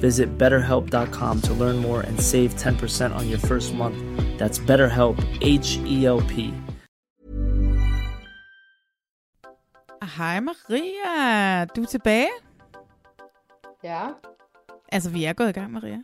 [0.00, 3.96] Visit betterhelp.com to learn more and save 10% on your first month.
[4.38, 6.54] That's BetterHelp, H E L P.
[10.18, 12.30] Hej Maria, du er tilbage?
[13.82, 14.08] Ja.
[14.92, 15.98] Altså, vi er gået i gang, Maria.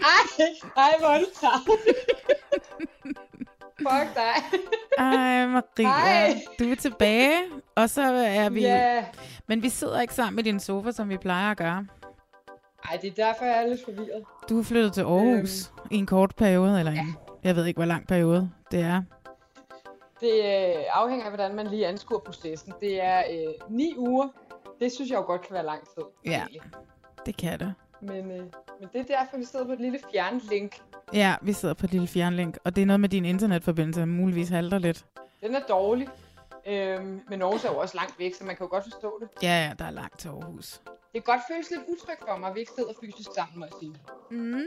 [0.00, 1.94] ej, ej, hvor er du tarvelig.
[3.78, 4.60] Fuck dig.
[4.98, 6.42] Ej, Maria, Hej.
[6.58, 7.36] du er tilbage,
[7.74, 8.60] og så er vi...
[8.60, 9.04] Ja.
[9.46, 11.86] Men vi sidder ikke sammen i din sofa, som vi plejer at gøre.
[12.90, 14.24] Ej, det er derfor, jeg er lidt forvirret.
[14.48, 17.78] Du er flyttet til Aarhus øhm, i en kort periode, eller en, jeg ved ikke,
[17.78, 19.02] hvor lang periode det er.
[20.20, 22.72] Det øh, afhænger af, hvordan man lige anskuer processen.
[22.80, 24.28] Det er øh, ni uger.
[24.80, 26.02] Det synes jeg jo godt kan være lang tid.
[26.26, 26.62] Ja, egentlig.
[27.26, 27.74] det kan det.
[28.06, 28.38] Men, øh,
[28.80, 30.82] men det er derfor, vi sidder på et lille fjernlink.
[31.12, 34.06] Ja, vi sidder på et lille fjernlink, og det er noget med din internetforbindelse, der
[34.06, 35.06] muligvis halter lidt.
[35.40, 36.08] Den er dårlig.
[36.66, 39.28] Øhm, men Aarhus er jo også langt væk, så man kan jo godt forstå det.
[39.42, 40.80] Ja, ja, der er langt til Aarhus.
[40.84, 43.64] Det kan godt føles lidt utrygt for mig, at vi ikke sidder fysisk sammen, må
[43.64, 43.94] jeg sige.
[44.30, 44.62] Mm.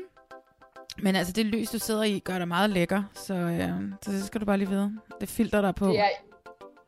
[0.97, 3.69] Men altså, det lys, du sidder i, gør dig meget lækker, så, øh,
[4.01, 4.99] så det skal du bare lige vide.
[5.21, 5.87] Det filter der på.
[5.87, 6.09] Det er,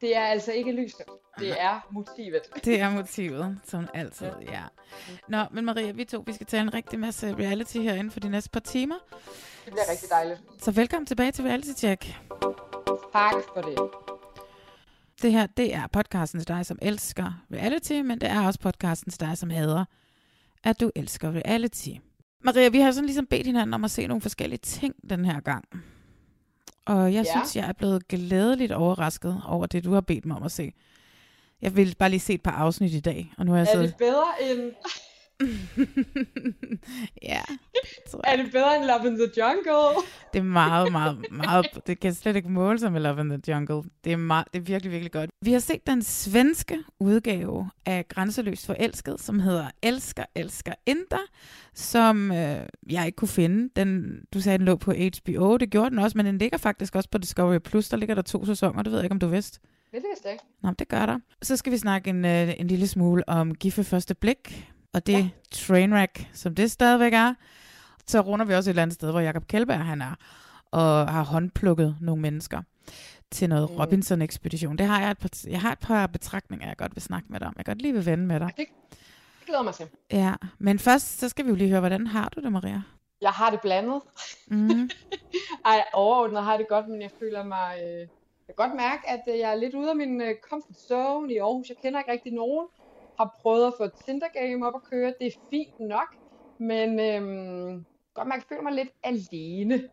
[0.02, 1.02] det er altså ikke lyset.
[1.40, 2.42] Det er motivet.
[2.66, 4.62] Det er motivet, som altid, ja.
[5.28, 8.30] Nå, men Maria, vi to, vi skal tage en rigtig masse reality herinde for de
[8.30, 8.96] næste par timer.
[9.66, 10.42] Det bliver rigtig dejligt.
[10.64, 12.06] Så velkommen tilbage til Reality Check.
[13.14, 13.78] Tak for det.
[15.22, 19.12] Det her, det er podcasten til dig, som elsker reality, men det er også podcasten
[19.12, 19.86] til dig, som hader,
[20.64, 21.90] at du elsker reality.
[22.44, 25.40] Maria, vi har sådan ligesom bedt hinanden om at se nogle forskellige ting den her
[25.40, 25.66] gang.
[26.86, 27.32] Og jeg Ja.
[27.32, 30.74] synes, jeg er blevet glædeligt overrasket over det, du har bedt mig om at se.
[31.62, 33.72] Jeg vil bare lige se et par afsnit i dag, og nu har jeg Er
[33.72, 33.88] siddet...
[33.90, 34.72] det bedre end,
[37.32, 37.42] ja,
[38.24, 40.02] er det bedre end Love in the Jungle?
[40.34, 41.68] det er meget, meget, meget...
[41.88, 43.90] Det kan slet ikke måle sig med Love in the Jungle.
[44.04, 45.30] Det er, meget, det er virkelig, virkelig godt.
[45.46, 51.22] Vi har set den svenske udgave af Grænseløst Forelsket, som hedder Elsker, Elsker, Enter,
[51.74, 53.70] som øh, jeg ikke kunne finde.
[53.76, 55.58] Den, du sagde, den lå på HBO.
[55.58, 57.58] Det gjorde den også, men den ligger faktisk også på Discovery+.
[57.60, 57.90] Plus.
[57.90, 58.84] Der ligger der to sæsoner.
[58.84, 59.60] Det ved jeg ikke, om du vidste.
[59.92, 60.46] Det vidste jeg ikke.
[60.62, 61.20] Nå, det gør der.
[61.42, 65.08] Så skal vi snakke en, øh, en lille smule om Gift ved første blik, og
[65.08, 65.30] det ja.
[65.52, 67.34] trainwreck, som det stadigvæk er.
[68.08, 70.16] Så runder vi også et eller andet sted, hvor Jacob Kjellberg han er,
[70.72, 72.62] og har håndplukket nogle mennesker
[73.32, 73.76] til noget Mm.
[73.76, 74.78] Robinson-ekspedition.
[74.78, 77.40] Det har jeg, et par, jeg har et par betragtninger, jeg godt vil snakke med
[77.40, 77.54] dig om.
[77.58, 78.52] Jeg godt lige vil vende med dig.
[78.58, 78.66] Det,
[79.40, 79.88] det glæder mig til.
[80.12, 82.82] Ja, men først, så skal vi jo lige høre, hvordan har du det, Maria?
[83.22, 84.02] Jeg har det blandet.
[84.48, 84.90] Mm.
[85.66, 87.76] Ej, overordnet har det godt, men jeg føler mig...
[87.84, 88.08] Øh,
[88.56, 91.38] kan godt mærke, at øh, jeg er lidt ude af min øh, comfort zone i
[91.38, 91.70] Aarhus.
[91.70, 92.68] Jeg kender ikke rigtig nogen.
[93.18, 95.14] Har prøvet at få et Tinder-game op at køre.
[95.20, 96.16] Det er fint nok.
[96.58, 99.90] Men øhm, godt mærke, at jeg føler mig lidt alene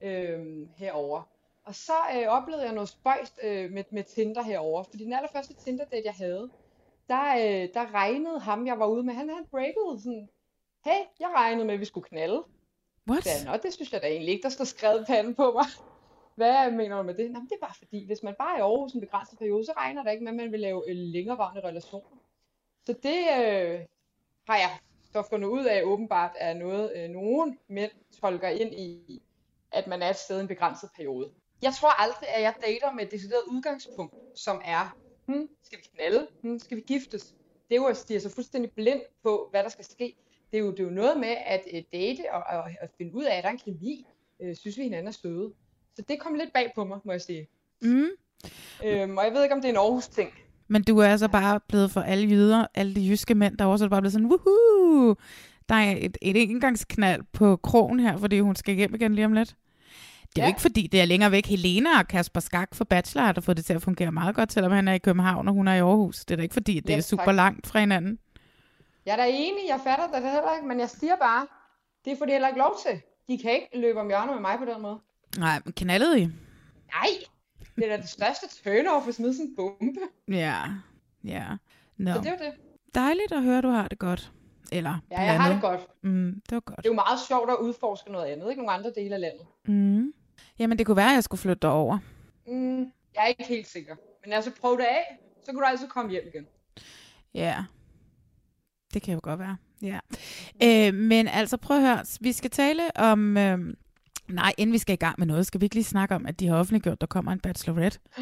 [0.00, 1.22] øhm, herover.
[1.64, 4.82] Og så øh, oplevede jeg noget spøjst øh, med, med Tinder herover.
[4.82, 6.50] Fordi den allerførste Tinder-date, jeg havde,
[7.08, 9.14] der, øh, der regnede ham, jeg var ude med.
[9.14, 10.28] Han havde breaket sådan,
[10.84, 12.42] hey, jeg regnede med, at vi skulle knalde.
[13.10, 13.26] What?
[13.26, 15.66] Ja, nå, det synes jeg da egentlig ikke, der står skrevet panden på mig.
[16.38, 17.30] Hvad mener du med det?
[17.30, 19.64] Nå, men det er bare fordi, hvis man bare er i Aarhus en begrænset periode,
[19.64, 22.16] så regner der ikke med, at man vil lave øh, længerevarende relationer.
[22.86, 23.80] Så det øh,
[24.48, 24.70] har jeg
[25.12, 27.90] så fundet ud af åbenbart er noget, øh, nogen mænd
[28.20, 29.22] tolker ind i,
[29.72, 31.30] at man er et sted i en begrænset periode.
[31.62, 34.96] Jeg tror aldrig, at jeg dater med et decideret udgangspunkt, som er,
[35.26, 36.28] hmm, skal vi knalde?
[36.42, 37.34] Hmm, skal vi giftes?
[37.68, 40.16] Det er jo at stige så fuldstændig blind på, hvad der skal ske.
[40.50, 43.14] Det er jo, det er jo noget med at øh, date og, og, og finde
[43.14, 44.06] ud af, at der er en kemi.
[44.40, 45.54] Øh, synes vi hinanden er søde.
[45.98, 47.48] Så det kom lidt bag på mig, må jeg sige.
[47.82, 48.06] Mm.
[48.84, 50.30] Øhm, og jeg ved ikke, om det er en Aarhus-ting.
[50.68, 53.84] Men du er altså bare blevet for alle jyder, alle de jyske mænd, der også
[53.84, 55.14] er bare blevet sådan, woohoo!
[55.68, 59.32] Der er et, et engangsknald på krogen her, fordi hun skal hjem igen lige om
[59.32, 59.48] lidt.
[59.48, 60.46] Det er ja.
[60.46, 61.46] Jo ikke fordi, det er længere væk.
[61.46, 64.72] Helena og Kasper Skak for Bachelor har fået det til at fungere meget godt, selvom
[64.72, 66.18] han er i København, og hun er i Aarhus.
[66.24, 67.34] Det er da ikke fordi, det Ja, er super tak.
[67.34, 68.18] langt fra hinanden.
[69.06, 71.46] Jeg er da enig, jeg fatter det heller ikke, men jeg siger bare,
[72.04, 73.00] det får de heller ikke lov til.
[73.28, 74.98] De kan ikke løbe om hjørnet med mig på den måde.
[75.36, 76.24] Nej, knaldede I?
[76.94, 77.08] Nej,
[77.76, 80.00] det er da det største turn-off at smide sådan en bombe.
[80.28, 80.62] Ja,
[81.24, 81.46] ja.
[81.96, 82.52] Nå, Så det var det.
[82.94, 84.32] dejligt at høre, du har det godt.
[84.72, 85.80] Eller Ja, jeg har det godt.
[86.02, 86.76] Mm, det var godt.
[86.76, 88.62] Det er jo meget sjovt at udforske noget andet, ikke?
[88.62, 89.46] Nogle andre dele af landet.
[89.66, 90.12] Mm.
[90.58, 91.98] Jamen, det kunne være, at jeg skulle flytte derover.
[92.46, 92.78] Mm,
[93.14, 93.96] jeg er ikke helt sikker.
[94.24, 96.46] Men altså, prøv det af, så kan du altid komme hjem igen.
[97.34, 97.64] Ja,
[98.94, 99.56] det kan jo godt være.
[99.82, 99.98] Ja.
[100.62, 102.04] Øh, men altså, prøv at høre.
[102.20, 103.36] Vi skal tale om...
[103.36, 103.58] Øh,
[104.30, 106.40] nej, inden vi skal i gang med noget, skal vi ikke lige snakke om, at
[106.40, 107.98] de har offentliggjort, der kommer en bachelorette?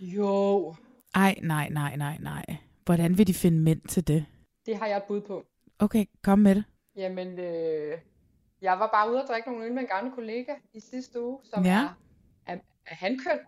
[0.00, 0.74] Jo,
[1.14, 2.44] Ej, nej, nej, nej, nej.
[2.84, 4.26] Hvordan vil de finde mænd til det?
[4.66, 5.44] det har jeg et bud på.
[5.78, 6.64] Okay, kom med det.
[6.96, 7.98] Jamen, øh,
[8.62, 11.38] jeg var bare ude og drikke nogle øl med en gammel kollega i sidste uge,
[11.44, 11.70] som Ja.
[11.78, 11.88] er,
[12.46, 13.38] er, er hankøn.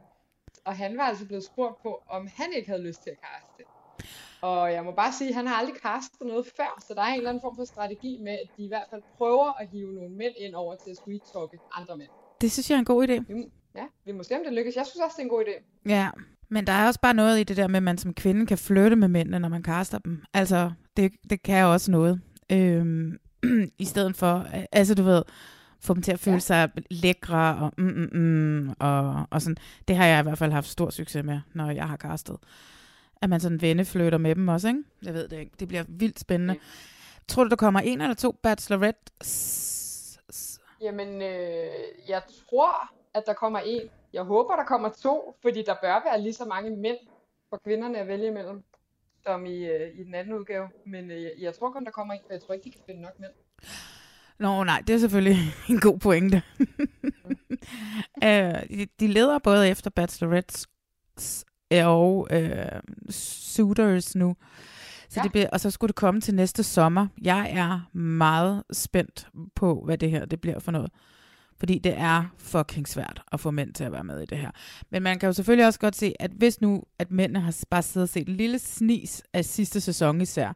[0.65, 3.63] Og han var altså blevet spurgt på, om han ikke havde lyst til at kaste.
[4.43, 7.07] Og jeg må bare sige, at han har aldrig kastet noget før, så der er
[7.07, 9.95] en eller anden form for strategi med, at de i hvert fald prøver at hive
[9.95, 12.11] nogle mænd ind over til at sweet-talke andre mænd.
[12.41, 13.15] Det synes jeg er en god idé.
[13.75, 14.77] Ja, vi må se, om det lykkes.
[14.77, 15.63] Jeg synes også, det er en god idé.
[15.89, 16.11] Ja,
[16.49, 18.59] men der er også bare noget i det der med, at man som kvinde kan
[18.59, 20.23] flytte med mændene, når man kaster dem.
[20.35, 22.21] Altså, det, det kan også noget.
[22.53, 23.19] Øhm,
[23.79, 25.23] I stedet for, altså du ved,
[25.81, 26.41] få dem til at føle ja.
[26.41, 29.57] sig lækre og, mm, mm, mm, og, og sådan.
[29.89, 32.37] Det har jeg i hvert fald haft stor succes med, når jeg har kastet.
[33.23, 34.83] At man sådan venneflytter med dem også, ikke?
[35.03, 35.53] Jeg ved det ikke.
[35.61, 36.55] Det bliver vildt spændende.
[36.55, 36.61] Ja.
[37.29, 39.01] Tror du, der kommer en eller to bachelorette?
[40.81, 41.69] Jamen, øh,
[42.09, 43.83] jeg tror, at der kommer en.
[44.13, 46.97] Jeg håber, der kommer to, fordi der bør være lige så mange mænd
[47.51, 48.63] for kvinderne at vælge imellem,
[49.27, 50.69] som i, øh, i den anden udgave.
[50.87, 53.01] Men øh, jeg- tror kun, der kommer en, for jeg tror ikke, de kan finde
[53.03, 53.31] nok mænd.
[54.39, 55.37] Nå, nej, det er selvfølgelig
[55.71, 56.43] en god pointe.
[58.25, 60.67] øh, de, de leder både efter bachelorettes
[61.85, 62.67] og øh,
[63.11, 64.37] suitors nu.
[65.09, 65.23] Så Ja.
[65.23, 67.07] det bliver, og så skulle det komme til næste sommer.
[67.23, 70.91] Jeg er meget spændt på, hvad det her det bliver for noget.
[71.59, 74.51] Fordi det er fucking svært at få mænd til at være med i det her.
[74.91, 77.83] Men man kan jo selvfølgelig også godt se, at hvis nu, at mændene har bare
[77.83, 80.53] siddet og set en lille snis af sidste sæson især,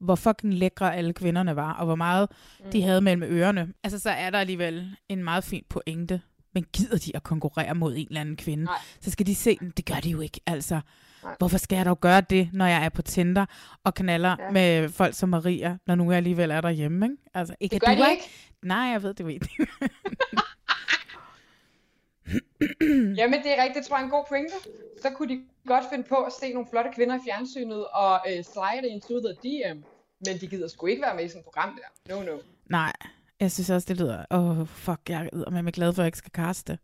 [0.00, 2.28] hvor fucking lækre alle kvinderne var, og hvor meget
[2.64, 2.70] mm.
[2.70, 6.20] de havde mellem ørerne, altså så er der alligevel en meget fin pointe.
[6.54, 8.64] Men gider de at konkurrere mod en eller anden kvinde?
[8.64, 8.78] Nej.
[9.00, 10.40] Så skal de se, "Men det gør de jo ikke.
[10.46, 10.80] Altså,
[11.22, 11.34] Nej.
[11.38, 13.46] hvorfor skal jeg dog gøre det, når jeg er på Tinder
[13.84, 14.50] og knaller ja.
[14.50, 17.16] Med folk som Maria, når nu jeg alligevel er derhjemme, ikke?
[17.34, 18.22] Altså, ikke Det gør du de ikke.
[18.62, 19.48] Nej, jeg ved det ikke.
[23.16, 23.74] Jamen, det er rigtigt.
[23.76, 24.54] Det tror jeg er en god pointe.
[25.02, 28.44] Så kunne de godt finde på at se nogle flotte kvinder i fjernsynet og øh,
[28.44, 29.78] slide into the DM.
[30.26, 32.14] Men de gider sgu ikke være med i sådan et program der.
[32.14, 32.38] No, no.
[32.66, 32.92] Nej,
[33.40, 34.24] jeg synes også, det lyder...
[34.30, 36.78] Åh, oh, fuck, jeg er med glad for, at jeg ikke skal kaste.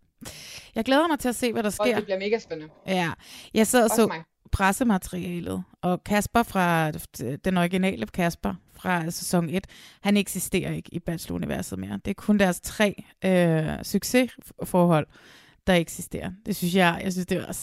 [0.75, 1.95] Jeg glæder mig til at se, hvad der Og sker.
[1.95, 2.73] det bliver mega spændende.
[2.87, 3.11] Ja,
[3.55, 4.23] jeg sad og Også så mig.
[4.53, 6.91] pressematerialet, og Kasper fra,
[7.45, 9.67] den originale Kasper fra sæson 1,
[10.03, 12.01] han eksisterer ikke i Bachelor-universet mere.
[12.05, 15.07] Det er kun deres tre øh, succesforhold,
[15.67, 16.31] der eksisterer.
[16.47, 17.57] Det synes jeg, jeg synes, det var...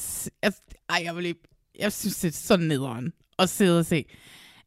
[0.44, 0.54] Jeg,
[0.90, 1.42] ej, jeg, vil ikke,
[1.80, 4.06] jeg synes, det er så nederen at sidde og se,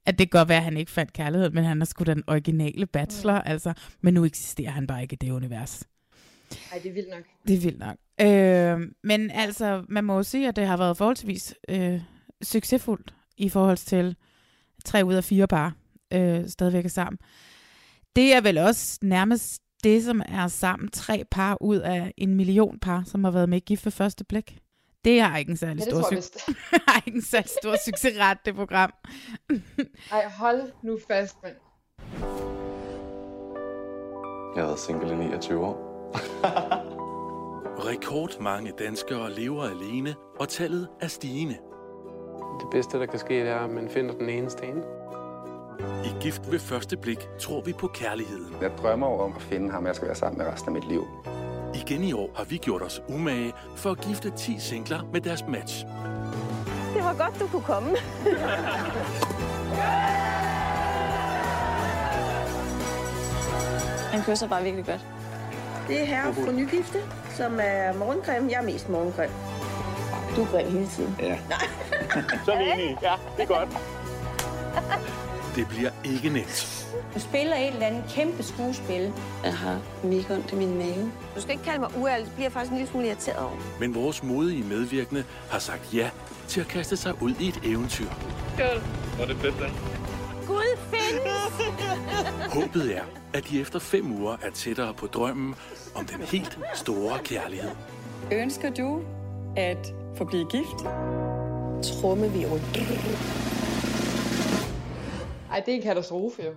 [0.07, 2.23] at det kan godt være, at han ikke fandt kærlighed, men han er sgu den
[2.27, 3.43] originale bachelor, mm.
[3.45, 3.73] altså.
[4.01, 5.85] Men nu eksisterer han bare ikke i det univers.
[6.73, 7.25] Ej, det er vildt nok.
[7.49, 7.97] Det er vildt nok.
[8.21, 12.01] Øh, men altså, man må jo sige, at det har været forholdsvis øh,
[12.43, 14.17] succesfuldt i forhold til
[14.85, 15.75] tre ud af fire par
[16.13, 17.19] øh, stadigvæk er sammen.
[18.17, 22.79] Det er vel også nærmest det, som er sammen tre par ud af en million
[22.79, 24.59] par, som har været med gift ved første blik.
[25.07, 26.47] Det er ikke en særlig Ja, det stor, succes.
[26.89, 28.93] har ikke en særlig stor succesret, det program.
[30.13, 31.55] Ej, hold nu fast, mand.
[34.57, 35.77] Jeg har været single i 29 år.
[37.89, 41.57] Rekordmange danskere lever alene, og tallet er stigende.
[42.61, 44.83] Det bedste, der kan ske, det er, at man finder den eneste ene.
[46.05, 48.55] I Gift ved første blik tror vi på kærligheden.
[48.61, 51.05] Jeg drømmer om at finde ham, jeg skal være sammen med resten af mit liv.
[51.87, 55.45] Igen i år har vi gjort os umage for at gifte 10 singler med deres
[55.49, 55.85] match.
[56.95, 57.91] Det var godt, du kunne komme.
[64.13, 65.07] Han kysser bare virkelig godt.
[65.89, 66.99] Det er herre for nygifte,
[67.37, 68.51] som er morgengrim.
[68.51, 69.31] Jeg er mest morgengrim.
[70.37, 71.17] Du er grim hele tiden.
[75.57, 76.76] Det bliver ikke nemt.
[77.17, 79.13] Du spiller et eller andet kæmpe skuespil.
[79.45, 81.13] Jeg har mega ondt i min mave.
[81.35, 83.57] Du skal ikke kalde mig uærlig, det bliver jeg faktisk en lille smule irriteret over.
[83.81, 86.11] Men vores modige medvirkende har sagt ja
[86.49, 88.09] til at kaste sig ud i et eventyr.
[90.47, 92.55] Gud findes!
[92.55, 93.03] Håbet er,
[93.35, 95.55] at de efter fem uger er tættere på drømmen
[95.95, 97.71] om den helt store kærlighed.
[98.33, 99.01] Ønsker du
[99.57, 100.79] at få blive gift?
[101.83, 102.63] Trummevirvel.
[105.51, 106.51] Ej, det er en katastrofe jo.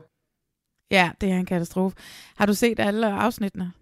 [0.91, 1.97] Ja, det er en katastrofe.
[2.35, 3.73] Har du set alle afsnittene?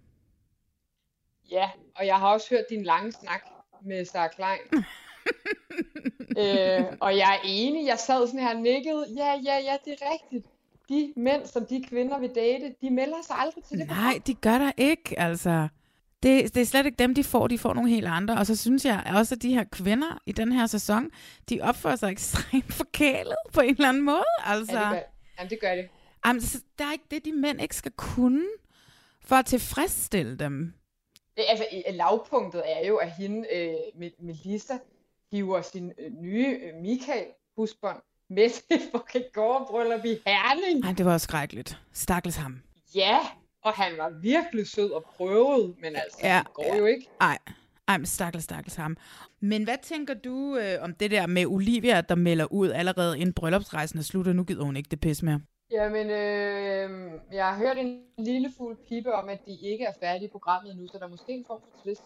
[1.51, 3.41] Ja, og jeg har også hørt din lange snak
[3.81, 4.83] med Sarah Klein.
[6.41, 10.11] øh, og jeg er enig, jeg sad sådan her nikket, ja, ja, ja, det er
[10.13, 10.45] rigtigt.
[10.89, 13.87] De mænd, som de kvinder vil date, de melder sig aldrig til det.
[13.87, 15.67] Nej, de gør der ikke, altså.
[16.23, 17.47] Det, det er slet ikke dem, de får.
[17.47, 18.37] De får nogle helt andre.
[18.37, 21.09] Og så synes jeg også, at de her kvinder i den her sæson,
[21.49, 24.23] de opfører sig ekstremt forkælet på en eller anden måde.
[24.45, 24.79] Altså.
[24.79, 24.99] Ja, det gør,
[25.39, 25.89] jamen, det gør det.
[26.27, 26.41] Jamen,
[26.79, 28.45] der er ikke det, de mænd ikke skal kunne
[29.21, 30.73] for at tilfredsstille dem.
[31.37, 34.73] Altså, lavpunktet er jo, at hende, øh, Melissa,
[35.31, 40.85] hiver sin øh, nye øh, Michael husbånd med til fucking gårdbryllup i Herning.
[40.85, 41.77] Ej, det var også skrækkeligt.
[41.93, 42.61] Stakkels ham.
[42.95, 43.19] Ja,
[43.61, 46.75] og han var virkelig sød og prøvet, men altså, ja, det går ja.
[46.75, 47.09] jo ikke.
[47.19, 47.37] Nej,
[47.87, 48.97] ej, men stakkels, stakkels ham.
[49.39, 53.33] Men hvad tænker du øh, om det der med Olivia, der melder ud allerede inden
[53.33, 55.41] bryllupsrejsen er slut, og nu gider hun ikke det pis mere?
[55.71, 60.25] Jamen, øh, jeg har hørt en lille fuld pipe om, at de ikke er færdige
[60.25, 62.03] i programmet nu, så der er måske en form for twist.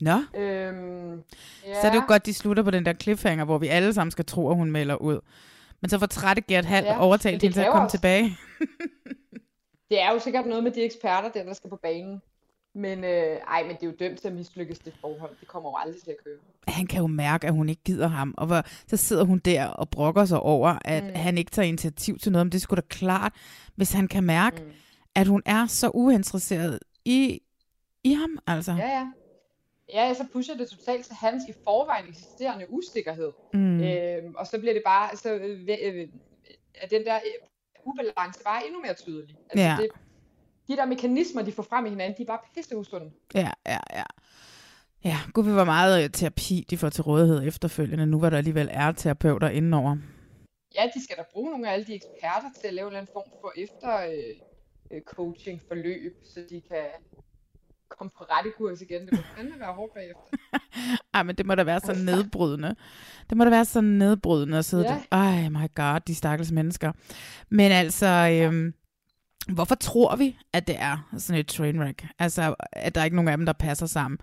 [0.00, 0.40] Nå.
[0.40, 1.22] Øhm,
[1.66, 1.80] ja.
[1.80, 4.10] Så er det jo godt, de slutter på den der cliffhanger, hvor vi alle sammen
[4.10, 5.20] skal tro, at hun melder ud.
[5.80, 7.96] Men så får trætte Gert Hall ja, overtalt hende til at komme også.
[7.96, 8.36] tilbage.
[9.90, 12.22] det er jo sikkert noget med de eksperter, der, der skal på banen.
[12.74, 15.36] Men, øh, ej, men det er jo dømt til at mislykkes det forhold.
[15.40, 16.38] Det kommer jo aldrig til at køre.
[16.68, 18.34] Han kan jo mærke, at hun ikke gider ham.
[18.38, 21.10] Og hvor, så sidder hun der og brokker sig over, at mm.
[21.14, 22.46] han ikke tager initiativ til noget.
[22.46, 23.32] Men det skulle da klart,
[23.74, 24.70] hvis han kan mærke, mm.
[25.14, 27.40] at hun er så uinteresseret i,
[28.04, 28.38] i ham.
[28.46, 28.72] Altså.
[28.72, 29.06] Ja, ja.
[29.94, 33.32] Ja, så pusher det totalt til hans i forvejen eksisterende usikkerhed.
[33.54, 33.80] Mm.
[33.82, 36.08] Øhm, og så bliver det bare, så øh, øh,
[36.74, 37.48] er den der øh,
[37.84, 39.36] ubalance bare endnu mere tydelig.
[39.50, 39.76] Altså, ja.
[39.80, 39.88] det,
[40.68, 43.10] de der mekanismer, de får frem i hinanden, de er bare pisse usunde.
[43.34, 44.04] Ja, ja, ja.
[45.04, 48.36] Ja, gud, vi var meget øh, terapi, de får til rådighed efterfølgende, nu var der
[48.36, 49.96] alligevel er terapeuter indenover.
[50.74, 52.98] Ja, de skal da bruge nogle af alle de eksperter til at lave en eller
[52.98, 54.34] anden form for efter øh,
[54.90, 56.86] øh, coaching forløb, så de kan
[57.88, 59.06] komme på rette kurs igen.
[59.06, 60.56] Det må fandme være hårdt bagefter.
[61.14, 62.76] Ej, men det må da være så nedbrydende.
[63.30, 65.00] Det må da være så nedbrydende at sidde ja.
[65.10, 65.16] der.
[65.16, 66.92] Ej, my god, de stakkels mennesker.
[67.48, 68.74] Men altså, øhm,
[69.48, 72.06] hvorfor tror vi, at det er sådan et trainwreck?
[72.18, 74.18] Altså, at der er ikke nogen af dem, der passer sammen.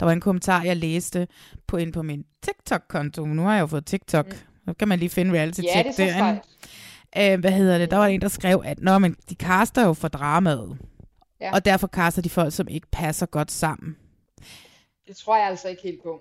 [0.00, 1.28] Der var en kommentar, jeg læste
[1.66, 3.26] på ind på min TikTok-konto.
[3.26, 4.26] Nu har jeg jo fået TikTok.
[4.26, 4.34] Mm.
[4.64, 6.38] Så kan man lige finde reality ja, det er så
[7.18, 7.90] Øh, hvad hedder det?
[7.90, 10.78] Der var en, der skrev, at Nå, men de kaster jo for dramaet.
[11.40, 11.54] Ja.
[11.54, 13.96] Og derfor kaster de folk, som ikke passer godt sammen.
[15.06, 16.20] Det tror jeg altså ikke helt på.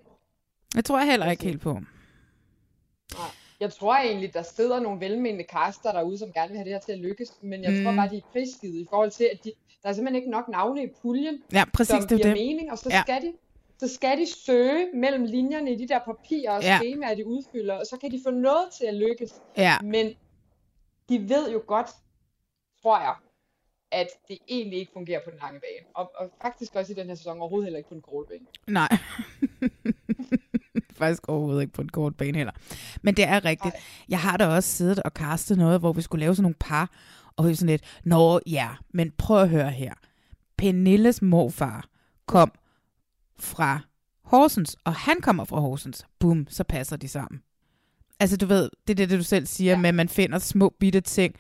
[0.76, 1.74] Det tror jeg heller ikke helt på.
[1.74, 3.28] Nej.
[3.60, 6.80] Jeg tror egentlig, der sidder nogle velmenende kaster derude, som gerne vil have det her
[6.80, 7.84] til at lykkes, men jeg mm.
[7.84, 9.52] tror bare, de er prisgivet i forhold til, at de,
[9.84, 12.34] der er simpelthen ikke nok navne i puljen, ja, præcis, som det giver det.
[12.34, 13.02] mening, og så ja.
[13.02, 13.34] skal de
[13.80, 16.78] så skal de søge mellem linjerne i de der papirer og ja.
[16.78, 19.42] skemaer, de udfylder, og så kan de få noget til at lykkes.
[19.58, 19.74] Ja.
[19.84, 20.14] Men
[21.10, 21.90] de ved jo godt,
[22.82, 23.16] tror jeg,
[23.92, 25.88] at det egentlig ikke fungerer på den lange bane.
[25.96, 28.46] Og, og faktisk også i den her sæson overhovedet heller ikke på den korte bane.
[28.68, 28.98] Nej.
[31.00, 32.54] faktisk overhovedet ikke på en kort bane heller.
[33.02, 33.76] Men det er rigtigt.
[33.76, 33.82] Ej.
[34.10, 36.92] Jeg har da også siddet og kastet noget, hvor vi skulle lave sådan nogle par,
[37.36, 39.94] og vi sådan lidt, nå ja, men prøv at høre her.
[40.58, 41.88] Pernilles morfar
[42.26, 42.52] kom
[43.40, 43.80] fra
[44.24, 46.06] Horsens, og han kommer fra Horsens.
[46.20, 47.42] Bum, så passer de sammen.
[48.20, 49.78] Altså du ved, det er det, det du selv siger, ja.
[49.80, 51.36] med at man finder små bitte ting.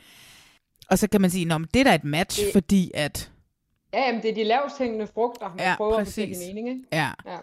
[0.89, 3.31] Og så kan man sige, at det er da et match, det, fordi at...
[3.93, 6.17] Ja, jamen, det er de lavest hængende frugter, man ja, prøver præcis.
[6.17, 6.81] at få mening, ikke?
[6.91, 7.11] Ja.
[7.25, 7.37] ja.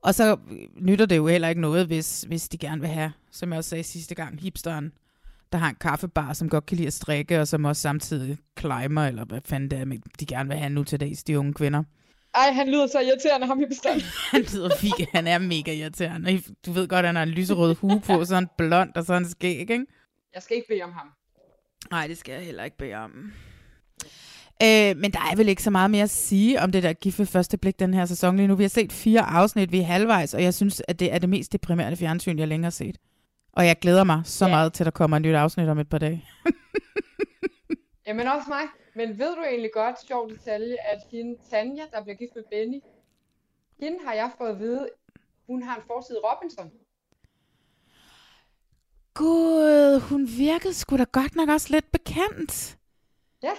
[0.00, 0.36] Og så
[0.76, 3.70] nytter det jo heller ikke noget, hvis, hvis de gerne vil have, som jeg også
[3.70, 4.92] sagde sidste gang, hipsteren,
[5.52, 9.02] der har en kaffebar, som godt kan lide at strikke, og som også samtidig climber,
[9.02, 11.82] eller hvad fanden det er, de gerne vil have nu til dags, de unge kvinder.
[12.34, 14.00] Ej, han lyder så irriterende, ham i bestand.
[14.32, 16.42] han lyder fik, han er mega irriterende.
[16.66, 19.86] Du ved godt, han har en lyserød hue på, sådan blond og sådan skæg, ikke?
[20.34, 21.06] Jeg skal ikke bede om ham.
[21.90, 23.32] Nej, det skal jeg heller ikke bede om.
[24.62, 27.18] Øh, men der er vel ikke så meget mere at sige om det der gift
[27.18, 28.54] ved første blik den her sæson lige nu.
[28.54, 31.28] Vi har set fire afsnit, vi er halvvejs, og jeg synes, at det er det
[31.28, 32.98] mest deprimerende fjernsyn, jeg længere har set.
[33.52, 34.50] Og jeg glæder mig så ja.
[34.50, 36.24] meget til, at der kommer et nyt afsnit om et par dage.
[38.06, 38.62] Jamen også mig.
[38.94, 42.80] Men ved du egentlig godt, sjov detalje, at hende Tanja, der bliver gift med Benny,
[43.80, 44.88] hende har jeg fået at vide,
[45.46, 46.70] hun har en forside Robinson.
[49.14, 52.78] Gud, hun virkede sgu da godt nok også lidt bekendt.
[53.42, 53.52] Ja,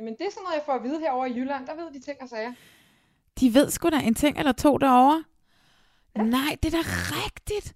[0.00, 1.66] Jamen det er sådan noget, jeg får at vide herovre i Jylland.
[1.66, 2.52] Der ved de ting og sager.
[3.40, 5.24] De ved sgu da en ting eller to derovre.
[6.16, 6.22] Ja.
[6.22, 6.88] Nej, det er da
[7.24, 7.74] rigtigt.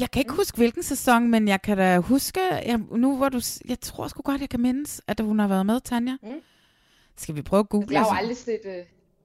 [0.00, 3.40] Jeg kan ikke huske, hvilken sæson, men jeg kan da huske, jeg, nu hvor du,
[3.68, 6.16] jeg tror sgu godt, jeg kan mindes, at hun har været med, Tanja.
[6.22, 6.42] Mm.
[7.16, 7.88] Skal vi prøve at google?
[7.90, 8.72] Jeg har jo aldrig set, uh,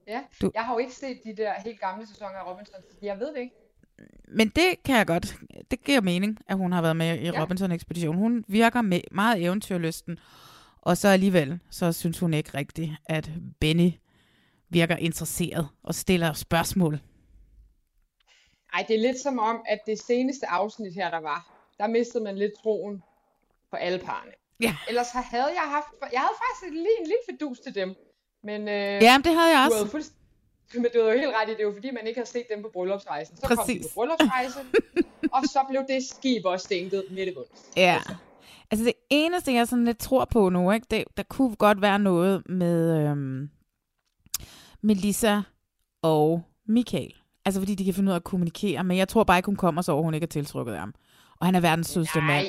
[0.08, 0.52] ja, du...
[0.54, 3.28] jeg har jo ikke set de der helt gamle sæsoner af Robinson, så jeg ved
[3.28, 3.56] det ikke.
[4.28, 5.36] Men det kan jeg godt.
[5.72, 7.42] Det giver mening, at hun har været med i ja.
[7.42, 8.16] Robinson-ekspedition.
[8.16, 10.20] Hun virker med meget eventyrlysten.
[10.82, 13.30] Og så alligevel, så synes hun ikke rigtigt, at
[13.60, 13.92] Benny
[14.70, 17.00] virker interesseret og stiller spørgsmål.
[18.74, 22.24] Ej, det er lidt som om, at det seneste afsnit her, der var, der mistede
[22.24, 23.04] man lidt troen
[23.72, 24.32] på alle parne.
[24.60, 24.76] Ja.
[24.88, 27.96] Ellers har- havde jeg haft, jeg havde faktisk lige en lille fedus til dem.
[28.44, 29.78] Men, øh, Ja, det havde jeg Du også.
[29.78, 30.14] havde fuldst...
[30.74, 32.44] Men du havde jo helt ret i, det er jo fordi, man ikke har set
[32.56, 33.36] dem på bryllupsrejsen.
[33.38, 33.88] Så kom de Præcis.
[33.88, 34.60] på bryllupsrejse,
[35.36, 37.66] og så blev det skib også stænket midt i bunds.
[37.78, 38.02] Ja.
[38.72, 42.00] Altså det eneste, jeg sådan lidt tror på nu, ikke, det, der kunne godt være
[42.00, 43.50] noget med øhm,
[44.82, 45.42] Melissa
[46.02, 47.14] og Michael.
[47.46, 49.56] Altså fordi de kan finde ud af at kommunikere, men jeg tror bare ikke, hun
[49.56, 50.94] kommer så over, hun ikke er tiltrukket af ham.
[51.40, 52.48] Og han er verdens sødeste mand.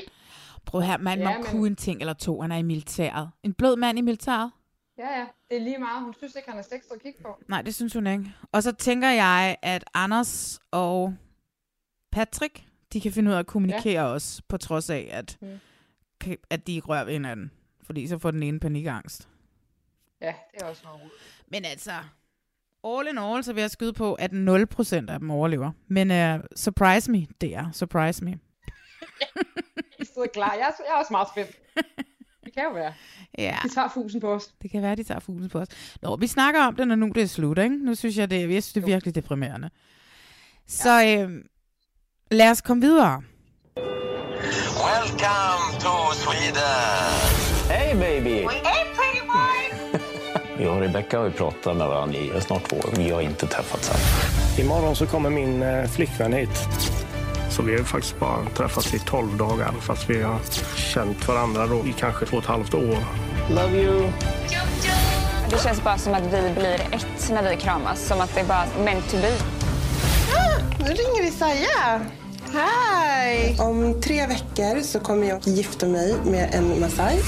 [0.67, 2.41] Prøv her, man, Ja, man men- kunne en ting eller to.
[2.41, 3.31] Han er i militæret.
[3.43, 4.51] En blød mand i militæret?
[4.99, 6.03] Ja, ja, det er lige meget.
[6.03, 7.43] Hun synes ikke, han er sexet at kigge på.
[7.49, 8.33] Nej, det synes hun ikke.
[8.53, 11.15] Og så tænker jeg, at Anders og
[12.13, 14.13] Patrick, de kan finde ud af at kommunikere ja.
[14.13, 15.59] også, på trods af, at, Mm.
[16.51, 17.51] at de ikke rører ved hinanden.
[17.83, 19.29] Fordi så får den ene panikangst.
[20.21, 21.11] Ja, det er også noget rod.
[21.49, 21.93] Men altså,
[22.85, 25.71] all in all, så vil jeg skyde på, at 0% af dem overlever.
[25.89, 28.31] Men uh, surprise me, det er surprise me.
[29.99, 30.53] Jeg sidder klar.
[30.53, 31.57] Jeg er, jeg er også meget spændt.
[32.55, 32.93] Det kan jo være.
[33.39, 33.57] Ja.
[33.63, 34.49] Vi tager fusen på os.
[34.63, 35.69] Det kan være, de tager fuglen på os.
[36.03, 37.77] Nå, vi snakker om det, når nu det er slut, ikke?
[37.77, 39.71] Nu synes jeg, det, jeg synes, det er virkelig deprimerende.
[40.67, 41.31] Så øh,
[42.31, 43.23] lad os komme videre.
[44.87, 47.15] Welcome to Sweden!
[47.71, 48.37] Hej baby!
[48.39, 49.61] Hey pretty boy!
[50.65, 52.95] Jag och Rebecca har ju pratat med varandra i snart två år.
[52.97, 54.65] Vi har inte träffats än.
[54.65, 56.69] Imorgon så kommer min eh, flickvän hit.
[57.57, 60.39] Så vi har ju faktiskt bara träffats i 12 dagar fast vi har
[60.77, 62.99] känt varandra då i kanske två och ett halvt år.
[63.51, 64.11] Love you!
[65.51, 68.07] Det känns bara som att vi blir ett när vi kramas.
[68.07, 69.33] Som att det är bara meant to be.
[70.79, 72.01] Nu ringer Isaiah.
[72.53, 73.57] Hej!
[73.61, 77.21] Om tre veckor så kommer jag gifta mig med en Masai.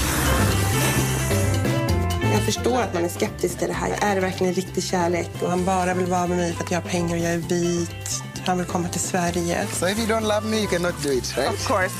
[2.33, 4.11] Jag förstår att man är skeptisk till det här.
[4.11, 5.29] Är det verkligen en riktig kärlek?
[5.41, 7.37] Och han bara vill vara med mig för att jag har pengar och jag är
[7.37, 8.23] vit.
[8.47, 9.67] Han vill komma till Sverige.
[9.67, 11.49] So if you don't love me, you cannot do it, right?
[11.49, 11.93] Of course.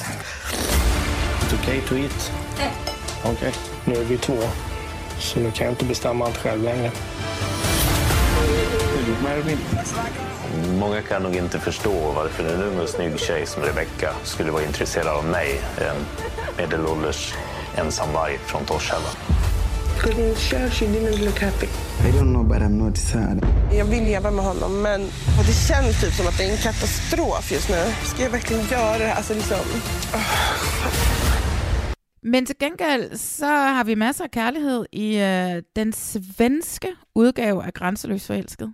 [1.41, 2.32] It's okay to eat.
[3.26, 3.54] Okej.
[3.86, 4.38] Nu är vi två.
[5.19, 6.91] Så nu kan jag inte bestämma allt själv längre.
[10.80, 14.63] Många kan nog inte förstå varför en ung och snygg tjej som Rebecca skulle vara
[14.63, 16.06] intresserad av mig, en
[16.58, 17.34] medelålders
[17.76, 19.10] ensamvarg från Torshälla.
[20.00, 21.67] Couldn't show she didn't look happy.
[22.08, 23.46] I don't know, but I'm not sad.
[23.78, 25.02] Jag vill leva med honom men
[25.38, 27.76] och det känns typ som att det är en katastrof just nu.
[28.06, 29.16] Ska jag verkligen göra det här?
[29.16, 29.58] Alltså liksom...
[32.22, 37.74] Men til gengæld, så har vi masser af kærlighed i øh, den svenske udgave af
[37.74, 38.74] Grænseløs Forelsket.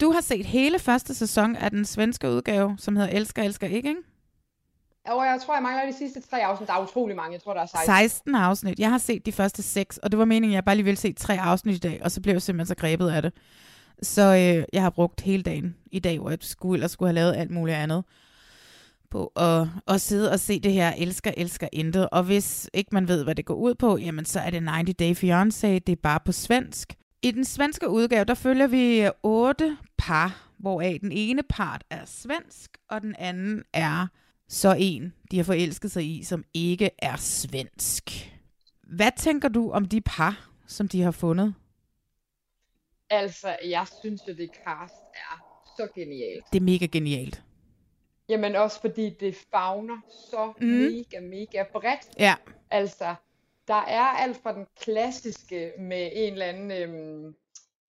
[0.00, 3.88] Du har set hele første sæson af den svenske udgave, som hedder Elsker, Elsker ikke,
[3.88, 4.00] ikke?
[5.06, 6.68] Og jeg tror, jeg mangler de sidste tre afsnit.
[6.68, 7.32] Der er utrolig mange.
[7.32, 7.86] Jeg tror, der er 16.
[7.86, 8.78] 16 afsnit.
[8.78, 10.98] Jeg har set de første seks, og det var meningen, at jeg bare lige ville
[10.98, 13.32] se tre afsnit i dag, og så blev jeg simpelthen så grebet af det.
[14.02, 17.14] Så øh, jeg har brugt hele dagen i dag, hvor jeg skulle, ellers skulle have
[17.14, 18.04] lavet alt muligt andet
[19.10, 22.08] på at, at sidde og se det her Elsker, Elsker Intet.
[22.12, 24.96] Og hvis ikke man ved, hvad det går ud på, jamen så er det 90
[24.96, 26.94] Day Fiancé, det er bare på svensk.
[27.22, 32.04] I den svenske udgave, der følger vi øh, otte par, hvoraf den ene part er
[32.06, 34.06] svensk, og den anden er
[34.48, 38.32] så en, de har forelsket sig i, som ikke er svensk.
[38.96, 41.54] Hvad tænker du om de par, som de har fundet?
[43.10, 46.44] Altså, jeg synes jo, det cast er så genialt.
[46.52, 47.42] Det er mega genialt.
[48.28, 50.66] Jamen også fordi det fagner så Mm.
[50.66, 52.18] mega, mega bredt.
[52.18, 52.34] Ja.
[52.70, 53.14] Altså,
[53.68, 57.34] der er alt fra den klassiske med en eller anden, øhm,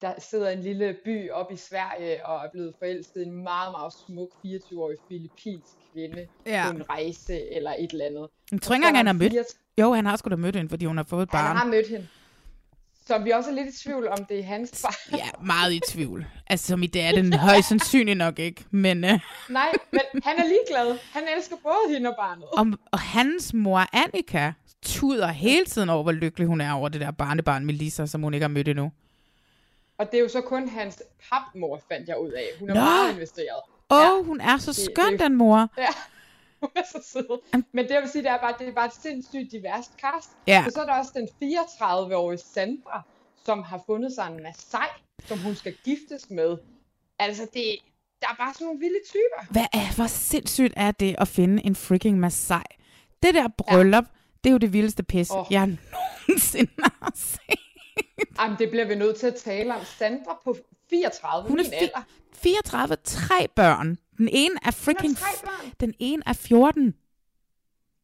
[0.03, 3.73] der sidder en lille by op i Sverige og er blevet forelsket i en meget,
[3.73, 6.65] meget smuk 24-årig filippinsk kvinde Ja.
[6.71, 8.29] på en rejse eller et eller andet.
[8.53, 9.35] Jeg tror ikke engang, han er har mødt.
[9.81, 11.47] Jo, han har sgu da mødt hende, fordi hun har fået et barn.
[11.47, 12.09] Han har mødt hende.
[13.07, 15.19] Så vi er også lidt i tvivl om det er hans barn.
[15.21, 16.27] Ja, meget i tvivl.
[16.47, 18.65] Altså, som i det er den højst sandsynligt nok ikke.
[18.71, 20.99] Men øh, Nej, men han er ligeglad.
[21.13, 22.45] Han elsker både hende og barnet.
[22.57, 27.01] om, og hans mor, Annika, tuder hele tiden over, hvor lykkelig hun er over det
[27.01, 28.93] der barnebarn Melissa, som hun ikke har mødt endnu.
[29.99, 32.45] Og det er jo så kun hans papmor, fandt jeg ud af.
[32.59, 32.81] Hun er Nå!
[32.81, 33.61] meget investeret.
[33.91, 35.69] Åh, oh, hun er så Det- skøn, det- den mor.
[35.79, 35.87] Ja,
[36.61, 37.63] hun er så sød.
[37.73, 40.31] Men det jeg vil sige, det er bare, det er bare et sindssygt diverst cast.
[40.47, 40.63] Ja.
[40.67, 43.03] Og så er der også den 34-årige Sandra,
[43.45, 44.89] som har fundet sig en Masai,
[45.25, 46.57] som hun skal giftes med.
[47.19, 47.79] Altså, det,
[48.21, 49.53] der er bare sådan nogle vilde typer.
[49.53, 52.63] Hvad er, hvor sindssygt er det at finde en freaking Masai?
[53.23, 54.11] Det der bryllup, ja.
[54.45, 55.39] det er jo det vildeste pis, Åh.
[55.39, 55.47] oh.
[55.51, 57.61] jeg nogensinde har set.
[58.41, 59.81] Jamen, det bliver vi nødt til at tale om.
[59.85, 60.57] Sandra på
[60.91, 62.03] 34, Hun er min alder.
[62.43, 63.99] 34, tre børn.
[64.19, 65.17] Den ene er freaking...
[65.81, 66.95] Den ene er 14.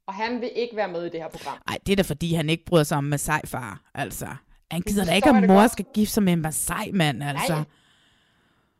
[0.06, 1.58] Og han vil ikke være med i det her program.
[1.66, 3.80] Nej, det er da fordi, han ikke bryder sig om Masai-far.
[3.94, 4.26] Altså,
[4.70, 5.70] Han gider da ikke, at mor godt.
[5.72, 7.54] skal gifte sig med en Masai-mand, altså.
[7.54, 7.64] Nej,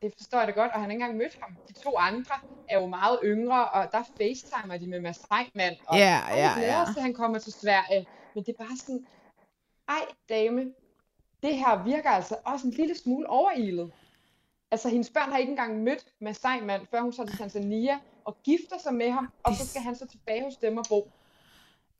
[0.02, 1.56] det forstår jeg da godt, og han har ikke engang mødt ham.
[1.68, 2.34] De to andre
[2.68, 6.82] er jo meget yngre, og der facetimer de med Masai-mand, og Ja, og ja, ja.
[6.82, 8.06] at han kommer til Sverige.
[8.34, 9.06] Men det er bare sådan,
[9.88, 10.64] ej dame,
[11.42, 13.90] det her virker altså også en lille smule overilet.
[14.70, 18.78] Altså, hendes børn har ikke engang mødt Masai-mand, før hun tager til Tanzania og gifter
[18.82, 21.12] sig med ham, og så skal han så tilbage hos dem og bo.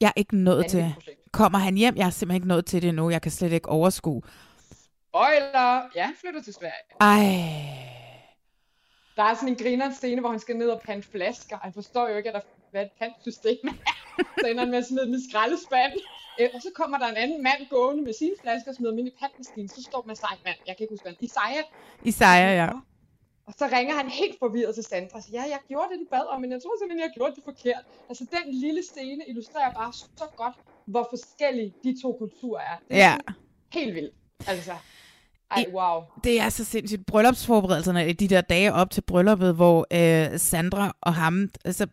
[0.00, 0.92] Jeg er ikke nået til.
[0.94, 1.32] Projekt.
[1.32, 1.96] Kommer han hjem?
[1.96, 3.10] Jeg er simpelthen ikke nået til det endnu.
[3.10, 4.22] Jeg kan slet ikke overskue.
[5.08, 5.90] Spoiler!
[5.94, 6.72] Ja, han flytter til Sverige.
[7.00, 7.16] Ej.
[9.16, 11.58] Der er sådan en griner scene, hvor han skal ned og pante flasker.
[11.62, 13.95] Han forstår jo ikke, at der, hvad et pantsystem er.
[14.40, 16.00] Så ender han med at smide dem i skraldespanden.
[16.40, 18.98] Øh, og så kommer der en anden mand gående med sine flasker og smider dem
[18.98, 19.68] ind i pantmaskinen.
[19.68, 21.64] Så står Masai mand, jeg kan ikke huske hvad, Isaiah.
[22.04, 22.70] Isaiah, ja.
[23.46, 26.06] Og så ringer han helt forvirret til Sandra og siger, ja, jeg gjorde det, de
[26.10, 27.82] bad om, men jeg tror simpelthen, jeg gjorde det forkert.
[28.08, 30.54] Altså, den lille scene illustrerer bare så godt,
[30.86, 32.76] hvor forskellige de to kulturer er.
[32.88, 33.16] Det er Ja.
[33.72, 34.14] helt vildt.
[34.48, 34.72] Altså,
[35.50, 36.02] ej, wow.
[36.24, 37.06] Det er så sindssygt.
[37.06, 41.86] Bryllupsforberedelserne i de der dage op til brylluppet, hvor øh, Sandra og ham, så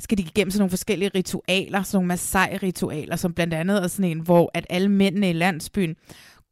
[0.00, 4.04] skal de igennem sådan nogle forskellige ritualer, sådan nogle Masai-ritualer, som blandt andet er sådan
[4.10, 5.96] en, hvor at alle mændene i landsbyen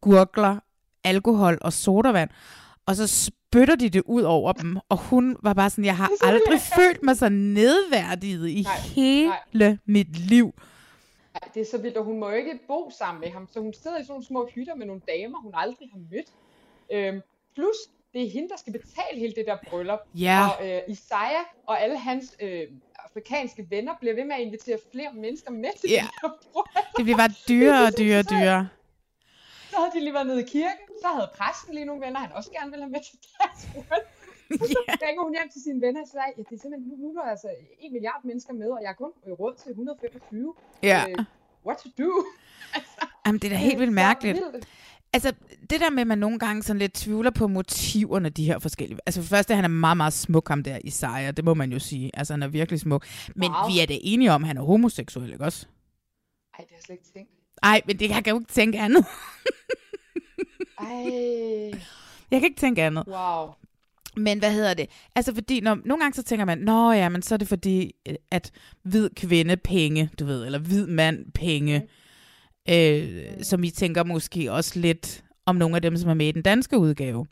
[0.01, 0.57] gurgler
[1.05, 2.31] alkohol og sodavand,
[2.87, 6.11] og så spytter de det ud over dem, og hun var bare sådan, jeg har
[6.23, 9.77] aldrig følt mig så nedværdiget i Nej, hele nej.
[9.87, 10.53] mit liv.
[11.55, 13.99] Det er så vildt, og hun må ikke bo sammen med ham, så hun sidder
[13.99, 16.27] i sådan nogle små hytter med nogle damer, hun aldrig har mødt.
[16.93, 17.21] Øhm,
[17.55, 17.77] plus,
[18.13, 19.99] det er hende, der skal betale hele det der bryllup.
[20.15, 20.49] Ja.
[20.49, 22.67] Og øh, Isaiah og alle hans øh,
[22.99, 26.03] afrikanske venner bliver ved med at invitere flere mennesker med til Ja.
[26.23, 26.69] det bryllup.
[26.97, 28.69] Det bliver bare dyrere og dyrere og dyrere.
[29.71, 32.33] Så havde de lige været nede i kirken, så havde præsten lige nogle venner, han
[32.33, 34.07] også gerne ville have med til deres bryllup.
[34.93, 37.09] Så ringer hun hjem til sine venner og siger, ja, det er simpelthen, nu, nu
[37.09, 37.49] er der altså
[37.81, 39.11] 1 milliard mennesker med, og jeg har kun
[39.41, 40.55] råd til 125.
[40.83, 41.05] Ja.
[41.09, 41.25] Øh,
[41.67, 42.11] what to do?
[43.27, 44.37] Jamen, det er da helt vildt mærkeligt.
[44.53, 44.69] vildt.
[45.13, 45.33] Altså,
[45.71, 48.99] det der med, at man nogle gange sådan lidt tvivler på motiverne, de her forskellige...
[49.07, 51.33] Altså, for det første, han er meget, meget smuk, ham der, Isaiah.
[51.37, 52.11] Det må man jo sige.
[52.15, 53.07] Altså, han er virkelig smuk.
[53.37, 53.71] Men Wow.
[53.71, 55.67] vi er da enige om, at han er homoseksuel, ikke også?
[55.67, 57.31] Ej, det har jeg slet ikke tænkt.
[57.63, 59.05] Ej, men det jeg kan jo ikke tænke andet.
[60.79, 61.05] Ej,
[62.31, 63.05] Jeg kan ikke tænke andet.
[63.07, 63.49] wow.
[64.21, 64.87] Men hvad hedder det?
[65.17, 67.93] Altså fordi, når, nogle gange så tænker man, nå ja, men så er det fordi,
[68.09, 68.51] øh, at
[68.83, 71.83] hvid kvinde penge, du ved, eller hvid mand penge,
[72.69, 72.75] Mm.
[72.75, 76.33] øh, som I tænker måske også lidt om nogle af dem, som er med i
[76.33, 77.27] den danske udgave.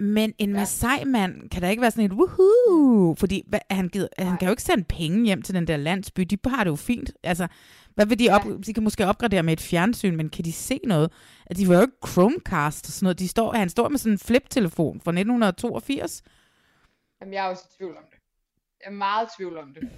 [0.00, 0.56] Men en ja.
[0.56, 4.50] Masai-mand kan da ikke være sådan et woohoo, fordi hvad, han, gider, han kan jo
[4.50, 6.20] ikke sende penge hjem til den der landsby.
[6.22, 7.12] De har det jo fint.
[7.22, 7.46] Altså,
[7.98, 8.42] hvad vil de op?
[8.66, 11.12] De kan måske opgradere med et fjernsyn, men kan de se noget?
[11.46, 13.18] At de var jo ikke Chromecast og sådan noget.
[13.18, 16.22] De står, han står med sådan en flip-telefon fra 1982.
[17.20, 18.18] Jamen, jeg er også i tvivl om det.
[18.80, 19.90] Jeg er meget i tvivl om det.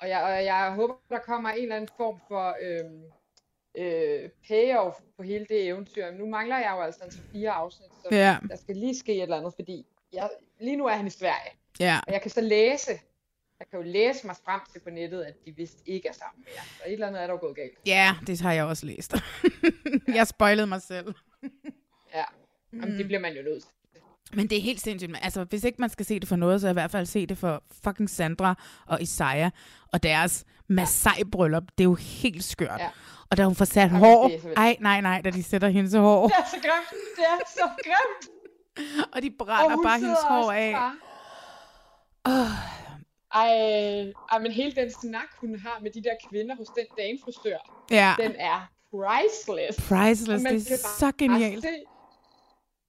[0.00, 3.02] Og jeg, og jeg håber, der kommer en eller anden form for øhm,
[3.78, 6.06] øh, payoff på hele det eventyr.
[6.10, 8.36] Men nu mangler jeg jo altså til fire afsnit, så Ja.
[8.48, 11.52] der skal lige ske et eller andet, fordi jeg, lige nu er han i Sverige.
[11.80, 12.00] Ja.
[12.06, 12.90] Og jeg kan så læse,
[13.60, 16.44] jeg kan jo læse mig frem til på nettet, at de vist ikke er sammen
[16.44, 16.64] mere.
[16.78, 17.78] Så et eller andet er der gået galt.
[17.86, 19.14] Ja, det har jeg også læst.
[20.18, 21.14] jeg spoilede mig selv.
[22.14, 22.24] Ja,
[22.72, 23.72] Jamen, det bliver man jo nødt til.
[24.32, 25.16] Men det er helt sindssygt.
[25.22, 27.38] Altså, hvis ikke man skal se det for noget, så i hvert fald se det
[27.38, 28.54] for fucking Sandra
[28.86, 29.50] og Isaiah
[29.92, 31.62] og deres Masai-bryllup.
[31.78, 32.80] Det er jo helt skørt.
[32.80, 32.88] Ja.
[33.30, 34.26] Og da hun får sat Jamen, hår...
[34.28, 34.58] det er så vildt.
[34.58, 36.26] Ej, nej, nej, da de sætter hendes hår.
[36.28, 37.02] Det er så grimt.
[37.16, 38.28] Det er så grimt.
[39.14, 40.72] og de brænder hun bare hendes hår af.
[40.72, 40.94] bare-
[43.34, 43.48] Ej,
[44.32, 48.14] ej, men hele den snak, hun har med de der kvinder hos den damefrisør, Ja.
[48.20, 49.78] den er priceless.
[49.88, 51.62] Priceless, Og det er så genialt.
[51.64, 51.84] se-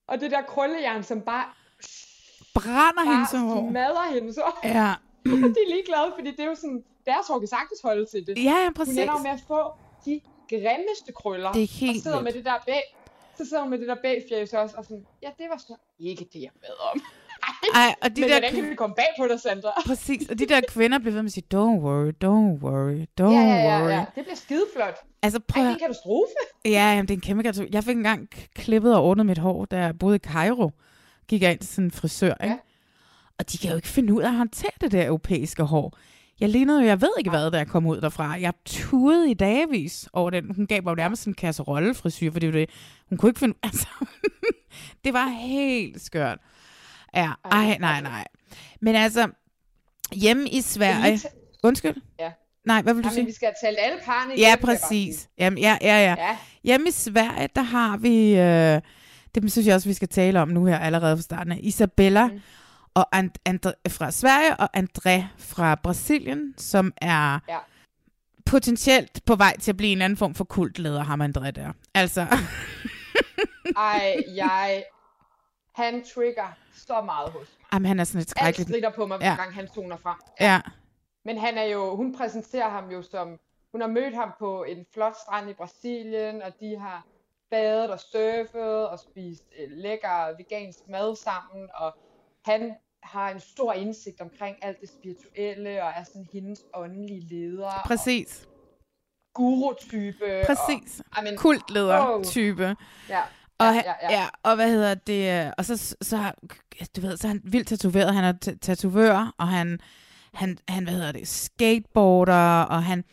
[0.07, 1.45] Og det der krøllejern, som bare,
[2.53, 3.69] Brænder bare hendes hår.
[3.69, 4.59] smadrer hendes hår.
[4.63, 4.93] Ja.
[5.55, 8.37] de er ligeglade, fordi det er jo sådan, deres hår kan sagtens holde til det.
[8.43, 8.93] Ja, ja, præcis.
[8.93, 9.71] Hun ender med at få
[10.05, 11.51] de grimmeste krøller.
[11.51, 12.23] Det er helt og sidder vildt.
[12.23, 12.83] med det der bag,
[13.37, 16.25] så sidder hun med det der bagfjæs også, og sådan, ja, det var så ikke
[16.33, 17.01] det, jeg bad om.
[17.75, 19.81] Ej, og de Men der hvordan kan vi komme bag på dig, Sandra?
[19.87, 23.33] Præcis, og de der kvinder bliver ved med at sige, don't worry, don't worry, don't
[23.33, 23.89] Ja, ja, ja, worry.
[23.91, 24.05] ja.
[24.15, 24.95] Det bliver skideflot.
[25.21, 26.33] Altså, prøv Ej, det er en katastrofe.
[26.65, 27.69] Ja, jamen, det er en kæmpe katastrofe.
[27.73, 30.71] Jeg fik engang klippet og ordnet mit hår, da jeg boede i Cairo.
[31.27, 32.45] Gik jeg ind til sådan en frisør, ikke?
[32.53, 32.57] Ja.
[33.39, 35.97] Og de kan jo ikke finde ud af at håndtere det der europæiske hår.
[36.39, 38.23] Jeg lignede jo, jeg ved ikke hvad, da jeg kom ud derfra.
[38.41, 40.55] Jeg tudede i dagevis over den.
[40.55, 42.69] Hun gav mig jo nærmest sådan en kasserollefrisyr, for det var det.
[43.09, 43.57] Hun kunne ikke finde...
[43.63, 43.87] Altså,
[45.03, 46.37] det var helt skørt.
[47.15, 48.25] Ja, ej, nej, nej.
[48.81, 49.29] Men altså,
[50.13, 51.19] hjemme i Sverige...
[51.63, 51.95] Undskyld?
[52.19, 52.31] Ja.
[52.65, 53.25] Nej, hvad vil du Jamen, sige?
[53.25, 54.65] vi skal talt alle parne Ja, sige.
[54.65, 55.29] præcis.
[55.37, 56.15] Jamen, ja, ja, ja.
[56.17, 56.37] Ja.
[56.63, 58.81] Hjemme i Sverige, der har vi, øh,
[59.35, 62.27] det synes jeg også, vi skal tale om nu her allerede fra starten af, Isabella
[62.27, 62.39] mm.
[62.93, 67.57] og And- Andre- fra Sverige og André fra Brasilien, som er Ja.
[68.45, 71.71] potentielt på vej til at blive en anden form for kultleder, ham André der.
[71.93, 72.27] Altså,
[73.77, 74.83] Ej, jeg...
[75.83, 77.67] Han trigger så meget hos mig.
[77.73, 78.69] Jamen, han er sådan et Alt skrækkeligt...
[78.69, 79.35] strider på mig, hver Ja.
[79.35, 80.15] gang han toner frem.
[80.39, 80.61] Ja.
[81.25, 83.39] Men han er jo, hun præsenterer ham jo som,
[83.71, 87.05] hun har mødt ham på en flot strand i Brasilien, og de har
[87.51, 91.97] badet og surfet og spist øh, lækker vegansk mad sammen, og
[92.45, 97.81] han har en stor indsigt omkring alt det spirituelle, og er sådan hendes åndelige leder.
[97.85, 98.47] Præcis.
[99.33, 100.43] Guru-type.
[100.45, 101.01] Præcis.
[101.11, 102.75] Og, I mean, Kultleder-type.
[103.09, 103.23] Ja.
[103.59, 104.21] Og, ja, ja, ja.
[104.21, 105.45] ja, og hvad hedder det?
[105.45, 106.31] øh, Og så, så,
[106.95, 108.13] du ved, så er han vildt tatoveret.
[108.13, 109.79] Han er ta- tatovør, og han,
[110.33, 113.03] han, han, hvad hedder det, skateboarder, og han,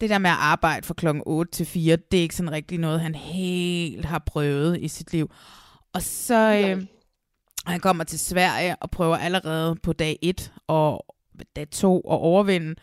[0.00, 2.78] det der med at arbejde fra klokken 8 til 4, det er ikke sådan rigtig
[2.78, 5.30] noget, han helt har prøvet i sit liv.
[5.92, 6.86] Og så, øh,
[7.66, 11.06] han kommer til Sverige og prøver allerede på dag 1 og
[11.56, 12.74] dag 2 at overvinde,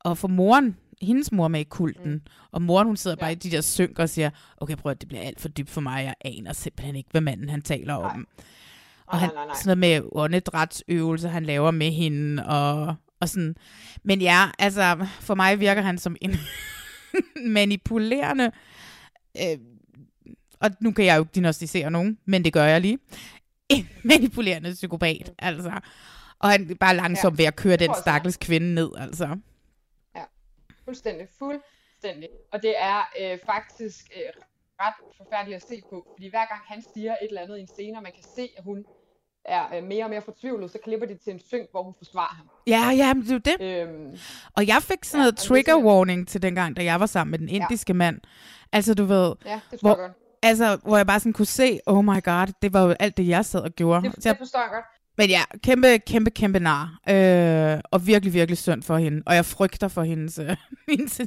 [0.00, 2.20] og få moren, hendes mor med i kulten, mm.
[2.52, 5.08] og moren hun sidder bare i de der synker og siger, okay prøv at det
[5.08, 8.26] bliver alt for dybt for mig, jeg aner simpelthen ikke, hvad manden han taler om.
[9.06, 9.54] Og han, nej, nej.
[9.54, 13.56] sådan noget med åndedrætsøvelser, han laver med hende, og, og sådan.
[14.04, 16.36] Men ja, altså, for mig virker han som en
[17.56, 18.50] manipulerende,
[19.36, 19.58] øh,
[20.60, 22.98] og nu kan jeg jo ikke diagnostisere nogen, men det gør jeg lige,
[23.68, 25.72] en manipulerende psykopat, altså.
[26.38, 29.36] Og han er bare langsomt Ja, ved at køre den stakkels kvinde ned, altså.
[30.88, 32.28] Ja, fuldstændig, fuldstændig.
[32.52, 34.42] Og det er øh, faktisk øh,
[34.80, 37.66] ret forfærdeligt at se på, fordi hver gang han siger et eller andet i en
[37.66, 38.84] scene, og man kan se, at hun
[39.44, 42.34] er øh, mere og mere fortvivlet, så klipper de til en synk, hvor hun forsvarer
[42.34, 42.48] ham.
[42.66, 43.40] Ja, ja, men det er jo
[43.84, 43.88] det.
[43.88, 44.18] Øhm,
[44.56, 47.48] Og jeg fik sådan noget trigger warning til dengang, da jeg var sammen med den
[47.48, 48.20] indiske mand.
[48.72, 50.12] Altså, du ved, Ja, det hvor, jeg godt.
[50.42, 53.28] altså, hvor jeg bare sådan kunne se, oh my god, det var jo alt det,
[53.28, 54.02] jeg sad og gjorde.
[54.10, 54.84] det, det forstår jeg godt.
[55.18, 57.00] Men ja, kæmpe, kæmpe, kæmpe nar.
[57.08, 59.22] Øh, og virkelig, virkelig synd for hende.
[59.26, 60.56] Og jeg frygter for hendes, øh,
[60.88, 61.20] hendes,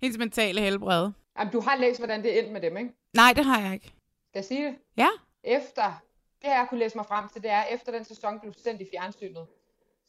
[0.00, 1.10] hendes mentale helbred.
[1.38, 2.90] Jamen, du har læst, hvordan det endte med dem, ikke?
[3.14, 3.86] Nej, det har jeg ikke.
[4.28, 4.74] Skal jeg sige det?
[4.96, 5.08] Ja.
[5.44, 6.02] Efter,
[6.42, 8.86] det jeg kunne læse mig frem til, det er, efter den sæson blev sendt i
[8.92, 9.46] fjernsynet,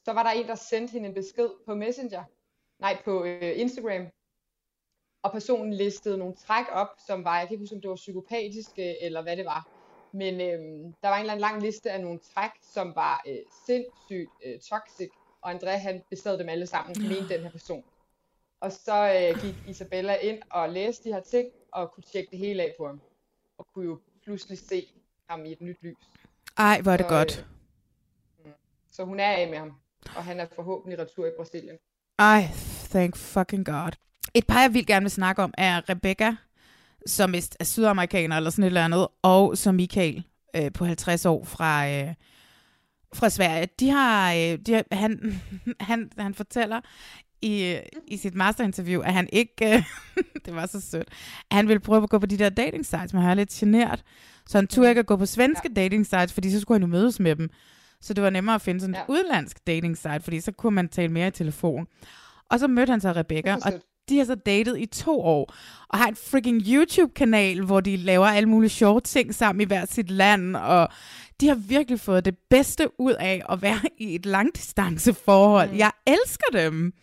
[0.05, 2.23] så var der en, der sendte hende en besked på Messenger,
[2.79, 4.07] nej, på øh, Instagram,
[5.23, 7.95] og personen listede nogle træk op, som var, jeg kan ikke huske, om det var
[7.95, 9.76] psykopatiske, eller hvad det var,
[10.17, 13.37] men øhm, der var en eller anden lang liste af nogle træk, som var øh,
[13.65, 15.09] sindssygt øh, toxic,
[15.41, 17.83] og André han besad dem alle sammen, mente den her person.
[18.59, 18.97] Og så
[19.33, 22.73] øh, gik Isabella ind og læste de her ting, og kunne tjekke det hele af
[22.77, 23.01] på ham.
[23.57, 24.87] Og kunne jo pludselig se
[25.29, 25.95] ham i et nyt lys.
[26.57, 27.47] Ej, hvor er det Så, godt.
[28.45, 28.51] Øh,
[28.91, 29.73] så hun er af med ham,
[30.15, 31.77] og han er forhåbentlig retur i Brasilien.
[32.19, 32.41] Ej,
[32.89, 33.91] thank fucking god.
[34.33, 36.35] Et par, jeg vil gerne vil snakke om, er Rebecca,
[37.07, 40.23] som vist er sydamerikaner eller sådan et eller andet, og så Michael
[40.55, 42.13] øh, på 50 år fra, øh,
[43.13, 43.67] fra Sverige.
[43.79, 45.41] De har, øh, de har han,
[45.79, 46.81] han, han fortæller
[47.41, 49.83] i, øh, i sit masterinterview, at han ikke, øh,
[50.45, 51.07] det var så sødt,
[51.51, 53.49] at han ville prøve at gå på de der dating sites, men han er lidt
[53.49, 54.03] genert.
[54.47, 55.81] Så han turde ikke at gå på svenske ja.
[55.81, 57.49] dating sites, fordi så skulle han jo mødes med dem.
[58.01, 59.05] Så det var nemmere at finde sådan et ja.
[59.07, 61.87] udlandsk dating site, fordi så kunne man tale mere i telefon.
[62.49, 63.73] Og så mødte han så Rebecca, og
[64.09, 65.53] de har så datet i to år,
[65.87, 69.91] og har en freaking YouTube-kanal, hvor de laver alle mulige sjove ting sammen i hvert
[69.91, 70.89] sit land, og
[71.41, 75.71] de har virkelig fået det bedste ud af at være i et langdistanceforhold.
[75.71, 75.77] Mm.
[75.77, 76.93] Jeg elsker dem.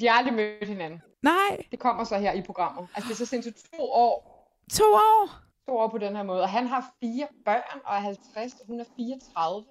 [0.00, 1.02] De har aldrig mødt hinanden.
[1.22, 1.64] Nej.
[1.70, 2.88] Det kommer så her i programmet.
[2.94, 4.36] Altså det er så sindssygt to år.
[4.72, 5.30] To år?
[5.68, 6.42] To år på den her måde.
[6.42, 9.64] Og han har fire børn og er 50, og hun er 34.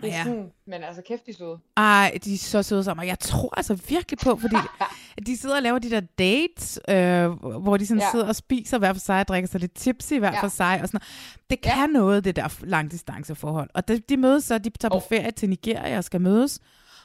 [0.00, 0.24] Det er Ja.
[0.24, 1.58] sådan, men altså kæft, de er søde.
[1.76, 3.06] Ej, de er så søde sammen.
[3.06, 4.56] Jeg tror altså virkelig på, fordi
[5.26, 7.30] de sidder og laver de der dates, øh,
[7.62, 8.10] hvor de sådan ja.
[8.10, 10.42] Sidder og spiser hver for sig, og drikker sig lidt tipsy hver ja.
[10.42, 10.78] For sig.
[10.82, 11.00] Og sådan.
[11.50, 11.86] Det kan ja.
[11.86, 13.70] noget, det der langdistanceforhold.
[13.74, 16.60] Og de, de mødes så, de tager på ferie til Nigeria og skal mødes,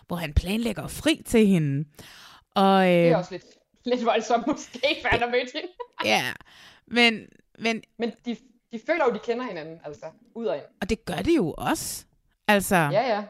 [0.07, 1.85] hvor han planlægger fri til hende.
[2.55, 3.45] Og, øh, Det er også lidt,
[3.85, 5.67] lidt voldsomt måske, for han har mødt hende.
[6.05, 6.23] Ja,
[6.87, 7.19] men...
[7.59, 8.37] Men, men de,
[8.71, 10.65] de føler jo, de kender hinanden, altså, ud og ind.
[10.81, 12.05] Og det gør de jo også.
[12.47, 13.23] Altså, Ja, ja.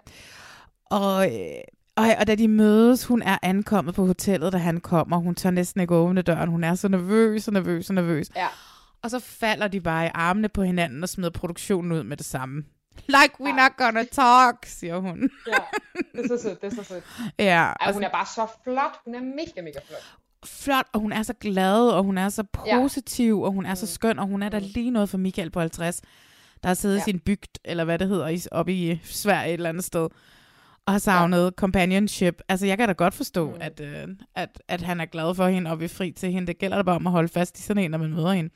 [0.85, 1.61] Og, øh,
[1.95, 5.17] og, og da de mødes, hun er ankommet på hotellet, da han kommer.
[5.17, 6.49] Hun tør næsten ikke åbne døren.
[6.49, 8.29] Hun er så nervøs, så nervøs, så nervøs.
[8.35, 8.47] Ja.
[9.01, 12.25] Og så falder de bare i armene på hinanden og smider produktionen ud med det
[12.25, 12.63] samme.
[13.07, 15.29] Like we're not gonna talk, siger hun.
[15.47, 15.53] Ja,
[16.15, 17.03] det er så sødt, det er så sødt.
[17.39, 18.99] Ja, Ej, og hun er bare så flot.
[19.05, 20.13] Hun er mega, mega flot.
[20.45, 22.43] Flot, og hun er så glad, og hun er så
[22.75, 25.59] positiv, og hun er så skøn, og hun er der lige noget for Michael på
[25.59, 26.01] 50,
[26.63, 27.01] der har siddet ja.
[27.01, 30.09] i sin bygd, eller hvad det hedder, oppe i Sverige et eller andet sted,
[30.85, 31.49] og har savnet ja.
[31.51, 32.41] companionship.
[32.49, 33.57] Altså, jeg kan da godt forstå, mm.
[33.61, 36.47] at, øh, at, at han er glad for hende og vil fri til hende.
[36.47, 38.49] Det gælder da bare om at holde fast i sådan en, når man møder hende.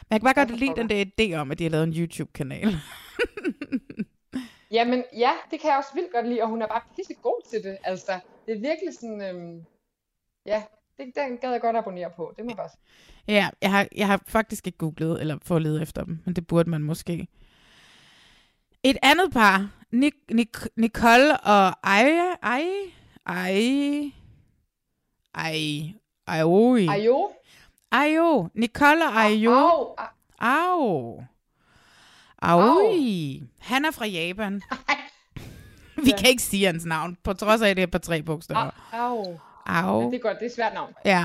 [0.00, 1.92] Men jeg kan bare godt lide den der idé om, at de har lavet en
[1.92, 2.76] YouTube-kanal.
[4.70, 7.50] Jamen, ja, det kan jeg også vildt godt lide, og hun er bare pisse god
[7.50, 7.78] til det.
[7.84, 9.64] Altså, det er virkelig sådan, øhm,
[10.46, 10.62] ja,
[10.98, 12.80] det, den gad jeg godt abonnere på, det må jeg bare sige.
[13.28, 16.46] Ja, jeg har, jeg har faktisk ikke googlet eller fået lede efter dem, men det
[16.46, 17.28] burde man måske.
[18.82, 22.64] Et andet par, Nic, Nic, Nicole og Aya, Aya,
[23.26, 24.10] Aya,
[25.34, 25.92] Aya,
[26.26, 26.88] Aoi.
[26.88, 27.30] Ayo?
[27.92, 28.48] Ayo.
[28.54, 29.52] Nicole og Ayo.
[29.52, 29.94] Au,
[30.38, 31.22] Au.
[32.42, 33.42] Aoi.
[33.58, 34.62] Han er fra Japan.
[36.04, 38.70] Vi kan ikke sige hans navn, på trods af, at det er på tre bogstaver.
[38.92, 39.38] Au.
[39.68, 40.00] Au.
[40.00, 40.92] Ja, det er godt, det er et svært navn.
[41.04, 41.24] Ja.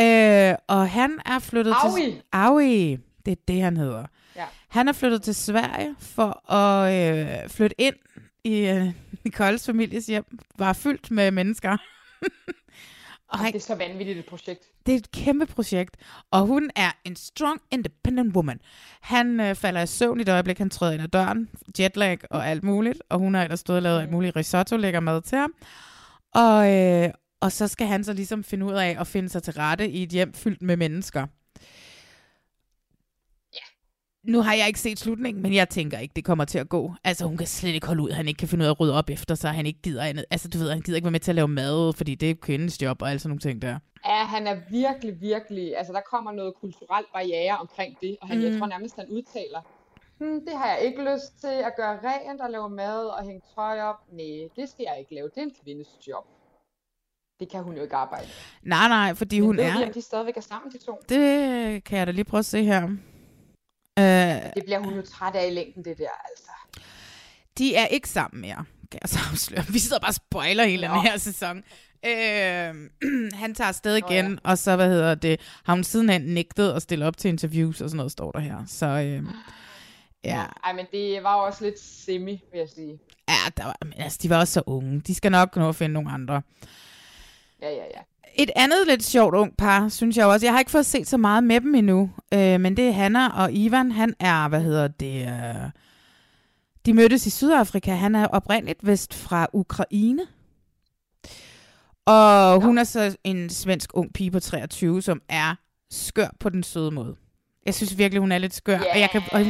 [0.00, 2.02] Øh, og han er flyttet Aui.
[2.02, 2.22] til...
[2.32, 2.98] Aui.
[3.26, 4.06] Det er det, han hedder.
[4.36, 4.44] Ja.
[4.68, 7.94] Han er flyttet til Sverige for at øh, flytte ind
[8.44, 8.86] i øh,
[9.24, 10.38] Nicoles families hjem.
[10.58, 11.76] Var fyldt med mennesker.
[13.28, 14.64] Og det er så vanvittigt et projekt.
[14.86, 15.96] Det er et kæmpe projekt,
[16.30, 18.60] og hun er en strong, independent woman.
[19.00, 22.48] Han øh, falder i søvn i det øjeblik, han træder ind ad døren, jetlag og
[22.48, 25.38] alt muligt, og hun har ellers stået og lavet alt muligt risotto, lægger mad til
[25.38, 25.54] ham.
[26.34, 29.52] Og, øh, og så skal han så ligesom finde ud af at finde sig til
[29.52, 31.26] rette i et hjem fyldt med mennesker.
[34.22, 36.94] Nu har jeg ikke set slutningen, men jeg tænker ikke, det kommer til at gå.
[37.04, 38.94] Altså, hun kan slet ikke holde ud, han ikke kan finde ud af at rydde
[38.94, 40.24] op efter sig, han ikke gider andet.
[40.30, 42.34] Altså, du ved, han gider ikke være med til at lave mad, fordi det er
[42.34, 43.78] kvindens job og alt sådan nogle ting der.
[44.06, 45.76] Ja, han er virkelig, virkelig...
[45.78, 48.44] Altså, der kommer noget kulturelt barriere omkring det, og han, mm.
[48.44, 49.60] jeg tror nærmest, han udtaler,
[50.18, 53.42] hm, det har jeg ikke lyst til at gøre rent og lave mad og hænge
[53.54, 54.00] tøj op.
[54.12, 55.28] Nej, det skal jeg ikke lave.
[55.28, 56.24] Det er en kvindes job.
[57.40, 58.26] Det kan hun jo ikke arbejde.
[58.62, 59.86] Nej, nej, fordi Men hun ved er...
[59.86, 61.00] om de stadigvæk er sammen, de to?
[61.08, 62.84] Det kan jeg da lige prøve at se her.
[63.98, 66.50] Øh, Det bliver hun jo træt af i længden, det der, altså.
[67.58, 69.64] de er ikke sammen mere, kan jeg så afsløre.
[69.68, 71.56] Vi sidder bare og spoiler hele den her sæson.
[72.06, 72.74] Øh,
[73.42, 74.50] han tager afsted igen, Nå, ja.
[74.50, 77.88] og så, hvad hedder det, har hun sidenhen nægtet at stille op til interviews og
[77.90, 78.56] sådan noget, står der her.
[78.66, 79.22] Så øh,
[80.24, 82.98] ja, Ej, men det var jo også lidt semi, vil jeg sige.
[83.28, 85.00] ja der var, men altså, de var også så unge.
[85.00, 86.42] De skal nok nå at finde nogle andre.
[87.62, 88.00] Ja, ja, ja.
[88.34, 90.46] Et andet lidt sjovt ung par, synes jeg også.
[90.46, 93.28] Jeg har ikke fået set så meget med dem endnu, øh, men det er Hanna
[93.28, 93.92] og Ivan.
[93.92, 95.70] Han er, hvad hedder det, øh,
[96.86, 97.94] de mødtes i Sydafrika.
[97.94, 100.22] Han er oprindeligt vest fra Ukraine.
[102.06, 105.54] Og hun er så en svensk ung pige på 23, som er
[105.90, 107.16] skør på den søde måde.
[107.66, 108.78] Jeg synes virkelig, hun er lidt skør.
[108.78, 109.40] Og jeg kan, og,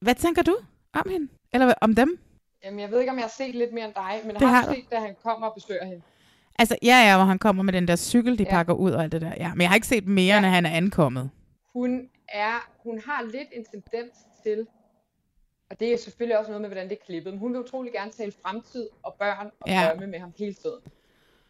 [0.00, 0.56] hvad tænker du
[0.92, 1.28] om hende?
[1.52, 2.18] Eller om dem?
[2.64, 4.48] Jamen, jeg ved ikke, om jeg har set lidt mere end dig, men jeg Det
[4.48, 4.74] har, har du.
[4.74, 6.02] set, da han kommer og besøger hende.
[6.58, 8.50] Altså, ja, ja, hvor han kommer med den der cykel, de Ja.
[8.50, 9.32] pakker ud og alt det der.
[9.36, 10.44] Ja, men jeg har ikke set mere, ja.
[10.44, 11.30] at han er ankommet.
[11.72, 14.66] Hun, er, hun har lidt en tendens til,
[15.70, 17.92] og det er selvfølgelig også noget med, hvordan det er klippet, men hun vil utrolig
[17.92, 19.86] gerne tale fremtid og børn og Ja.
[19.88, 20.80] drømme med ham hele tiden.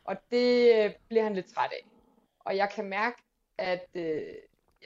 [0.05, 1.87] Og det øh, bliver han lidt træt af.
[2.41, 3.17] Og jeg kan mærke,
[3.59, 4.23] at øh,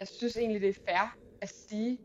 [0.00, 1.98] jeg synes egentlig, det er fair at sige,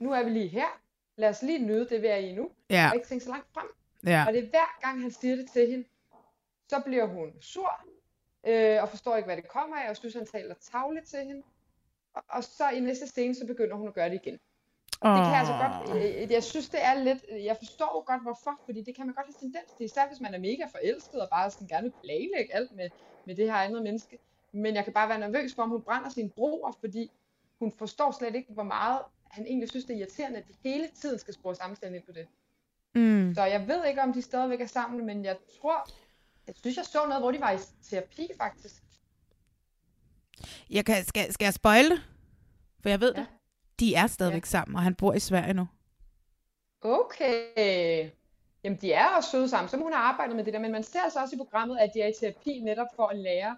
[0.00, 0.80] nu er vi lige her,
[1.16, 2.88] lad os lige nyde det, vi er i nu, Ja.
[2.88, 3.66] og ikke tænke så langt frem.
[4.06, 4.24] Ja.
[4.26, 5.84] Og det er hver gang, han siger det til hende,
[6.74, 7.72] så bliver hun sur,
[8.46, 11.42] øh, og forstår ikke, hvad det kommer af, og synes, han taler tavligt til hende.
[12.14, 14.38] Og, og så i næste scene, så begynder hun at gøre det igen.
[14.92, 18.60] Det kan jeg altså godt, øh, jeg synes det er lidt, jeg forstår godt hvorfor,
[18.64, 21.28] fordi det kan man godt have tendens til, især hvis man er mega forelsket og
[21.30, 22.88] bare sådan gerne vil planlægge alt med,
[23.26, 24.18] med det her andet menneske.
[24.52, 27.10] Men jeg kan bare være nervøs for, om hun brænder sine broer, fordi
[27.58, 28.98] hun forstår slet ikke, hvor meget
[29.30, 32.12] han egentlig synes, det er irriterende, at de hele tiden skal spore samtalen ind på
[32.12, 32.26] det.
[32.94, 33.34] Mm.
[33.34, 35.88] Så jeg ved ikke, om de stadigvæk er sammen, men jeg tror,
[36.46, 37.58] jeg synes, jeg så noget, hvor de var i
[37.90, 38.82] terapi, faktisk.
[40.70, 42.02] Jeg kan, skal, skal jeg spoil det?
[42.82, 43.20] For jeg ved ja.
[43.20, 43.28] det.
[43.80, 44.48] De er stadigvæk ja.
[44.48, 45.68] sammen, og han bor i Sverige nu.
[46.82, 48.10] Okay.
[48.64, 50.82] Jamen, de er også søde sammen, så hun har arbejdet med det der, men man
[50.82, 53.56] ser altså også i programmet, at de er i terapi netop for at lære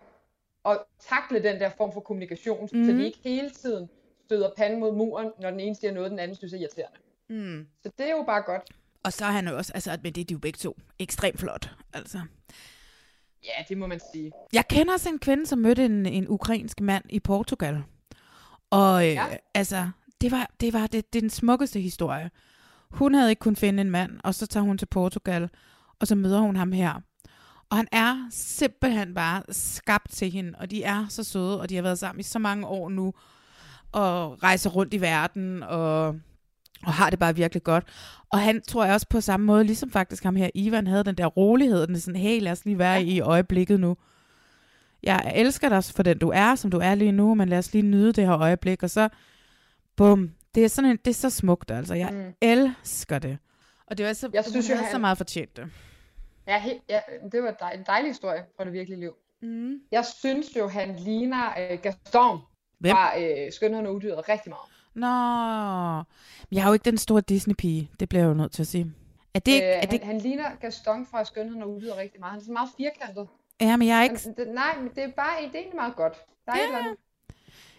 [0.64, 2.68] at takle den der form for kommunikation, mm.
[2.68, 2.98] så Mhm.
[2.98, 3.90] de ikke hele tiden
[4.26, 6.98] støder panden mod muren, når den ene siger noget, den anden synes er irriterende.
[7.28, 7.66] Mm.
[7.82, 8.62] Så det er jo bare godt.
[9.02, 11.40] Og så er han jo også, altså, men det er de jo begge to, ekstremt
[11.40, 11.70] flot.
[11.92, 12.20] Altså.
[13.44, 14.32] Ja, det må man sige.
[14.52, 17.82] Jeg kender også en kvinde, som mødte en, en ukrainsk mand i Portugal.
[18.70, 19.26] Og øh, ja.
[19.54, 22.30] altså, det var, det var det, det den smukkeste historie.
[22.90, 25.50] Hun havde ikke kunnet finde en mand, og så tager hun til Portugal,
[26.00, 27.00] og så møder hun ham her.
[27.70, 31.74] Og han er simpelthen bare skabt til hende, og de er så søde, og de
[31.74, 33.14] har været sammen i så mange år nu,
[33.92, 36.16] og rejser rundt i verden, og,
[36.86, 37.84] og har det bare virkelig godt.
[38.32, 41.14] Og han tror jeg også på samme måde, ligesom faktisk ham her, Ivan, havde den
[41.14, 43.96] der rolighed, den er sådan, hey, lad os lige være i øjeblikket nu.
[45.02, 47.72] Jeg elsker dig for den, du er, som du er lige nu, men lad os
[47.72, 49.08] lige nyde det her øjeblik, og så,
[49.96, 51.94] bum, det er, sådan en, det er så smukt, altså.
[51.94, 52.32] Jeg mm.
[52.40, 53.38] elsker det.
[53.86, 55.66] Og det var så, Jeg synes hun havde han- så meget fortjent det.
[56.46, 57.00] Ja, he, ja
[57.32, 59.12] det var dej, en dejlig historie fra det virkelige liv.
[59.42, 59.74] Mm.
[59.92, 62.38] Jeg synes jo, han ligner øh, Gaston
[62.78, 62.90] Hvem?
[62.92, 64.75] fra øh, Skønheden og Udyret rigtig meget.
[64.96, 65.06] Nå,
[66.52, 68.92] jeg har jo ikke den store Disney-pige, det bliver jeg jo nødt til at sige.
[69.34, 72.20] Er det, ikke- øh, er det, han, han ligner Gaston fra Skønheden og Udyret rigtig
[72.20, 72.30] meget.
[72.30, 73.28] Han er sådan meget firkantet.
[73.60, 74.20] Ja, men jeg er ikke...
[74.24, 76.14] Jamen, det, nej, men det er bare det er egentlig meget godt.
[76.46, 76.62] Der er ja.
[76.62, 76.96] et eller andet.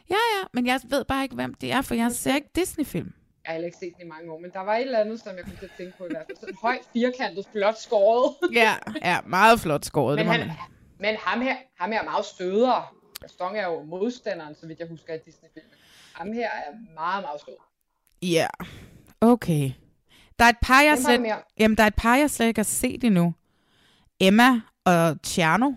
[0.09, 3.13] Ja, ja, men jeg ved bare ikke, hvem det er, for jeg ser ikke Disney-film.
[3.45, 5.36] Jeg har ikke set den i mange år, men der var et eller andet, som
[5.36, 6.38] jeg kunne tænke på i hvert fald.
[6.38, 8.36] Sådan højt, firkantet, flot skåret.
[8.61, 10.15] ja, ja, meget flot skåret.
[10.15, 10.51] Men, det han,
[10.99, 12.84] men ham her, ham her er meget stødere.
[13.22, 15.72] Gaston er jo modstanderen, så vidt jeg husker i Disney-filmen.
[16.18, 17.53] Ham her er meget, meget sød.
[18.22, 18.47] Ja,
[19.22, 19.72] okay.
[20.39, 21.41] Der er et par, jeg slet, mere?
[21.59, 23.34] jamen, der er et par, jeg slet ikke har set endnu.
[24.20, 25.72] Emma og Tjerno.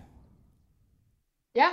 [1.55, 1.67] Ja,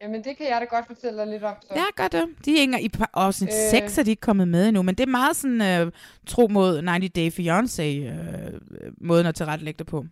[0.00, 1.54] jamen det kan jeg da godt fortælle dig lidt om.
[1.62, 1.68] Så.
[1.74, 2.28] Ja, gør det.
[2.44, 3.70] De er ikke, i afsnit Øh.
[3.70, 5.92] 6 er de ikke kommet med endnu, men det er meget sådan øh,
[6.26, 8.60] tro mod 90 Day Fiancé øh,
[9.00, 10.06] måden at tilrettelægge det på.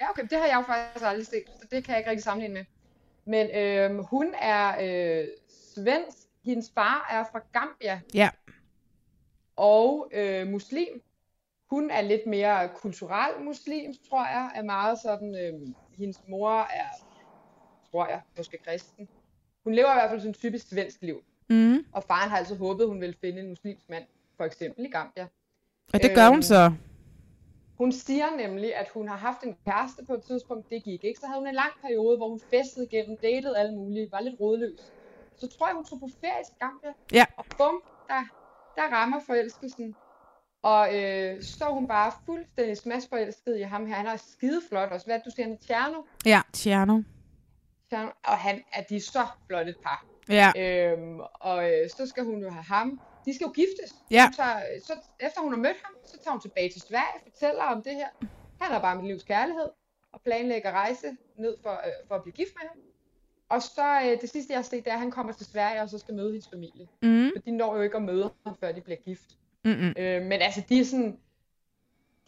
[0.00, 2.24] Ja, okay, det har jeg jo faktisk aldrig set, så det kan jeg ikke rigtig
[2.24, 2.64] sammenligne med.
[3.26, 5.24] Men øhm, hun er øh,
[5.74, 8.30] svensk, hendes far er fra Gambia Ja.
[9.56, 11.02] og øh, muslim.
[11.70, 15.68] Hun er lidt mere kulturel muslim, tror jeg, er meget sådan, øh,
[15.98, 16.88] hendes mor er,
[17.90, 19.08] tror jeg, måske kristen.
[19.64, 21.22] Hun lever i hvert fald sådan en typisk svensk liv.
[21.50, 21.86] Mm.
[21.92, 24.04] Og faren har altså håbet, hun ville finde en muslimsk mand,
[24.36, 25.26] for eksempel i Gambia.
[25.92, 26.72] Og det gør hun Øhm, så.
[27.78, 31.20] Hun siger nemlig, at hun har haft en kæreste på et tidspunkt, det gik ikke.
[31.20, 34.40] Så havde hun en lang periode, hvor hun festede igennem, datede alle mulige, var lidt
[34.40, 34.92] rådløs.
[35.36, 36.92] Så tror jeg, hun tog på ferie til Gambia.
[37.12, 37.24] Ja.
[37.36, 38.22] Og bum, der,
[38.76, 39.96] der rammer forelskelsen.
[40.62, 43.94] Og øh, så står hun bare fuldstændig smadsforelsket i ham her.
[43.94, 45.06] Han er skide flot også.
[45.06, 46.02] Hvad du siger, han er Tjerno?
[46.26, 47.02] Ja, Tjerno.
[47.90, 48.10] Tjerno.
[48.24, 50.06] Og han er de så flot et par.
[50.28, 50.52] Ja.
[50.56, 53.00] Øhm, og øh, så skal hun jo have ham.
[53.24, 53.94] De skal jo giftes.
[54.10, 54.24] Ja.
[54.26, 57.62] Hun tager, så efter hun har mødt ham, så tager hun tilbage til Sverige, fortæller
[57.62, 58.08] om det her.
[58.60, 59.68] Han er bare mit livs kærlighed,
[60.12, 62.78] og planlægger rejse ned for, øh, for at blive gift med ham.
[63.48, 65.82] Og så øh, det sidste, jeg har set, det er, at han kommer til Sverige,
[65.82, 66.86] og så skal møde hendes familie.
[67.02, 67.30] Mm.
[67.36, 69.36] For de når jo ikke at møde ham, før de bliver gift.
[69.64, 69.94] Mm-mm.
[69.98, 71.16] Øh, men altså, de er sådan,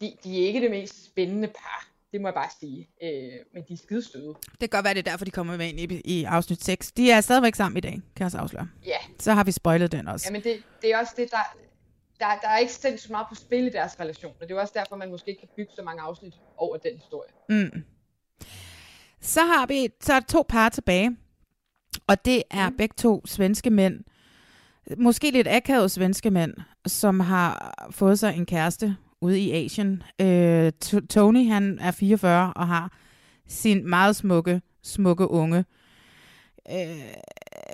[0.01, 1.87] de, de er ikke det mest spændende par.
[2.11, 2.89] Det må jeg bare sige.
[3.03, 4.35] Øh, men de er skide søde.
[4.51, 6.91] Det kan godt være, det er derfor, de kommer med ind i, i afsnit 6.
[6.91, 8.69] De er stadigvæk sammen i dag, kan jeg så afsløre.
[8.85, 8.97] Ja.
[9.19, 10.27] Så har vi spoilet den også.
[10.27, 11.57] Jamen det, det er også det, der,
[12.19, 14.33] der, der er ikke sindssygt meget på spil i deres relation.
[14.41, 16.93] Og det er også derfor, man måske ikke kan bygge så mange afsnit over den
[16.95, 17.29] historie.
[17.49, 17.83] Mm.
[19.21, 21.17] Så har vi så er to par tilbage,
[22.07, 22.77] og det er mm.
[22.77, 23.99] begge to svenske mænd.
[24.97, 26.53] Måske lidt akavet svenske mænd,
[26.87, 30.03] som har fået sig en kæreste ude i Asien.
[30.21, 30.71] Øh,
[31.09, 32.91] Tony, han er 44 og har
[33.47, 35.65] sin meget smukke, smukke unge.
[36.71, 36.75] Øh,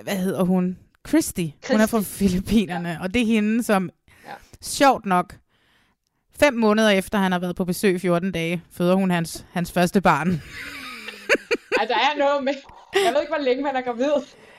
[0.02, 0.78] hvad hedder hun?
[1.08, 1.46] Christy.
[1.70, 3.02] Hun er fra Filippinerne, ja.
[3.02, 3.90] og det er hende, som
[4.26, 4.32] ja.
[4.60, 5.36] sjovt nok,
[6.38, 10.00] fem måneder efter han har været på besøg 14 dage, føder hun hans, hans første
[10.00, 10.42] barn.
[11.88, 12.54] Der er noget med...
[13.04, 14.12] Jeg ved ikke, hvor længe man er gravid.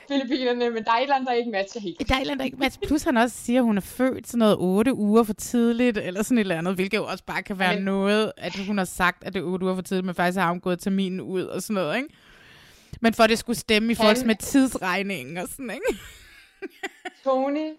[0.08, 2.08] Filippinerne, men der er et eller andet, der ikke matcher helt.
[2.08, 2.86] Der er et eller andet, der ikke matcher.
[2.86, 6.22] Plus han også siger, at hun er født sådan noget 8 uger for tidligt, eller
[6.22, 8.84] sådan et eller andet, hvilket jo også bare kan være Men- noget, at hun har
[8.84, 11.42] sagt, at det er 8 uger for tidligt, men faktisk har hun gået terminen ud
[11.42, 12.08] og sådan noget, ikke?
[13.00, 16.00] Men for at det skulle stemme i forhold med tidsregningen og sådan, ikke?
[17.24, 17.72] Tony,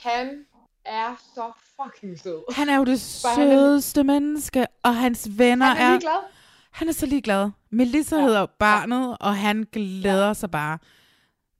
[0.00, 0.44] han
[0.84, 2.54] er så fucking sød.
[2.54, 6.30] Han er jo det Bare han sødeste menneske, og hans venner Han er er...
[6.72, 7.50] Han er så ligeglad.
[7.70, 8.22] Melissa ja.
[8.22, 10.34] hedder barnet, og han glæder ja.
[10.34, 10.78] sig bare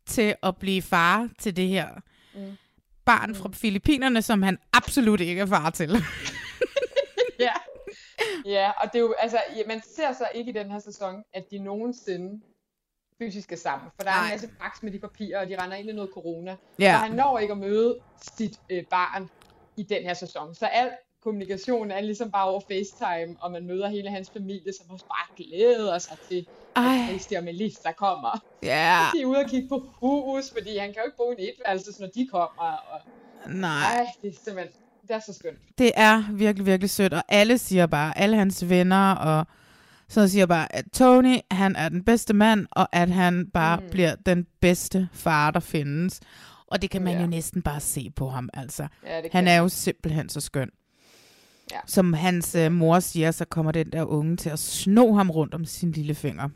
[0.06, 1.88] til at blive far til det her
[2.34, 2.56] Mm.
[3.04, 5.90] barn fra Filippinerne, som han absolut ikke er far til.
[7.40, 7.52] ja.
[8.44, 11.22] ja, og det er jo, altså, ja, man ser så ikke i den her sæson,
[11.34, 12.40] at de nogensinde
[13.18, 13.90] fysisk er sammen.
[13.96, 14.24] For der er Nej.
[14.24, 16.56] en masse baks med de papirer, og de render ind i noget corona.
[16.78, 16.94] Ja.
[16.94, 17.98] Og han når ikke at møde
[18.36, 19.30] sit øh, barn
[19.76, 20.54] i den her sæson.
[20.54, 20.90] Så al
[21.22, 25.44] kommunikation er ligesom bare over FaceTime, og man møder hele hans familie, som også bare
[25.44, 26.46] glæder sig til,
[26.76, 26.82] Ej.
[26.84, 28.44] at Christi og Melissa kommer.
[28.62, 28.98] Ja.
[29.14, 31.48] De er ude og kigge på hus, fordi han kan jo ikke bo i en
[31.48, 32.72] etværelse, når de kommer.
[32.92, 33.00] Og...
[33.54, 33.96] Nej.
[33.96, 35.58] Ej, det er simpelthen, det er så skønt.
[35.78, 39.46] Det er virkelig, virkelig sødt, og alle siger bare, alle hans venner, og
[40.08, 43.90] så siger bare, at Tony, han er den bedste mand, og at han bare mm.
[43.90, 46.20] bliver den bedste far, der findes.
[46.66, 47.20] Og det kan man Ja.
[47.20, 48.86] jo næsten bare se på ham, altså.
[49.06, 50.70] Ja, han er jo simpelthen så skøn.
[51.70, 51.80] Ja.
[51.86, 55.54] Som hans øh, mor siger, så kommer den der unge til at sno ham rundt
[55.54, 56.48] om sin lille finger.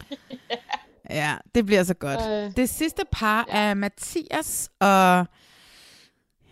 [1.10, 2.20] ja, det bliver så godt.
[2.30, 2.56] Øh.
[2.56, 3.58] Det sidste par ja.
[3.58, 5.26] er Mathias og...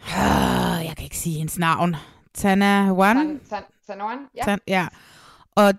[0.07, 1.97] Ah, jeg kan ikke sige hendes navn.
[2.35, 3.41] Tana Wan.
[3.49, 4.43] San, Sanoan, ja.
[4.45, 4.89] Tan, ja.
[5.51, 5.75] Og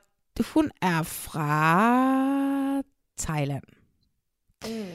[0.53, 2.82] hun er fra
[3.18, 3.63] Thailand.
[4.66, 4.86] Mm.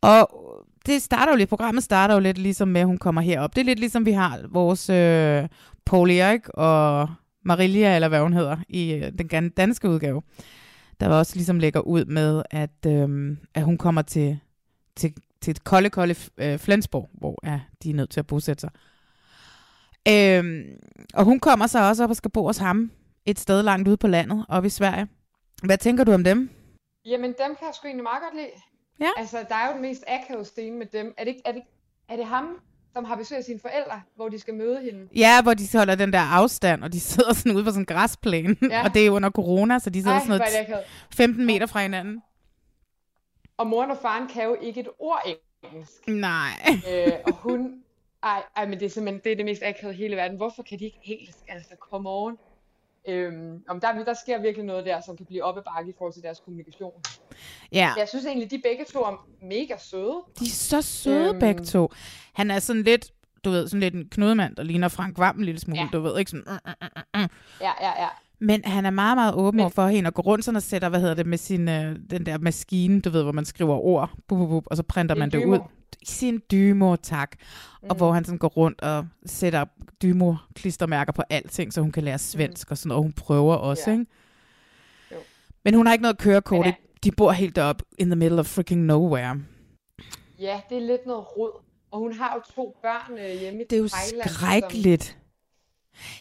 [0.00, 0.28] Og
[0.86, 3.54] det starter jo lidt, programmet starter jo lidt ligesom med, at hun kommer herop.
[3.54, 5.48] Det er lidt ligesom vi har vores øh,
[5.86, 7.08] Paul Erik og
[7.44, 10.22] Marilia, eller hvad hun hedder, i øh, den danske udgave.
[11.00, 14.38] Der var også ligesom lægger ud med, at, øh, at hun kommer til,
[14.96, 18.60] til, til et kolde, kolde øh, Flensborg, hvor ja, de er nødt til at bosætte
[18.60, 18.70] sig.
[20.08, 20.64] Øh,
[21.14, 22.90] og hun kommer så også op og skal bo hos ham
[23.26, 25.06] et sted langt ude på landet, oppe i Sverige.
[25.62, 26.50] Hvad tænker du om dem?
[27.06, 28.71] Jamen, dem kan jeg sgu egentlig meget godt lide.
[29.00, 29.10] Ja.
[29.16, 31.14] Altså, der er jo den mest akavede scene med dem.
[31.16, 31.62] Er det, er, det,
[32.08, 32.60] er det ham,
[32.92, 35.08] som har besøg af sine forældre, hvor de skal møde hende?
[35.16, 37.86] Ja, hvor de holder den der afstand, og de sidder sådan ude på sådan en
[37.86, 38.56] græsplæne.
[38.70, 38.84] Ja.
[38.84, 40.84] Og det er under corona, så de sidder Ej, sådan noget akavet.
[41.14, 42.22] 15 meter fra hinanden.
[43.56, 45.22] Og moren og faren kan jo ikke et ord
[45.64, 46.08] engelsk.
[46.08, 46.50] Nej.
[46.90, 47.82] øh, og hun...
[48.22, 50.36] Ej, ej, men det er simpelthen det, er det mest akavede i hele verden.
[50.36, 51.38] Hvorfor kan de ikke engelsk?
[51.48, 52.38] Altså, come on.
[53.08, 55.94] Øhm, om der, der sker virkelig noget der, som kan blive op ad bakke i
[55.98, 56.92] forhold til deres kommunikation.
[57.72, 57.92] Ja.
[57.98, 60.22] Jeg synes egentlig, de begge to er mega søde.
[60.38, 61.40] De er så søde øhm.
[61.40, 61.90] Begge to.
[62.32, 63.10] Han er sådan lidt,
[63.44, 65.88] du ved, sådan lidt en knudemand, der ligner Frank Vam en lille smule, ja.
[65.92, 66.44] Du ved, ikke sådan...
[66.48, 67.28] Uh, uh, uh.
[67.60, 68.08] Ja, ja, ja.
[68.44, 70.88] Men han er meget, meget åben over for hende og går rundt sådan og sætter,
[70.88, 74.10] hvad hedder det, med sin, øh, den der maskine, du ved, hvor man skriver ord,
[74.28, 75.54] bup, bup, bup, og så printer man det dymo.
[75.54, 75.58] ud.
[76.04, 77.36] Sin dymo, tak.
[77.82, 77.88] Mm.
[77.90, 79.64] Og hvor han sådan går rundt og sætter
[80.02, 83.82] dymo-klistermærker på alting, så hun kan lære svensk og sådan noget, og hun prøver også,
[83.86, 83.92] Ja.
[83.92, 84.06] ikke?
[85.12, 85.16] Jo.
[85.64, 86.66] Men hun har ikke noget kørekort.
[86.66, 86.78] Ikke?
[87.04, 89.36] De bor helt deroppe in the middle of freaking nowhere.
[90.38, 91.50] Ja, det er lidt noget rod.
[91.90, 94.28] Og hun har jo to børn øh, hjemme i Det er jo Thailand.
[94.30, 95.18] skrækkeligt.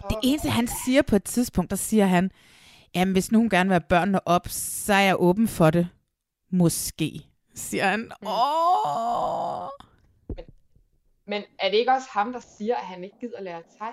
[0.10, 2.32] Det eneste, han siger på et tidspunkt, der siger han,
[2.96, 5.88] jamen hvis nu hun gerne vil have børnene op, så er jeg åben for det.
[6.52, 8.00] Måske, siger han.
[8.00, 8.28] Mm.
[8.28, 9.70] Åh.
[11.28, 13.92] Men er det ikke også ham, der siger, at han ikke gider lære thai?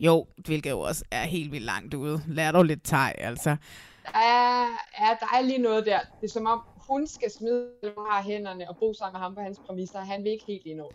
[0.00, 2.22] Jo, hvilket jo også er helt vildt langt ude.
[2.26, 3.56] Lær dog lidt thai, altså.
[4.14, 6.00] Er, er, der er lige noget der.
[6.20, 9.34] Det er som om, hun skal smide hun har hænderne og bo sammen med ham
[9.34, 10.00] på hans præmisser.
[10.00, 10.92] Han vil ikke helt nå.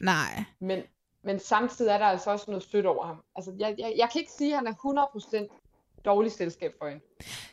[0.00, 0.44] Nej.
[0.60, 0.82] Men,
[1.26, 3.22] men samtidig er der altså også noget støtte over ham.
[3.36, 7.04] Altså, jeg, jeg, jeg kan ikke sige, at han er 100% dårlig selskab for hende.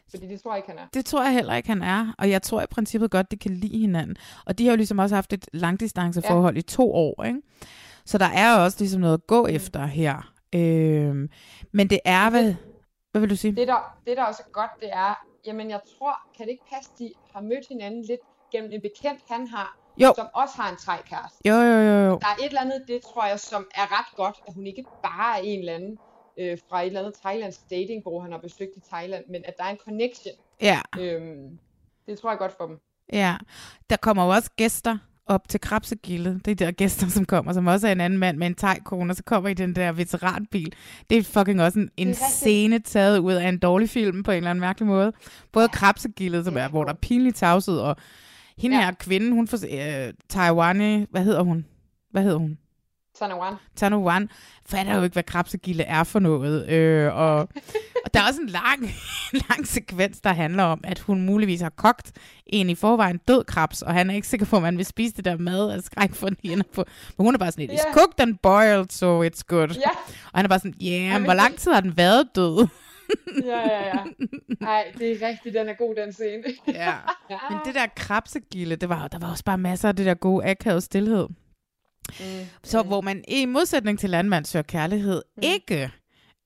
[0.10, 0.88] Fordi det tror jeg ikke, han er.
[0.94, 2.14] Det tror jeg heller ikke, han er.
[2.18, 4.16] Og jeg tror i princippet godt, de kan lide hinanden.
[4.46, 6.60] Og de har jo ligesom også haft et langdistanceforhold ja.
[6.60, 7.42] i to år, ikke?
[8.06, 10.34] Så der er også ligesom noget at gå efter her.
[10.56, 11.30] Øhm,
[11.72, 12.56] men det er, hvad,
[13.12, 13.56] hvad vil du sige?
[13.56, 16.66] Det der, det, der også er godt, det er, jamen jeg tror, kan det ikke
[16.74, 18.22] passe, de har mødt hinanden lidt
[18.52, 20.14] gennem en bekendt, han har, Jo.
[20.16, 21.38] som også har en trækæreste.
[21.46, 22.20] Jo, jo, jo, jo.
[22.22, 24.84] Der er et eller andet, det tror jeg, som er ret godt, at hun ikke
[25.04, 25.98] bare er en eller anden
[26.40, 29.64] øh, fra et eller andet thailandsk datingbureau, han har besøgt i Thailand, men at der
[29.64, 30.34] er en connection.
[30.62, 30.82] Ja.
[31.00, 31.60] Øhm,
[32.08, 32.80] det tror jeg godt for dem.
[33.14, 33.36] Ja,
[33.90, 36.30] der kommer jo også gæster op til Krabsegilde.
[36.34, 38.56] Det er de der gæster, som kommer, som også er en anden mand med en
[38.56, 40.74] tegkone, og så kommer i den der veteranbil.
[41.10, 44.38] Det er fucking også en, en scene taget ud af en dårlig film på en
[44.38, 45.14] eller anden mærkelig måde.
[45.52, 47.96] Både Krabsegilde, som er, hvor der er pinlig tavshed, og
[48.58, 48.84] hende Ja.
[48.86, 49.58] her kvinde, hun får
[50.08, 51.66] øh, Taiwan, hvad hedder hun?
[52.12, 52.58] Hvad hedder hun?
[53.20, 53.54] Tanawan.
[53.76, 54.30] Tanawan
[54.66, 56.70] fatter jo ikke, hvad krabsegilde er for noget.
[56.70, 57.36] Øh, og,
[58.06, 58.92] og der er også en lang,
[59.50, 62.12] lang sekvens, der handler om, at hun muligvis har kogt
[62.46, 65.16] en i forvejen død krabs, og han er ikke sikker på, at man vil spise
[65.16, 66.64] det der mad af skræk for hende.
[66.76, 66.84] På.
[67.18, 67.94] Men hun er bare sådan lidt, it's Ja.
[67.94, 69.68] cooked and boiled, so it's good.
[69.70, 69.90] Ja.
[70.34, 72.68] Og han er bare sådan, ja, yeah, hvor lang tid har den været død?
[73.44, 74.04] Ja, ja, ja.
[74.60, 76.44] Nej, det er rigtigt, den er god, den scene.
[76.68, 76.96] ja.
[77.50, 80.46] Men det der krabsegilde, det var, der var også bare masser af det der gode
[80.46, 81.28] akavet stillhed.
[82.20, 82.46] Mm.
[82.64, 85.44] Så hvor man i modsætning til landmand søger kærlighed, mm.
[85.44, 85.92] ikke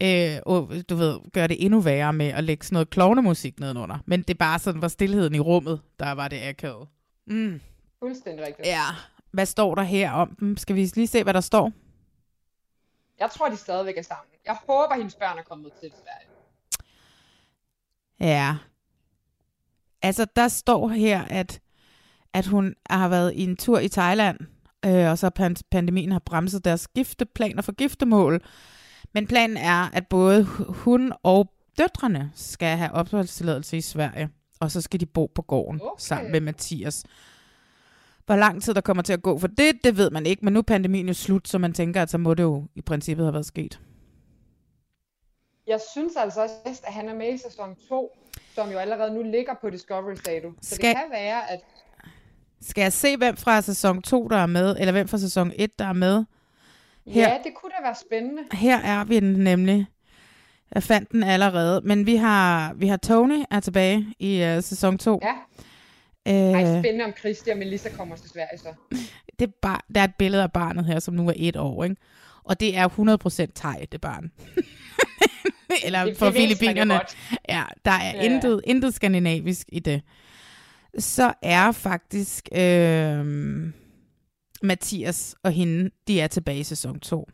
[0.04, 3.98] øh, og, du ved, gør det endnu værre med at lægge sådan noget klovnemusik nedenunder.
[4.06, 6.88] Men det er bare sådan, var stillheden i rummet, der var det akavet.
[7.28, 7.62] Mm.
[8.00, 8.68] Fuldstændig rigtigt.
[8.68, 8.86] Ja.
[9.32, 10.58] Hvad står der her om dem?
[10.58, 11.72] Skal vi lige se, hvad der står?
[13.20, 14.32] Jeg tror, de stadigvæk er sammen.
[14.46, 16.27] Jeg håber, hendes børn er kommet til Sverige.
[18.20, 18.56] Ja.
[20.02, 21.60] Altså, der står her, at,
[22.34, 24.38] at hun har været i en tur i Thailand,
[24.86, 28.42] øh, og så pan- pandemien har bremset deres gifteplaner for giftemål.
[29.14, 34.72] Men planen er, at både hu- hun og døtrene skal have opholdstilladelse i Sverige, og
[34.72, 36.02] så skal de bo på gården okay.
[36.02, 37.06] sammen med Mathias.
[38.26, 40.54] Hvor lang tid der kommer til at gå for det, det ved man ikke, men
[40.54, 43.26] nu er pandemien jo slut, så man tænker, at så må det jo i princippet
[43.26, 43.80] have været sket.
[45.68, 48.18] Jeg synes altså også, at han er med i sæson 2,
[48.56, 50.54] som jo allerede nu ligger på Discovery Status.
[50.62, 51.60] Så Skal- det kan være, at
[52.62, 55.80] Skal jeg se, hvem fra sæson 2, der er med, eller hvem fra sæson 1,
[55.80, 56.26] der er med?
[57.08, 58.44] Her, ja, det kunne da være spændende.
[58.52, 59.88] her er vi den nemlig.
[60.76, 61.82] Jeg fandt den allerede.
[61.84, 65.20] Men vi har, vi har Tony er tilbage i uh, sæson 2.
[65.24, 65.34] Ja.
[66.26, 68.74] Ej, Øh, spændende om Christi og Melissa kommer til Sverige så.
[69.40, 71.84] det er bar, der er et billede af barnet her, som nu er et år,
[71.84, 71.96] ikke?
[72.44, 72.88] Og det er
[73.48, 74.32] 100% thai, det barn.
[75.86, 77.00] Eller Det- for det jo Filippinerne.
[77.50, 80.02] Ja, der er Ja, intet, intet skandinavisk i det.
[81.00, 83.26] Så er faktisk øh,
[84.64, 87.30] Mathias og hende, de er tilbage i sæson 2.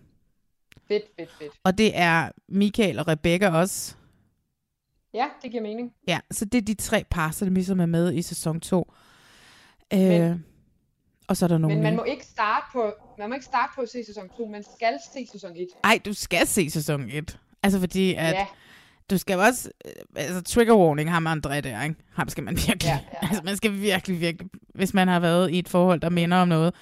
[0.87, 1.51] Fedt, fedt, fedt.
[1.63, 3.95] Og det er Michael og Rebecca også.
[5.13, 5.93] Ja, det giver mening.
[6.07, 8.93] Ja, så det er de tre par, som ligesom er med i sæson 2.
[9.93, 10.45] Øh, Men-
[11.27, 13.71] og så er der nogle Men man må ikke starte på, man må ikke starte
[13.75, 15.67] på at se sæson 2, man skal se sæson 1.
[15.83, 17.39] Ej, du skal se sæson 1.
[17.63, 18.45] Altså fordi, at Ja.
[19.09, 21.95] Du skal også, øh, altså trigger warning har man André der, ikke?
[22.13, 23.27] Ham skal man virkelig, Ja, ja, ja.
[23.27, 26.47] altså man skal virkelig, virkelig, hvis man har været i et forhold, der minder om
[26.47, 26.73] noget,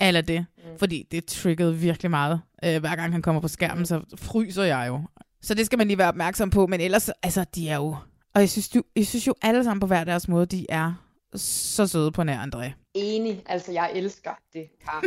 [0.00, 0.78] eller det, mm.
[0.78, 2.40] fordi det triggede virkelig meget.
[2.64, 3.84] Øh, hver gang han kommer på skærmen, mm.
[3.84, 5.00] så fryser jeg jo.
[5.42, 7.96] Så det skal man lige være opmærksom på, men ellers, altså de er jo,
[8.34, 10.92] og jeg synes, du, jeg synes jo alle sammen på hver deres måde, de er
[11.36, 12.72] så søde på nær André.
[12.94, 15.04] Enig, altså jeg elsker det par.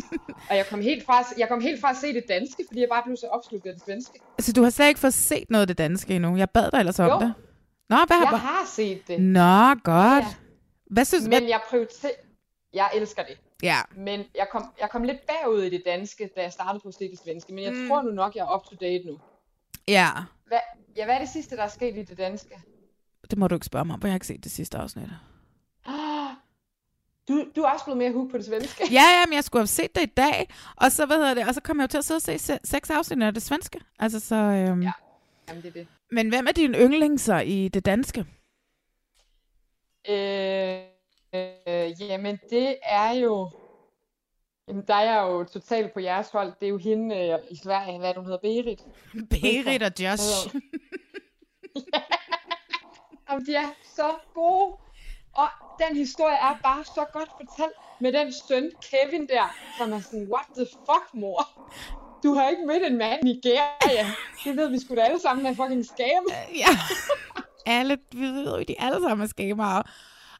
[0.50, 2.90] og jeg kom, helt fra, jeg kom helt fra at se det danske, fordi jeg
[2.90, 4.20] bare blev så opslugt af det svenske.
[4.38, 6.38] Altså du har slet ikke fået set noget af det danske endnu.
[6.38, 7.20] Jeg bad dig ellers om Jo.
[7.20, 7.34] det.
[7.90, 9.22] Nå, hvad Jeg har set det.
[9.22, 10.24] Nå, godt.
[10.24, 10.36] Ja.
[10.90, 12.12] Hvad synes Men jeg prioriterer...
[12.74, 13.38] Jeg elsker det.
[13.64, 13.78] Ja.
[13.96, 16.94] Men jeg kom, jeg kom lidt bagud i det danske, da jeg startede på at
[16.94, 17.54] se det svenske.
[17.54, 17.88] Men jeg mm.
[17.88, 19.20] tror nu nok, jeg er up to date nu.
[19.88, 20.10] Ja,
[20.48, 20.60] Hvad,
[20.98, 22.56] ja, hvad er det sidste, der er sket i det danske?
[23.32, 25.10] det må du ikke spørge mig om, for jeg har ikke set det sidste afsnit.
[27.28, 28.84] Du, du er også blevet mere hooked på det svenske.
[28.92, 31.48] Ja, ja, men jeg skulle have set det i dag, og så, hvad hedder det,
[31.48, 33.44] og så kom jeg jo til at sidde og se se- seks afsnit af det
[33.44, 33.80] svenske.
[34.00, 34.92] Altså, så, øhm, ja.
[35.50, 35.88] Jamen, det er det.
[36.12, 38.26] Men hvem er dine yndlingser i det danske?
[40.10, 40.80] Øh,
[41.34, 43.50] øh, jamen, det er jo...
[44.68, 46.54] Jamen, der er jeg jo totalt på jeres hold.
[46.60, 48.82] Det er jo hende øh, i Sverige, hvad hun hedder, Berit.
[49.30, 50.56] Berit og Josh.
[53.30, 54.78] Jamen, de er så gode.
[55.38, 55.48] Og
[55.80, 60.28] den historie er bare så godt fortalt med den søn, Kevin der, som er sådan,
[60.34, 61.42] what the fuck, mor?
[62.24, 64.06] Du har ikke mødt en mand i Nigeria.
[64.44, 66.24] Det ved vi sgu da alle sammen er fucking scam.
[66.56, 66.68] Ja.
[67.66, 69.82] alle, vi ved jo, de alle sammen er skamaer.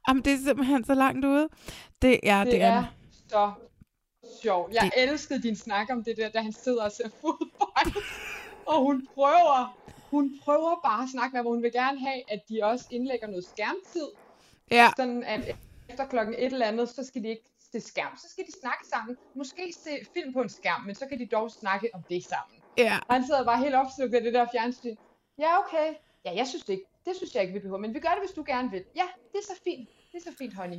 [0.08, 1.50] Jamen, det er simpelthen så langt ude.
[2.02, 2.84] Det er, Det det er er,
[3.30, 3.52] så
[4.44, 4.74] sjovt.
[4.74, 8.04] Jeg Det- elskede din snak om det der, da han sidder og ser fodbold.
[8.66, 9.78] Og hun prøver,
[10.12, 13.28] hun prøver bare at snakke med, hvor hun vil gerne have, at de også indlægger
[13.28, 14.08] noget skærmtid.
[14.72, 14.90] Ja.
[14.98, 15.56] Sådan at
[15.90, 18.18] efter klokken et eller andet, så skal de ikke se skærm.
[18.18, 19.18] Så skal de snakke sammen.
[19.36, 22.58] Måske se film på en skærm, men så kan de dog snakke om det sammen.
[22.78, 23.00] Ja.
[23.08, 24.96] Og han sidder bare helt opslugt af det der fjernsyn.
[25.40, 25.94] Ja, okay.
[26.26, 26.86] Ja, jeg synes det ikke.
[27.06, 27.80] Det synes jeg ikke, vi behøver.
[27.80, 28.84] Men vi gør det, hvis du gerne vil.
[28.96, 29.90] Ja, det er så fint.
[30.12, 30.78] Det er så fint, honey.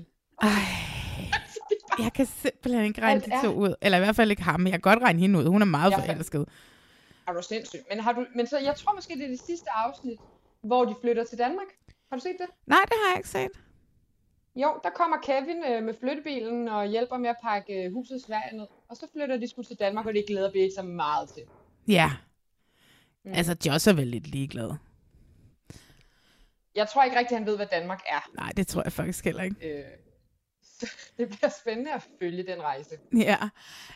[2.04, 3.74] jeg kan simpelthen ikke regne de to ud.
[3.82, 5.44] Eller i hvert fald ikke ham, men jeg kan godt regne hende ud.
[5.44, 6.48] Hun er meget Jeg forelsket.
[7.26, 7.80] Er du sindssyg?
[7.90, 10.18] Men, har du, men så, jeg tror måske, det er det sidste afsnit,
[10.62, 11.66] hvor de flytter til Danmark.
[12.10, 12.46] Har du set det?
[12.66, 13.67] Nej, det har jeg ikke set.
[14.62, 18.56] Jo, der kommer Kevin øh, med flyttebilen og hjælper med at pakke øh, huset Sverige
[18.56, 18.66] ned.
[18.88, 21.42] Og så flytter de sgu til Danmark, og det glæder vi så meget til.
[21.88, 22.10] Ja.
[23.24, 23.32] Mm.
[23.34, 24.70] Altså, Josh er vel lidt ligeglad.
[26.74, 28.30] Jeg tror ikke rigtig, han ved, hvad Danmark er.
[28.34, 29.78] Nej, det tror jeg faktisk heller ikke.
[29.78, 29.84] Øh,
[31.18, 32.94] det bliver spændende at følge den rejse.
[33.16, 33.36] Ja.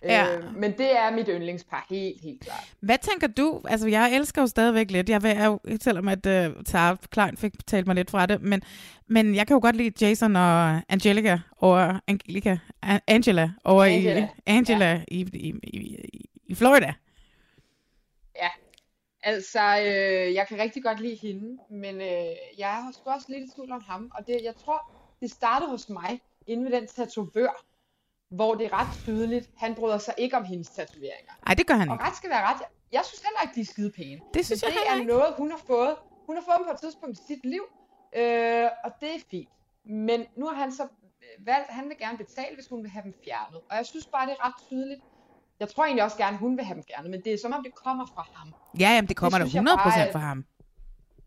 [0.02, 0.36] ja.
[0.36, 2.72] Øh, men det er mit yndlingspar, helt, helt klart.
[2.80, 3.62] Hvad tænker du?
[3.68, 5.08] Altså, jeg elsker jo stadigvæk lidt.
[5.08, 8.62] Jeg vil jo, selvom at uh, Tara Klein fik talt mig lidt fra det, men,
[9.06, 12.58] men jeg kan jo godt lide Jason og Angelica over Angelica,
[13.06, 15.00] Angela over Angela, i Angela ja.
[15.08, 16.94] i, i, i, i Florida.
[18.36, 18.48] Ja,
[19.22, 23.50] altså, øh, jeg kan rigtig godt lide hende, men øh, jeg er sgu også lidt
[23.50, 24.10] i tvivl om ham.
[24.14, 27.64] Og det, jeg tror, det startede hos mig, inde ved den tatovør,
[28.30, 31.32] hvor det er ret tydeligt, han bryder sig ikke om hendes tatoveringer.
[31.46, 32.04] Nej, det gør han Og ikke.
[32.04, 32.60] ret skal være ret.
[32.92, 34.20] Jeg synes heller ikke, de er skide pæne.
[34.34, 35.06] Det synes Men jeg det er ikke.
[35.12, 35.96] noget, hun har fået.
[36.26, 37.64] Hun har fået dem på et tidspunkt i sit liv,
[38.20, 39.48] øh, og det er fint.
[39.84, 43.02] Men nu har han så øh, valgt, han vil gerne betale, hvis hun vil have
[43.02, 43.60] dem fjernet.
[43.70, 45.00] Og jeg synes bare, det er ret tydeligt.
[45.60, 47.62] Jeg tror egentlig også gerne, hun vil have dem fjernet, men det er som om,
[47.64, 48.54] det kommer fra ham.
[48.80, 50.44] Ja, jamen, det kommer Det da synes jeg 100% bare, fra ham.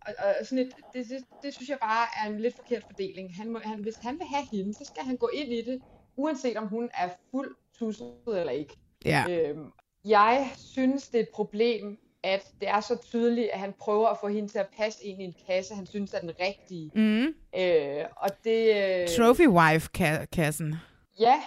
[0.08, 3.36] Og, og sådan et, det, det, det synes jeg bare er en lidt forkert fordeling.
[3.36, 5.82] Han må, han, hvis han vil have hende, så skal han gå ind i det,
[6.16, 8.78] uanset om hun er fuld tusset eller ikke.
[9.06, 9.26] Ja.
[9.30, 9.72] Øhm,
[10.06, 14.18] jeg synes, det er et problem, at det er så tydeligt, at han prøver at
[14.22, 16.92] få hende til at passe ind i en kasse, han synes er den rigtige.
[16.96, 17.26] Mm.
[17.60, 18.76] Øh, og det...
[19.02, 20.76] Øh, Trophy wife-kassen.
[21.20, 21.44] Ja,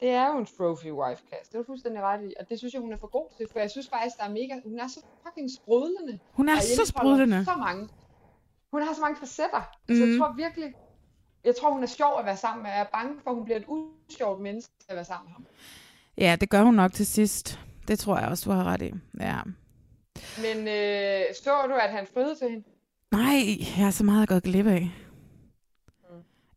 [0.00, 1.46] det er jo en trophy wife kasse.
[1.52, 2.34] Det er du fuldstændig ret i.
[2.40, 4.30] Og det synes jeg, hun er for god til, for jeg synes faktisk, der er
[4.30, 4.54] mega...
[4.64, 6.18] Hun er så fucking sprudlende.
[6.32, 7.44] Hun er så sprudlende.
[7.44, 7.88] Så mange.
[8.72, 9.62] Hun har så mange facetter.
[9.88, 9.94] Mm.
[9.94, 10.18] Så jeg Mhm.
[10.18, 10.74] tror virkelig...
[11.44, 12.70] Jeg tror, hun er sjov at være sammen med.
[12.70, 15.46] Jeg er bange for, at hun bliver et usjovt menneske at være sammen med ham.
[16.18, 17.60] Ja, det gør hun nok til sidst.
[17.88, 18.92] Det tror jeg også, du har ret i.
[19.20, 19.38] Ja.
[20.38, 22.64] Men øh, så du, at han friede til hende?
[23.12, 23.42] Nej,
[23.78, 24.90] jeg er så meget gået glip af.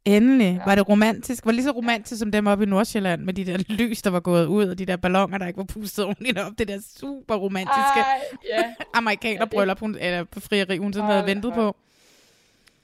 [0.06, 0.56] Endelig.
[0.60, 0.64] Ja.
[0.66, 1.45] Var det romantisk?
[1.45, 4.10] Var det lige så romantisk som dem oppe i Nordsjælland, med de der lys, der
[4.10, 6.52] var gået ud, og de der ballonger, der ikke var pustet ordentligt op.
[6.58, 8.76] Det der super romantiske Ej, ja.
[8.93, 11.56] amerikanerbryllup, hun, eller på frieri, hun sådan havde ventet op.
[11.56, 11.76] på.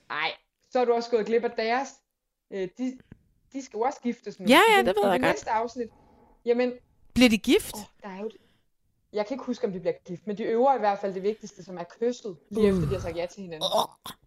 [0.09, 0.31] Nej,
[0.71, 1.89] så er du også gået glip af deres.
[2.53, 2.97] Øh, de,
[3.53, 4.45] de skal jo også giftes nu.
[4.49, 5.21] Ja, ja, det ved jeg det godt.
[5.21, 5.87] næste afsnit.
[6.45, 6.71] Jamen,
[7.13, 7.75] Bliver de gift?
[7.75, 8.29] Oh, der er jo
[9.13, 11.23] jeg kan ikke huske, om de bliver gift, men de øver i hvert fald det
[11.23, 12.77] vigtigste, som er kysset, lige Uh.
[12.77, 13.69] efter de har sagt ja til hinanden.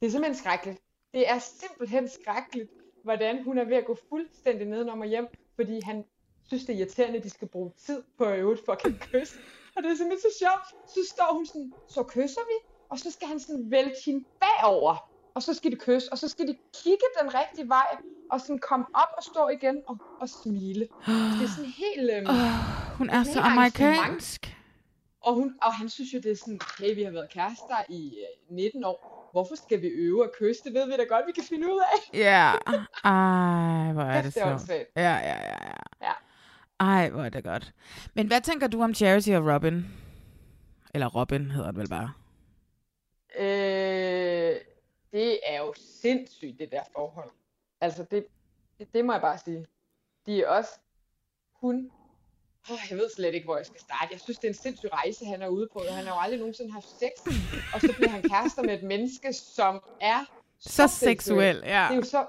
[0.01, 0.79] Det er simpelthen skrækkeligt.
[1.13, 2.71] Det er simpelthen skrækkeligt,
[3.05, 5.27] hvordan hun er ved at gå fuldstændig nedenom og hjem,
[5.57, 6.05] fordi han
[6.47, 9.35] synes, det er irriterende, at de skal bruge tid på at øve et fucking kys.
[9.77, 10.91] Og det er simpelthen så sjovt.
[10.91, 12.71] Så står hun sådan, så kysser vi?
[12.91, 16.29] og så skal han sådan vælte hende bagover, og så skal de kysse, og så
[16.29, 17.97] skal de kigge den rigtige vej,
[18.31, 20.81] og sådan komme op og stå igen og, og smile.
[21.07, 22.11] Det er sådan helt...
[22.11, 24.57] Øhm, oh, hun er så amerikansk.
[25.21, 28.15] Og, hun, og han synes jo, det er sådan, hey, vi har været kærester i
[28.51, 29.20] øh, 19 år.
[29.33, 30.65] Hvorfor skal vi øve at kysse?
[30.65, 32.19] Det ved vi da godt, vi kan finde ud af.
[32.19, 32.53] Ja.
[33.05, 34.85] Ej, hvor er det Det så.
[34.97, 35.73] Ja, ja, ja, ja.
[36.03, 36.13] Ja.
[36.81, 37.75] Ej, hvor er det godt.
[38.15, 39.87] Men hvad tænker du om Charity og Robin?
[40.95, 42.13] Eller Robin hedder han vel bare.
[43.39, 44.57] Øh,
[45.13, 47.31] det er jo sindssygt, det der forhold.
[47.81, 48.27] Altså, det,
[48.79, 49.67] det, det må jeg bare sige.
[50.27, 50.71] De er også...
[51.53, 51.91] Hun...
[52.71, 54.09] Oh, jeg ved slet ikke, hvor jeg skal starte.
[54.13, 55.83] Jeg synes, det er en sindssyg rejse, han er ude på.
[55.91, 57.11] Han har jo aldrig nogensinde haft sex.
[57.75, 60.25] Og så bliver han kærester med et menneske, som er
[60.61, 61.87] Så seksuel, ja.
[61.89, 62.27] Det er jo så,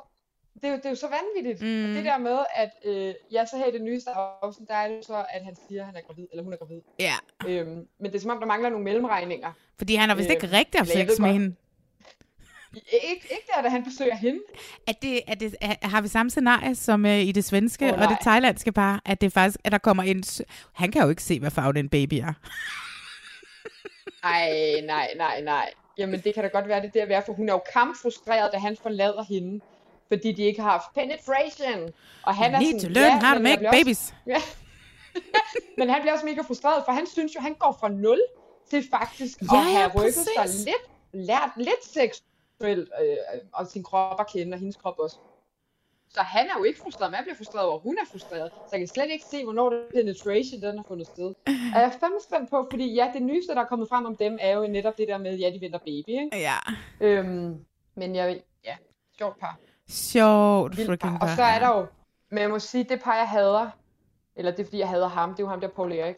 [0.54, 1.62] det er jo, det er jo så vanvittigt.
[1.62, 1.90] Mm.
[1.90, 4.88] Og det der med, at øh, ja, så her i det nyeste afsnit, der er
[4.88, 6.82] det jo så, at han siger, at han er gravid, eller hun er gravid.
[7.00, 7.14] Ja.
[7.48, 9.52] Øhm, men det er som om, der mangler nogle mellemregninger.
[9.78, 11.56] Fordi han har vist ikke Øh, rigtig haft sex med hende.
[12.76, 14.40] Ikke, ikke der, da han besøger hende.
[14.88, 18.02] Er det, er det, er, har vi samme scenarie som uh, i det svenske oh,
[18.02, 20.24] og det thailandske par, at det faktisk, at der kommer en...
[20.74, 22.34] Han kan jo ikke se, hvad farve den baby er.
[24.24, 25.70] Ej, nej, nej, nej.
[25.98, 28.58] Jamen, det kan da godt være, det der være, for hun er jo kampfrustreret, da
[28.58, 29.62] han forlader hende,
[30.08, 31.90] fordi de ikke har haft penetration.
[32.24, 34.14] Og han er need sådan, to learn ja, how to make bliver også- babies.
[34.28, 34.42] Ja.
[35.78, 38.22] men han bliver også mega frustreret, for han synes jo, han går fra 0
[38.70, 40.86] til faktisk Ja, at have ja, rykket sig lidt,
[41.28, 41.84] lært lidt
[42.62, 43.18] seksuelt, øh,
[43.54, 45.18] og sin krop at kende, og hendes krop også.
[46.10, 48.52] Så han er jo ikke frustreret, men jeg bliver frustreret over, hun er frustreret.
[48.52, 51.26] Så jeg kan slet ikke se, hvornår den penetration den har fundet sted.
[51.74, 54.16] Og jeg er fandme spændt på, fordi ja, det nyeste, der er kommet frem om
[54.16, 56.30] dem, er jo netop det der med, ja, de venter baby, ikke?
[56.34, 56.58] Ja.
[57.02, 58.76] Øhm, men jeg, ja,
[59.18, 59.60] sjovt par.
[59.90, 61.20] Sjovt freaking par.
[61.22, 61.86] Og så er der jo,
[62.30, 63.70] men jeg må sige, det par, jeg hader,
[64.36, 66.16] eller det er fordi, jeg hader ham, det er jo ham der, Paul Erik.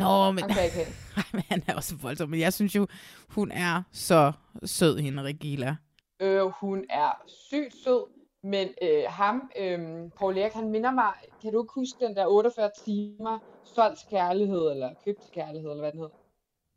[0.00, 0.86] Nå, men, have.
[1.16, 2.28] Ej, men han er også voldsom.
[2.28, 2.86] Men jeg synes jo,
[3.28, 4.32] hun er så
[4.64, 5.76] sød, hende Regila.
[6.20, 8.04] Øh, hun er sygt sød,
[8.42, 9.78] men øh, ham, øh,
[10.18, 14.70] Paul Erik, han minder mig, kan du ikke huske den der 48 timer solgt kærlighed,
[14.70, 16.08] eller købt kærlighed, eller hvad den hed?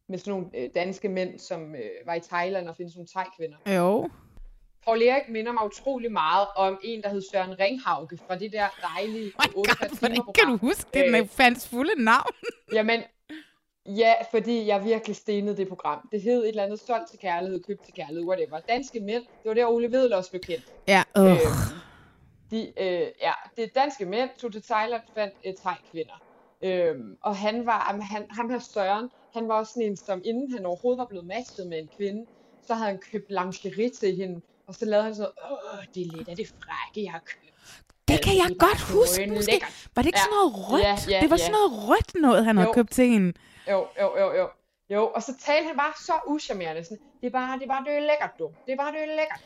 [0.09, 3.57] Med sådan nogle øh, danske mænd, som øh, var i Thailand og findes nogle thai-kvinder.
[3.77, 4.09] Jo.
[4.85, 8.67] Paul Erik minder mig utrolig meget om en, der hed Søren Ringhauge, fra det der
[8.95, 11.05] dejlige 48 timer Hvordan kan du huske det?
[11.05, 12.33] Den er fans fulde navn.
[12.73, 13.03] Jamen,
[13.85, 16.09] ja, fordi jeg virkelig stenede det program.
[16.11, 18.59] Det hed et eller andet solgt til kærlighed, købt til kærlighed, whatever.
[18.59, 20.73] Danske mænd, det var der Ole Vedel også blev kendt.
[20.87, 21.31] Ja, øh.
[21.31, 21.37] Øh,
[22.51, 26.23] de, øh, ja, det er danske mænd, tog til Thailand, fandt øh, thai-kvinder.
[26.61, 30.51] Øhm, og han var, han, ham her Søren, han var også sådan en, som inden
[30.51, 32.25] han overhovedet var blevet matchet med en kvinde,
[32.67, 36.01] så havde han købt lingerie til hende, og så lavede han sådan noget, åh, det
[36.01, 37.53] er lidt af det frække, jeg har købt.
[38.07, 39.61] Det kan jeg godt huske, måske.
[39.95, 40.23] Var det ikke Ja.
[40.23, 40.83] sådan noget rødt?
[40.83, 41.45] Ja, ja, det var ja.
[41.45, 42.73] sådan noget rødt noget, han havde Jo.
[42.73, 43.33] købt til hende.
[43.71, 44.49] Jo, jo, jo, jo.
[44.89, 46.83] Jo, og så talte han bare så uschammerende.
[46.83, 48.49] Sådan, det er bare, det er bare, det er lækkert, du.
[48.65, 49.41] Det er bare, det er lækkert.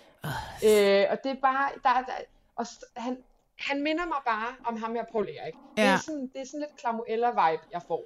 [0.67, 2.13] Øh, og det er bare, der, der,
[2.55, 3.17] og han,
[3.59, 5.53] han minder mig bare om ham Paul Erik.
[5.77, 5.93] Det, Ja.
[5.93, 8.03] er sådan, det er sådan lidt Klamuella-vibe, jeg får.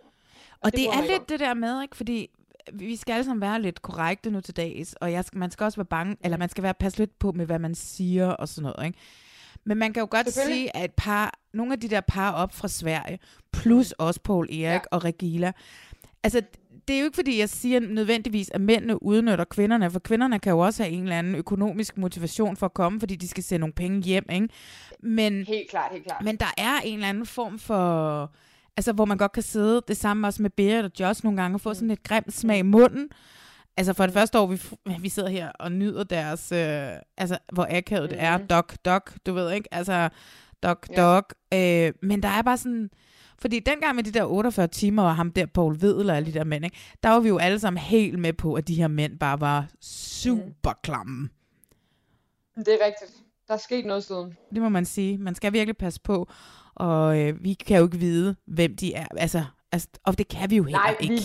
[0.61, 1.97] Og det, det bryder er ikke lidt det der med, ikke?
[1.97, 2.29] Fordi
[2.73, 5.63] vi skal alle sammen være lidt korrekte nu til dags, og jeg skal, man skal
[5.63, 8.47] også være bange, eller man skal være passe lidt på med, hvad man siger og
[8.47, 8.99] sådan noget, ikke?
[9.65, 12.53] Men man kan jo godt sige, at et par, nogle af de der par op
[12.53, 13.19] fra Sverige,
[13.53, 14.79] plus også Paul Erik ja.
[14.91, 15.51] og Regila,
[16.23, 16.41] altså
[16.87, 20.51] det er jo ikke fordi, jeg siger nødvendigvis, at mændene udnytter kvinderne, for kvinderne kan
[20.51, 23.59] jo også have en eller anden økonomisk motivation for at komme, fordi de skal sende
[23.59, 24.47] nogle penge hjem, ikke?
[24.99, 26.23] Men, Helt klart, helt klart.
[26.23, 28.31] men der er en eller anden form for...
[28.77, 31.55] Altså, hvor man godt kan sidde, det samme også med Berit og Josh nogle gange,
[31.55, 33.09] og få sådan lidt grim smag i munden.
[33.81, 34.61] Altså, for det første år, vi,
[34.99, 36.51] vi sidder her og nyder deres...
[36.51, 38.37] Øh, altså, hvor akavet det er.
[38.37, 39.73] Dog, dog, du ved ikke?
[39.73, 40.09] Altså,
[40.63, 41.01] dog, Ja.
[41.01, 41.23] dog.
[41.53, 42.89] Øh, men der er bare sådan...
[43.39, 46.39] Fordi dengang med de der 48 timer, og ham der Paul Vedel og alle de
[46.39, 48.87] der mænd, ikke, der var vi jo alle sammen helt med på, at de her
[48.87, 51.29] mænd bare var super klamme.
[52.55, 53.11] Det er rigtigt.
[53.47, 54.37] Der er sket noget siden.
[54.53, 55.17] Det må man sige.
[55.17, 56.29] Man skal virkelig passe på,
[56.75, 59.07] og øh, vi kan jo ikke vide, hvem de er.
[59.17, 61.13] Altså, altså, og det kan vi jo heller Nej, ikke.
[61.13, 61.19] vi,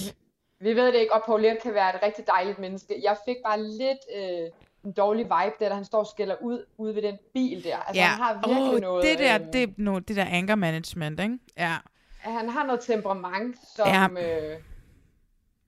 [0.66, 3.00] vi ved det ikke, og Paul Erik kan være et rigtig dejligt menneske.
[3.02, 4.50] Jeg fik bare lidt øh,
[4.84, 7.76] en dårlig vibe der, da han står og skælder ud ude ved den bil der.
[7.76, 8.06] Altså, ja.
[8.06, 9.04] han har virkelig Åh, noget...
[9.04, 11.38] det der, øhm, det, er no, det der anger management, ikke?
[11.56, 11.76] Ja.
[12.18, 13.86] han har noget temperament, som...
[13.88, 14.08] Ja.
[14.52, 14.60] Øh,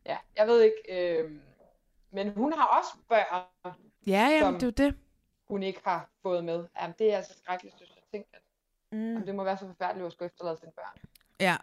[0.07, 1.09] ja jeg ved ikke...
[1.18, 1.30] Øh,
[2.11, 3.74] men hun har også børn,
[4.07, 4.94] Ja, ja, som det er det.
[5.49, 6.64] hun ikke har fået med.
[6.80, 8.03] Jamen, det er altså skrækkeligt, synes jeg.
[8.12, 8.40] Tænk, at
[8.92, 8.99] Mm.
[9.12, 10.99] jamen, det må være så forfærdeligt at skulle efterlade sine børn.
[11.40, 11.57] Ja.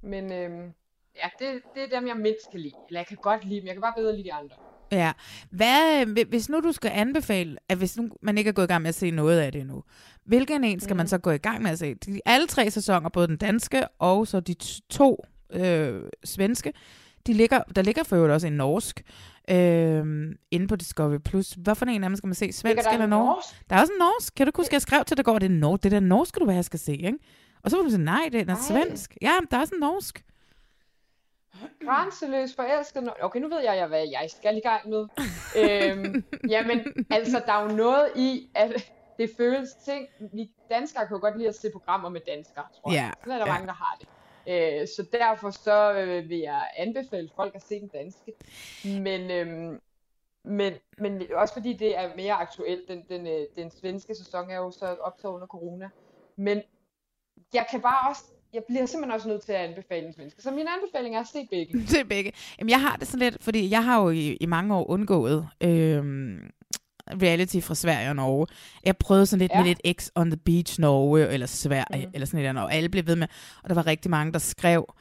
[0.00, 0.74] Men øhm,
[1.16, 2.74] ja, det, det er dem, jeg mindst kan lide.
[2.88, 4.56] Eller jeg kan godt lide dem, jeg kan bare bedre lide de andre.
[4.92, 5.12] Ja.
[5.50, 8.68] Hvad, øh, hvis nu du skal anbefale, at hvis nu man ikke er gået i
[8.68, 9.82] gang med at se noget af det endnu,
[10.24, 10.96] hvilken en skal mm.
[10.96, 11.94] man så gå i gang med at se?
[11.94, 14.54] De, alle tre sæsoner, både den danske og så de
[14.90, 16.72] to øh, svenske,
[17.26, 19.02] de ligger, der ligger for øvrigt også en norsk.
[19.50, 21.18] Øhm, inde på Discovery+.
[21.18, 21.52] Plus.
[21.52, 22.52] Hvad for en af dem skal man se?
[22.52, 23.36] Svensk eller norsk?
[23.36, 23.70] norsk?
[23.70, 24.34] Der er også en norsk.
[24.34, 25.82] Kan du huske, jeg skrev til dig går, det er norsk.
[25.82, 27.18] Det der norsk du være, jeg skal se, ikke?
[27.62, 29.16] Og så var du sådan, nej, det er svensk.
[29.22, 30.24] Ja, der er også en norsk.
[31.84, 33.12] Grænseløs forelsket.
[33.20, 35.06] Okay, nu ved jeg, hvad jeg skal i gang med.
[35.62, 40.08] øhm, jamen, altså, der er jo noget i, at det føles ting.
[40.32, 42.96] Vi danskere kan jo godt lide at se programmer med danskere, tror jeg.
[42.96, 43.52] Ja, Sådan er der ja.
[43.52, 44.08] mange, der har det.
[44.48, 48.32] Øh, så derfor så øh, vil jeg anbefale folk at se den danske.
[48.84, 49.80] Men, øhm,
[50.44, 52.88] men, men også fordi det er mere aktuelt.
[52.88, 55.90] Den, den, øh, den svenske sæson er jo så optaget under corona.
[56.36, 56.62] Men
[57.54, 60.42] jeg kan bare også, jeg bliver simpelthen også nødt til at anbefale den svenske.
[60.42, 61.78] Så min anbefaling er at se begge.
[62.00, 62.32] Er begge.
[62.58, 65.48] Jamen, jeg har det sådan lidt, fordi jeg har jo i, i mange år undgået
[65.60, 66.50] øhm,
[67.22, 68.46] reality fra Sverige og Norge.
[68.84, 69.58] Jeg prøvede sådan lidt ja.
[69.58, 72.12] Med lidt X on the Beach Norge, eller Sverige, mm.
[72.14, 73.26] eller sådan et eller andet, og alle blev ved med,
[73.62, 74.94] og der var rigtig mange, der skrev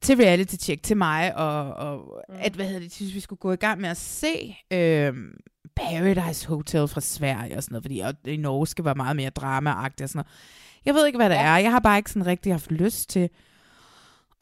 [0.00, 2.34] til reality check til mig, og, og mm.
[2.38, 5.40] at, hvad hedder det, de synes, vi skulle gå i gang med at se øhm,
[5.76, 9.30] Paradise Hotel fra Sverige og sådan noget, fordi og, i Norge skal være meget mere
[9.30, 10.28] drama-agtigt og sådan noget.
[10.84, 11.42] Jeg ved ikke, hvad det ja.
[11.42, 11.56] er.
[11.56, 13.28] Jeg har bare ikke sådan rigtig haft lyst til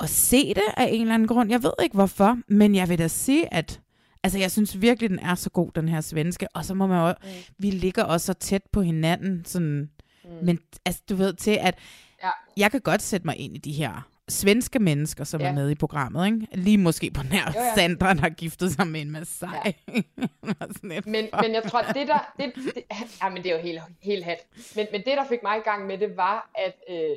[0.00, 1.50] at se det af en eller anden grund.
[1.50, 3.80] Jeg ved ikke hvorfor, men jeg vil da sige, at
[4.22, 6.48] altså, jeg synes virkelig, den er så god, den her svenske.
[6.54, 7.28] Og så må man jo, mm.
[7.58, 9.90] vi ligger også så tæt på hinanden, sådan,
[10.24, 10.30] mm.
[10.42, 11.78] men altså, du ved til, at
[12.22, 12.30] ja.
[12.56, 15.46] jeg kan godt sætte mig ind i de her svenske mennesker, som Ja.
[15.48, 16.26] er med i programmet.
[16.26, 16.46] Ikke?
[16.52, 17.74] Lige måske på nær Jo, ja.
[17.74, 19.48] Sandra, der har giftet sig med en Masai.
[19.64, 19.72] Ja.
[20.82, 22.32] Men, men jeg tror, det der...
[22.38, 22.82] Det, det,
[23.22, 24.38] ja, men det er jo helt, helt hat.
[24.76, 27.16] Men, men det, der fik mig i gang med det, var, at øh,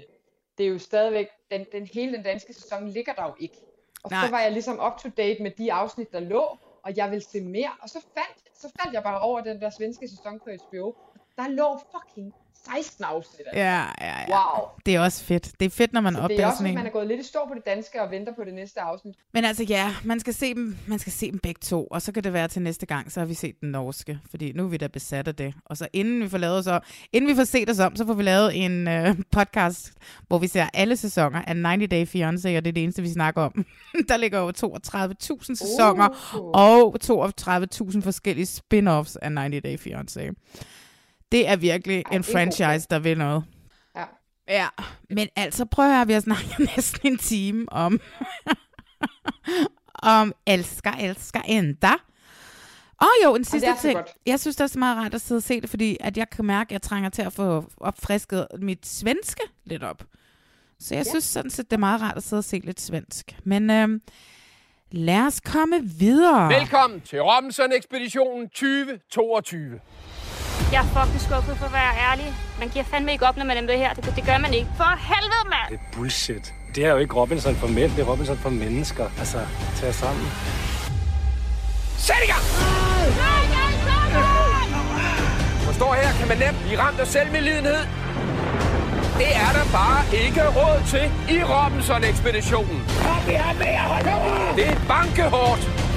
[0.57, 1.28] det er jo stadigvæk...
[1.51, 3.55] Den, den hele den danske sæson ligger der jo ikke.
[4.03, 4.26] Og Nej.
[4.26, 7.24] så var jeg ligesom up to date med de afsnit, der lå, og jeg ville
[7.32, 7.70] se mere.
[7.82, 10.95] Og så faldt, så faldt jeg bare over den der svenske sæson på HBO.
[11.38, 12.34] Der lå fucking
[12.66, 13.39] 16 afsnit.
[13.39, 13.60] af det.
[13.60, 14.36] Ja, ja, ja.
[14.38, 14.68] Wow.
[14.86, 15.51] Det er også fedt.
[15.60, 16.78] Det er fedt, når man Så det er opdager også, sådan at en.
[16.78, 19.16] man er gået lidt i stå på det danske og venter på det næste afsnit.
[19.34, 22.12] Men altså ja, man skal, se dem, man skal se dem begge to, og så
[22.12, 24.68] kan det være til næste gang, så har vi set den norske, fordi nu er
[24.68, 25.53] vi da besat af det.
[25.66, 26.80] Og så inden vi får lavet så,
[27.14, 29.91] inden vi får set os om, så får vi lavet en øh, podcast,
[30.28, 33.10] hvor vi ser alle sæsoner af 90 Day Fiancé, og det er det eneste, vi
[33.10, 33.66] snakker om.
[34.10, 36.51] Der ligger jo 32.000 sæsoner, Uh.
[36.53, 40.34] og 32.000 forskellige spin-offs af 90 Day Fiancé.
[41.32, 43.44] Det er virkelig Ej, en franchise, der vil noget.
[43.96, 44.06] Ja.
[44.48, 44.68] Ja,
[45.10, 48.00] men altså prøv at høre, vi har snakket næsten en time om,
[50.18, 51.92] om elsker, elsker endda.
[53.02, 53.96] Og jo, en sidste ting.
[53.96, 54.08] godt.
[54.26, 56.30] Jeg synes, det er så meget rart at sidde og se det, fordi at jeg
[56.30, 60.04] kan mærke, at jeg trænger til at få opfrisket mit svenske lidt op.
[60.80, 61.10] Så jeg ja.
[61.10, 63.36] synes sådan set, det er meget rart at sidde og se lidt svensk.
[63.44, 64.02] Men øhm,
[64.92, 66.50] lad os komme videre.
[66.50, 69.80] Velkommen til Robinson-ekspeditionen 2022.
[70.72, 72.34] Jeg er fucking skuffet for at være ærlig.
[72.59, 73.93] Man giver fandme ikke op, når man er med her.
[73.93, 74.70] Det, det gør man ikke.
[74.78, 75.70] For helvede, mand!
[75.70, 76.53] Det er bullshit.
[76.76, 79.05] Det er jo ikke Robinson for mænd, det er Robinson for mennesker.
[79.20, 79.38] Altså,
[79.78, 80.28] tag jer sammen.
[81.97, 82.43] Sæt i gang!
[85.67, 87.82] Forstår her, kan man nemt blive ramt af selvmedlidenhed.
[89.17, 92.80] Det er der bare ikke råd til i Robinson-ekspeditionen.
[93.03, 95.89] Kom, vi har mere, hold Det er bankehårdt.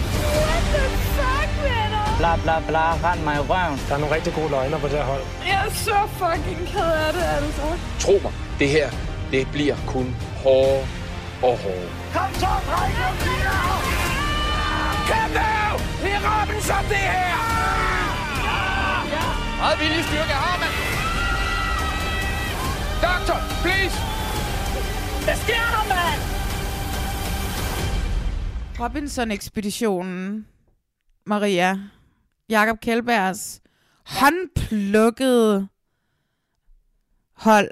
[2.23, 3.79] Bla bla bla, rend mig i røven.
[3.89, 5.23] Der er nogle rigtig gode løgner på det her hold.
[5.47, 7.63] Jeg er så fucking ked af det, altså.
[8.05, 8.89] Tro mig, det her,
[9.31, 10.87] det bliver kun hårdere
[11.43, 11.93] og hårdere.
[12.17, 13.07] Kom så, drenge!
[15.11, 15.73] Kom nu!
[16.03, 17.35] Det er Robinson, det her!
[19.61, 20.73] Meget vilje styrke har man.
[23.07, 23.97] Doctor, please!
[25.25, 26.21] Hvad sker der, mand?
[28.81, 30.47] Robinson-ekspeditionen,
[31.27, 31.79] Maria,
[32.49, 33.61] Jakob Kjellbergs
[34.07, 35.69] håndplukkede
[37.33, 37.71] hold,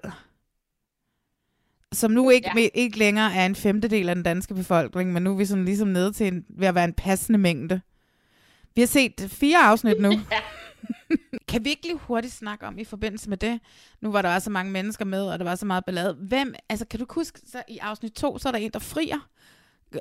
[1.93, 2.69] som nu ikke, ja.
[2.75, 5.89] ikke længere er en femtedel af den danske befolkning, men nu er vi sådan ligesom
[5.89, 7.81] nede til en, ved at være en passende mængde.
[8.75, 10.13] Vi har set fire afsnit nu.
[11.49, 13.61] kan vi ikke lige hurtigt snakke om i forbindelse med det?
[14.01, 16.15] Nu var der også så mange mennesker med, og der var så meget ballade.
[16.15, 19.29] Hvem, altså kan du huske, så i afsnit to, så er der en, der frier?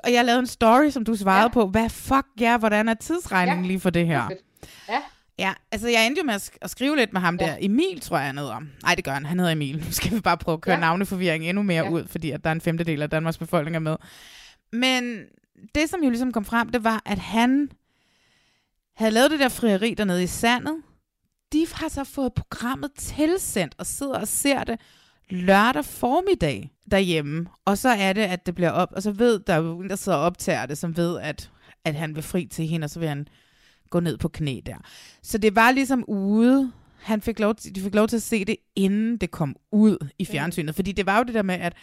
[0.03, 1.47] Og jeg lavede en story, som du svarede ja.
[1.47, 1.67] på.
[1.67, 3.67] Hvad fuck, ja, hvordan er tidsregningen ja.
[3.67, 4.29] lige for det her?
[4.89, 5.01] Ja.
[5.39, 7.45] Ja, altså jeg endte jo med at, sk- at skrive lidt med ham ja.
[7.45, 7.57] der.
[7.59, 8.59] Emil, tror jeg, han hedder.
[8.83, 9.25] Nej, det gør han.
[9.25, 9.77] Han hedder Emil.
[9.85, 10.79] Nu skal vi bare prøve at køre ja.
[10.79, 11.89] navneforvirring endnu mere ja.
[11.89, 13.95] ud, fordi at der er en femtedel af Danmarks befolkning er med.
[14.71, 15.19] Men
[15.75, 17.71] det, som jo ligesom kom frem, det var, at han
[18.95, 20.75] havde lavet det der frieri dernede i sandet.
[21.53, 24.79] De har så fået programmet tilsendt og sidder og ser det
[25.29, 27.47] lørdag formiddag derhjemme.
[27.65, 29.89] Og så er det, at det bliver op, og så ved der er jo en,
[29.89, 31.51] der sidder og optager det, som ved, at,
[31.85, 33.27] at han vil fri til hende, og så vil han
[33.89, 34.77] gå ned på knæ der.
[35.23, 38.45] Så det var ligesom ude, han fik lov til, de fik lov til at se
[38.45, 40.69] det, inden det kom ud i fjernsynet.
[40.69, 40.73] Mm.
[40.73, 41.73] Fordi det var jo det der med, at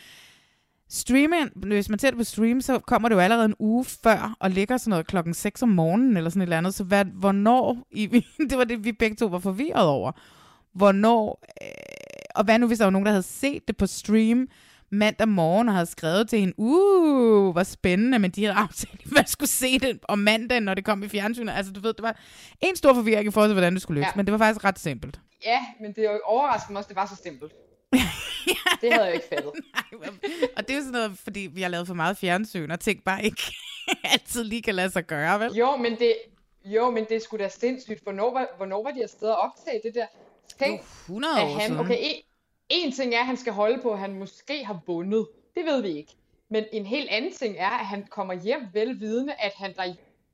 [0.89, 4.37] streaming, hvis man ser det på stream, så kommer det jo allerede en uge før,
[4.41, 6.75] og ligger sådan noget klokken 6 om morgenen, eller sådan et eller andet.
[6.75, 8.07] Så hvad, hvornår, i,
[8.51, 10.13] det var det, vi begge to var forvirret over.
[10.75, 11.69] Hvornår, øh,
[12.35, 14.49] og hvad nu, hvis der var nogen, der havde set det på stream,
[14.91, 19.13] mandag morgen og havde skrevet til hende, uh, hvor spændende, men de havde aftalt, at
[19.19, 21.53] man skulle se det om mandagen, når det kom i fjernsynet.
[21.53, 22.19] Altså, du ved, det var
[22.61, 24.17] en stor forvirring i forhold til, hvordan det skulle løses, ja.
[24.17, 25.21] men det var faktisk ret simpelt.
[25.45, 27.53] Ja, men det er jo overraskende mig også, det var så simpelt.
[28.81, 29.53] det havde jeg ikke fattet.
[29.75, 30.11] Nej,
[30.57, 33.05] og det er jo sådan noget, fordi vi har lavet for meget fjernsyn, og ting
[33.05, 33.43] bare ikke
[34.13, 35.53] altid lige kan lade sig gøre, vel?
[35.53, 36.15] Jo, men det,
[36.65, 38.03] jo, men det skulle da sindssygt.
[38.03, 40.07] Hvornår var, hvornår var de afsted at optage det der?
[40.59, 41.81] Tænk, jo, 100 år han, siden.
[41.81, 42.23] Okay, en,
[42.69, 45.27] en ting er, at han skal holde på, at han måske har vundet.
[45.57, 46.17] Det ved vi ikke.
[46.51, 49.85] Men en helt anden ting er, at han kommer hjem velvidende, at han der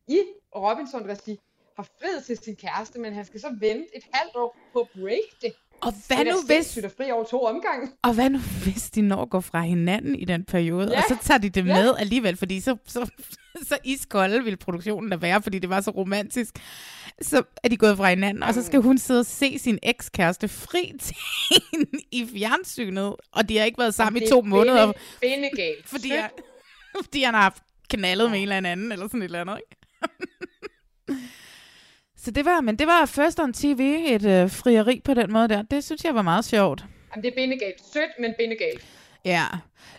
[0.09, 0.19] i
[0.57, 1.37] Robinson-regi
[1.77, 4.89] har friet til sin kæreste, men han skal så vente et halvt år på at
[5.01, 5.53] break det.
[5.83, 6.55] Og hvad det er nu hvis...
[6.55, 7.89] sindssygt at fri over to omgange.
[8.03, 10.97] Og hvad nu hvis de når går fra hinanden i den periode, Ja.
[10.99, 11.75] og så tager de det Ja.
[11.83, 13.11] med alligevel, fordi så, så,
[13.69, 16.55] så iskolde ville produktionen da være, fordi det var så romantisk.
[17.21, 20.49] Så er de gået fra hinanden, og så skal hun sidde og se sin ekskæreste
[20.49, 21.17] fri til
[21.73, 25.89] hende i fjernsynet, og de har ikke været sammen i to er måneder, Bindegalt.
[25.89, 26.31] fordi, jeg,
[27.05, 29.77] fordi han har haft knaldet med en eller anden, eller sådan et eller andet, ikke?
[32.25, 35.49] Så det var, men det var først on TV, et øh, frieri på den måde
[35.49, 35.63] der.
[35.63, 36.85] Det synes jeg var meget sjovt.
[37.11, 37.81] Jamen, det er bindegalt.
[37.93, 38.85] Sødt, men bindegalt.
[39.25, 39.45] Ja,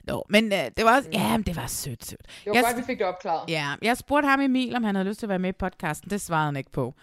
[0.04, 2.22] Nå, men øh, det var også, ja, men det var sødt, sødt.
[2.22, 3.50] Det var Jeg- godt, vi fik det opklaret.
[3.50, 6.10] Ja, jeg spurgte ham Emil, om han havde lyst til at være med i podcasten.
[6.10, 6.94] Det svarede han ikke på.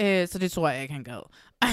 [0.00, 1.22] Øh, så det tror jeg ikke, han gad.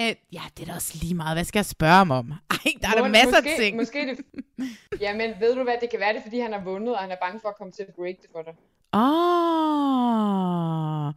[0.00, 1.36] øh, ja, det er da også lige meget.
[1.36, 2.32] Hvad skal jeg spørge ham om?
[2.50, 3.76] Ej, der er der masser måske, af ting.
[3.76, 4.18] Måske det...
[5.00, 7.16] Jamen, ved du hvad, det kan være det, fordi han har vundet, og han er
[7.22, 8.54] bange for at komme til at break det for dig.
[8.92, 11.12] Åh.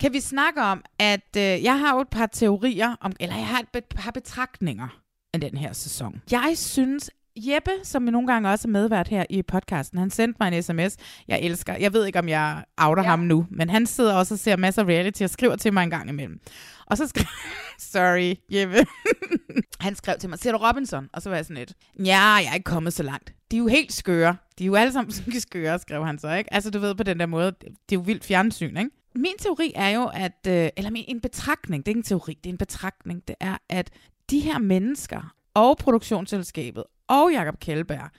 [0.00, 3.46] Kan vi snakke om, at øh, jeg har jo et par teorier, om, eller jeg
[3.46, 4.88] har et par betragtninger
[5.32, 6.22] af den her sæson.
[6.30, 10.52] Jeg synes, Jeppe, som nogle gange også er medvært her i podcasten, han sendte mig
[10.52, 10.96] en sms,
[11.28, 11.76] jeg elsker.
[11.76, 13.08] Jeg ved ikke, om jeg outer ja.
[13.08, 15.84] ham nu, men han sidder også og ser masser af reality og skriver til mig
[15.84, 16.40] en gang imellem.
[16.86, 17.26] Og så skrev...
[17.92, 18.86] Sorry, Jeppe.
[19.80, 21.08] han skrev til mig, ser du Robinson?
[21.12, 23.34] Og så var jeg sådan lidt, ja, jeg er ikke kommet så langt.
[23.50, 24.36] De er jo helt skøre.
[24.58, 26.54] De er jo alle sammen skøre, skrev han så, ikke?
[26.54, 28.90] Altså, du ved på den der måde, det er jo vildt fjernsyn, ikke?
[29.14, 32.38] Min teori er jo, at, øh, eller min, en betragtning, det er ikke en teori,
[32.44, 33.90] det er en betragtning, det er, at
[34.32, 38.10] de her mennesker og produktionsselskabet og Jakob Kjellberg,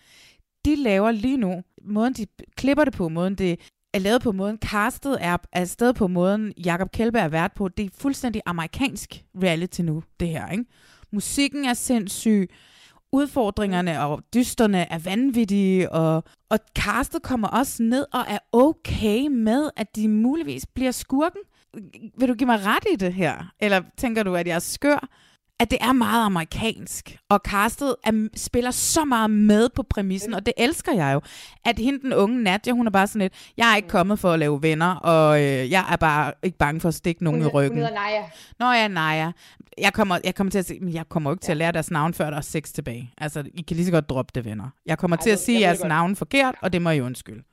[0.65, 3.59] de laver lige nu, måden de klipper det på, måden det
[3.93, 7.85] er lavet på, måden castet er afsted på, måden Jakob Kjellberg er vært på, det
[7.85, 10.65] er fuldstændig amerikansk reality nu, det her, ikke?
[11.11, 12.49] Musikken er sindssyg,
[13.11, 19.69] udfordringerne og dysterne er vanvittige, og, og castet kommer også ned og er okay med,
[19.75, 21.41] at de muligvis bliver skurken.
[22.17, 23.53] Vil du give mig ret i det her?
[23.59, 25.09] Eller tænker du, at jeg er skør?
[25.63, 30.45] At det er meget amerikansk, og castet er, spiller så meget med på præmissen, og
[30.45, 31.21] det elsker jeg jo.
[31.65, 34.31] At hende, den unge Nadia, hun er bare sådan lidt, jeg er ikke kommet for
[34.31, 37.49] at lave venner, og øh, jeg er bare ikke bange for at stikke nogen Hun,
[37.49, 37.71] i ryggen.
[37.79, 38.23] hun hedder Naja.
[38.59, 39.31] Nå ja, Naja.
[39.77, 41.71] Jeg kommer, jeg kommer til at sige, men jeg kommer jo ikke til at lære
[41.71, 43.13] deres navn, før der er seks tilbage.
[43.17, 44.69] Altså, I kan lige så godt droppe det, venner.
[44.85, 45.87] Jeg kommer Ej, til at sige jeres godt.
[45.89, 47.43] navn forkert, og det må I undskylde.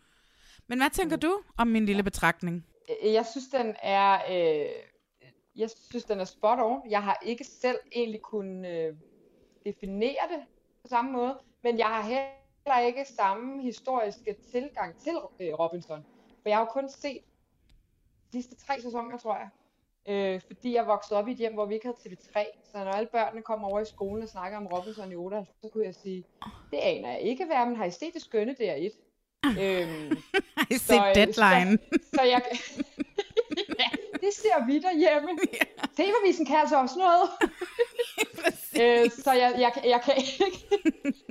[0.69, 2.65] Men hvad tænker du om min lille betragtning?
[3.05, 4.13] Jeg synes, den er...
[4.13, 4.67] Øh,
[5.61, 6.91] jeg synes, den er spot on.
[6.91, 8.95] Jeg har ikke selv egentlig kunnet øh,
[9.67, 10.45] definere det
[10.83, 16.05] på samme måde, men jeg har heller ikke samme historiske tilgang til øh, Robinson.
[16.43, 17.21] For jeg har jo kun set
[18.33, 19.49] de sidste tre sæsoner, tror jeg.
[20.09, 22.41] Øh, fordi jeg voksede op i et hjem, hvor vi ikke havde TV3.
[22.73, 25.69] Så når alle børnene kom over i skolen og snakkede om Robinson i 8, så
[25.69, 26.25] kunne jeg sige,
[26.71, 28.97] det aner jeg ikke hvad, men har I set det skønne DR1?
[29.47, 30.17] øhm,
[30.57, 31.79] Har I set Deadline?
[31.93, 32.43] Så, så jeg,
[34.51, 35.31] ser vi derhjemme.
[35.97, 37.31] TV-avisen kan altså også noget.
[38.83, 40.69] øh, så jeg, jeg, kan- jeg, kan ikke,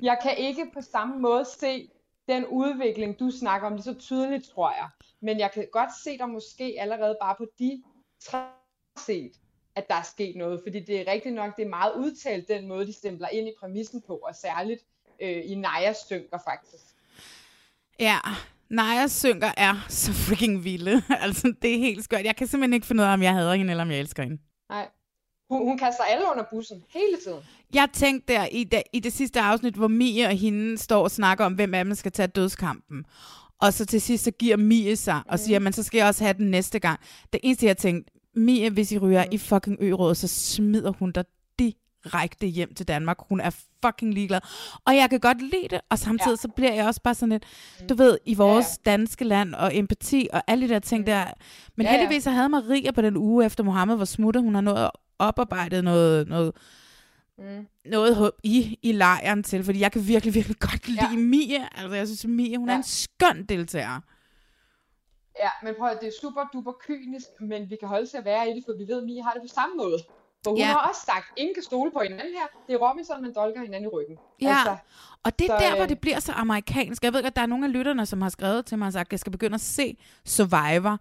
[0.01, 1.89] jeg kan ikke på samme måde se
[2.27, 4.89] den udvikling, du snakker om, lige så tydeligt, tror jeg.
[5.21, 7.83] Men jeg kan godt se dig måske allerede bare på de
[8.21, 8.43] tre
[9.05, 9.31] set,
[9.75, 10.61] at der er sket noget.
[10.65, 13.53] Fordi det er rigtigt nok, det er meget udtalt den måde, de stempler ind i
[13.59, 14.83] præmissen på, og særligt
[15.21, 16.83] øh, i Najas synker faktisk.
[17.99, 18.19] Ja,
[18.71, 21.03] Najas synker er så freaking vilde.
[21.25, 22.25] altså, det er helt skørt.
[22.25, 24.23] Jeg kan simpelthen ikke finde ud af, om jeg hader hende, eller om jeg elsker
[24.23, 24.37] hende.
[24.69, 24.87] Nej.
[25.49, 27.39] Hun, hun kaster alle under bussen hele tiden.
[27.73, 31.11] Jeg tænkte der i det, i det sidste afsnit, hvor Mie og hende står og
[31.11, 33.05] snakker om, hvem af dem skal tage dødskampen.
[33.61, 36.23] Og så til sidst, så giver Mie sig og siger, men så skal jeg også
[36.23, 36.99] have den næste gang.
[37.33, 41.25] Det eneste, jeg tænkte, Mie, hvis I ryger i fucking ørådet, så smider hun dig
[42.03, 43.17] direkte hjem til Danmark.
[43.29, 43.49] Hun er
[43.85, 44.39] fucking ligeglad.
[44.85, 46.41] Og jeg kan godt lide det, og samtidig ja.
[46.41, 47.45] så bliver jeg også bare sådan lidt,
[47.89, 48.97] du ved, i vores ja, ja.
[48.97, 51.25] danske land, og empati, og alle de der ting der.
[51.75, 54.61] Men Ja, heldigvis så havde Maria på den uge, efter Mohammed var smuttet, hun har
[54.61, 56.53] nået oparbejdet noget, noget
[57.39, 57.67] Mm.
[57.85, 61.17] noget i, i lejren til, fordi jeg kan virkelig, virkelig godt lide ja.
[61.17, 61.77] Mie.
[61.77, 62.73] Altså, jeg synes, Mie, hun ja.
[62.73, 63.99] er en skøn deltager.
[65.39, 68.25] Ja, men prøv at, det er super duper kynisk, men vi kan holde til at
[68.25, 69.97] være i det, for vi ved, at Mie har det på samme måde.
[70.43, 70.65] For hun Ja.
[70.65, 72.47] har også sagt, ingen kan stole på hinanden her.
[72.67, 74.17] Det er Robinson, man dolker hinanden i ryggen.
[74.41, 74.75] Ja, Altså,
[75.23, 77.03] og det er så, der, hvor øh, det bliver så amerikansk.
[77.03, 79.07] Jeg ved at der er nogle af lytterne, som har skrevet til mig og sagt,
[79.07, 80.91] at jeg skal begynde at se Survivor.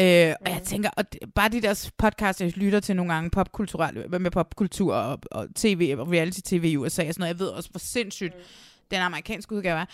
[0.00, 3.30] Øh, og jeg tænker, og det- bare de der podcasts, jeg lytter til nogle gange,
[3.30, 7.48] popkulturelle, med popkultur og, og tv, og reality-tv i USA og sådan noget, jeg ved
[7.48, 8.34] også, hvor sindssygt
[8.90, 9.86] den amerikanske udgave er.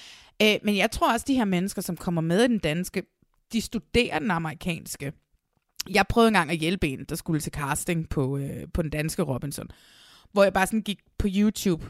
[0.42, 3.02] Øh, men jeg tror også, de her mennesker, som kommer med i den danske,
[3.52, 5.12] de studerer den amerikanske.
[5.90, 9.22] Jeg prøvede engang at hjælpe en, der skulle til casting på, øh, på den danske
[9.22, 9.68] Robinson,
[10.32, 11.86] hvor jeg bare sådan gik på YouTube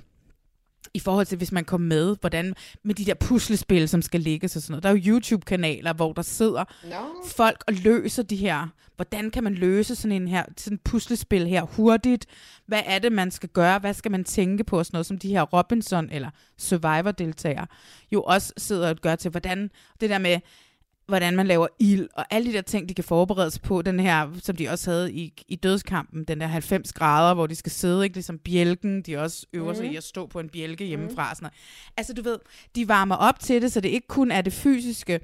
[0.95, 4.57] i forhold til, hvis man kom med, hvordan med de der puslespil, som skal lægges
[4.57, 4.82] og sådan noget.
[4.82, 6.97] Der er jo YouTube-kanaler, hvor der sidder No.
[7.26, 8.68] folk og løser de her.
[8.97, 12.26] Hvordan kan man løse sådan en her sådan puslespil her hurtigt?
[12.66, 13.78] Hvad er det, man skal gøre?
[13.78, 14.78] Hvad skal man tænke på?
[14.78, 17.66] og Sådan noget, som de her Robinson eller Survivor-deltagere
[18.12, 19.70] jo også sidder og gør til, hvordan
[20.01, 20.38] det der med,
[21.11, 24.00] hvordan man laver ild, og alle de der ting, de kan forberede sig på, den
[24.00, 27.72] her, som de også havde i, i dødskampen, den der 90 grader, hvor de skal
[27.72, 29.92] sidde, ikke ligesom bjælken, de også øver sig Mhm.
[29.92, 31.30] i at stå på en bjælke hjemmefra.
[31.30, 31.54] og Sådan noget.
[31.96, 32.38] Altså du ved,
[32.74, 35.20] de varmer op til det, så det ikke kun er det fysiske,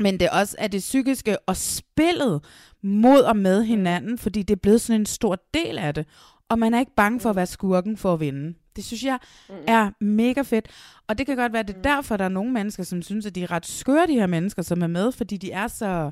[0.00, 2.44] men det også er det psykiske og spillet
[2.82, 6.06] mod og med hinanden, fordi det er blevet sådan en stor del af det.
[6.48, 8.54] Og man er ikke bange for at være skurken for at vinde.
[8.76, 9.18] Det synes jeg
[9.66, 10.68] er mega fedt.
[11.06, 13.34] Og det kan godt være, det er derfor, der er nogle mennesker, som synes, at
[13.34, 16.10] de er ret skøre, de her mennesker, som er med, fordi de er så...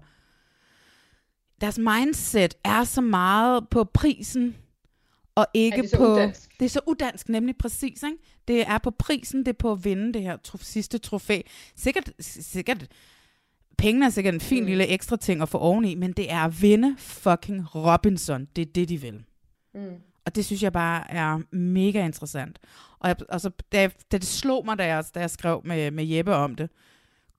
[1.61, 4.57] Deres mindset er så meget på prisen,
[5.35, 6.13] og ikke det er så på...
[6.13, 6.61] udansk.
[6.61, 8.19] Det er så udansk, nemlig præcis, ikke?
[8.49, 11.41] Det er på prisen, det er på at vinde det her tro- sidste trofæ.
[11.77, 12.87] Sikkert, sikkert
[13.79, 14.67] Pengene er sikkert en fin mm.
[14.67, 18.49] lille ekstra ting at få oveni, men det er at vinde fucking Robinson.
[18.57, 19.25] Det er det, de vil.
[19.75, 19.81] Mm.
[20.27, 22.59] Og det synes jeg bare er mega interessant.
[22.99, 25.61] Og, jeg, og så, da, jeg, da det slog mig, da jeg, da jeg skrev
[25.65, 26.71] med, med Jeppe om det,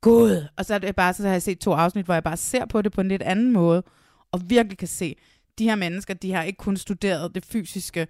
[0.01, 0.47] Gud!
[0.57, 2.65] Og så, er det bare, så har jeg set to afsnit, hvor jeg bare ser
[2.65, 3.83] på det på en lidt anden måde,
[4.31, 5.15] og virkelig kan se,
[5.57, 8.07] de her mennesker, de har ikke kun studeret det fysiske,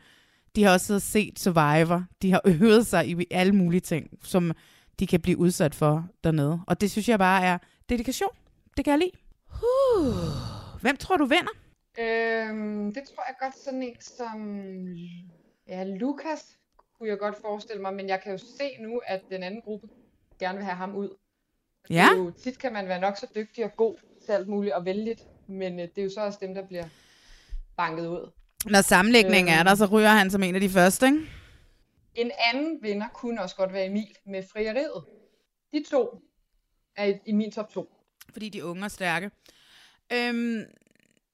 [0.55, 4.09] de har også siddet og set Survivor, de har øvet sig i alle mulige ting,
[4.23, 4.51] som
[4.99, 6.59] de kan blive udsat for dernede.
[6.67, 7.57] Og det synes jeg bare er
[7.89, 8.29] dedikation.
[8.77, 9.11] Det kan jeg lide.
[9.51, 10.81] Uh.
[10.81, 11.51] Hvem tror du vinder?
[11.99, 14.67] Øhm, det tror jeg godt sådan en som...
[15.67, 16.57] Ja, Lukas
[16.97, 19.87] kunne jeg godt forestille mig, men jeg kan jo se nu, at den anden gruppe
[20.39, 21.09] gerne vil have ham ud.
[21.09, 22.07] Og Ja.
[22.11, 23.95] Er jo, tit kan man være nok så dygtig og god
[24.25, 26.85] til alt muligt og vældigt, men øh, det er jo så også dem, der bliver
[27.77, 28.31] banket ud.
[28.65, 29.65] Når sammenlægningen er Øhm.
[29.65, 31.19] der, så ryger han som en af de første, ikke?
[32.15, 35.03] En anden vinder kunne også godt være Emil med frieriet.
[35.73, 36.21] De to
[36.95, 37.89] er i, i min top 2.
[38.33, 39.31] Fordi de unge er stærke.
[40.13, 40.63] Øhm,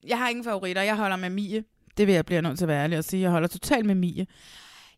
[0.08, 0.82] jeg har ingen favoritter.
[0.82, 1.64] Jeg holder med Mie.
[1.97, 3.22] Det vil jeg blive nødt til at være ærlig og sige.
[3.22, 4.28] Jeg holder totalt med Mie.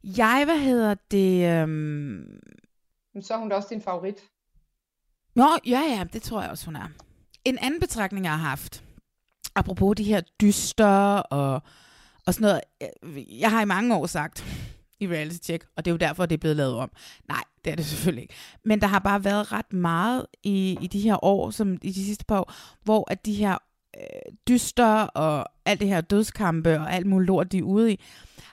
[0.04, 1.50] Jeg, hvad hedder det?
[1.62, 2.40] Øhm...
[3.22, 4.16] Så er hun da også din favorit.
[5.36, 6.88] Nå, ja, ja, det tror jeg også, hun er.
[7.46, 8.84] En anden betragtning, jeg har haft,
[9.56, 10.88] apropos de her dyster
[11.18, 11.62] og,
[12.28, 12.62] og sådan noget.
[12.82, 14.46] jeg- Jeg har i mange år sagt
[15.00, 16.92] i reality check, og det er jo derfor, det er blevet lavet om.
[17.28, 18.34] Nej, det er det selvfølgelig ikke.
[18.66, 22.06] Men der har bare været ret meget i, i de her år, som i de
[22.06, 22.54] sidste par år,
[22.84, 23.58] hvor at de her
[24.00, 28.00] øh, dyster og alt det her dødskampe og alt muligt lort, de er ude i,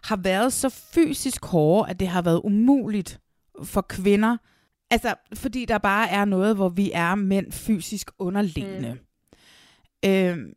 [0.05, 3.21] har været så fysisk hårde, at det har været umuligt
[3.65, 4.37] for kvinder.
[4.91, 8.93] Altså, fordi der bare er noget, hvor vi er mænd fysisk underliggende.
[8.93, 10.09] Mm.
[10.11, 10.53] Øhm,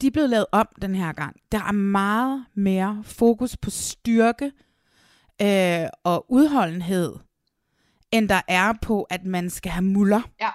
[0.00, 1.36] de er blevet lavet om den her gang.
[1.52, 4.52] Der er meget mere fokus på styrke
[5.42, 7.14] øh, og udholdenhed,
[8.12, 10.20] end der er på, at man skal have muller.
[10.40, 10.50] Ja.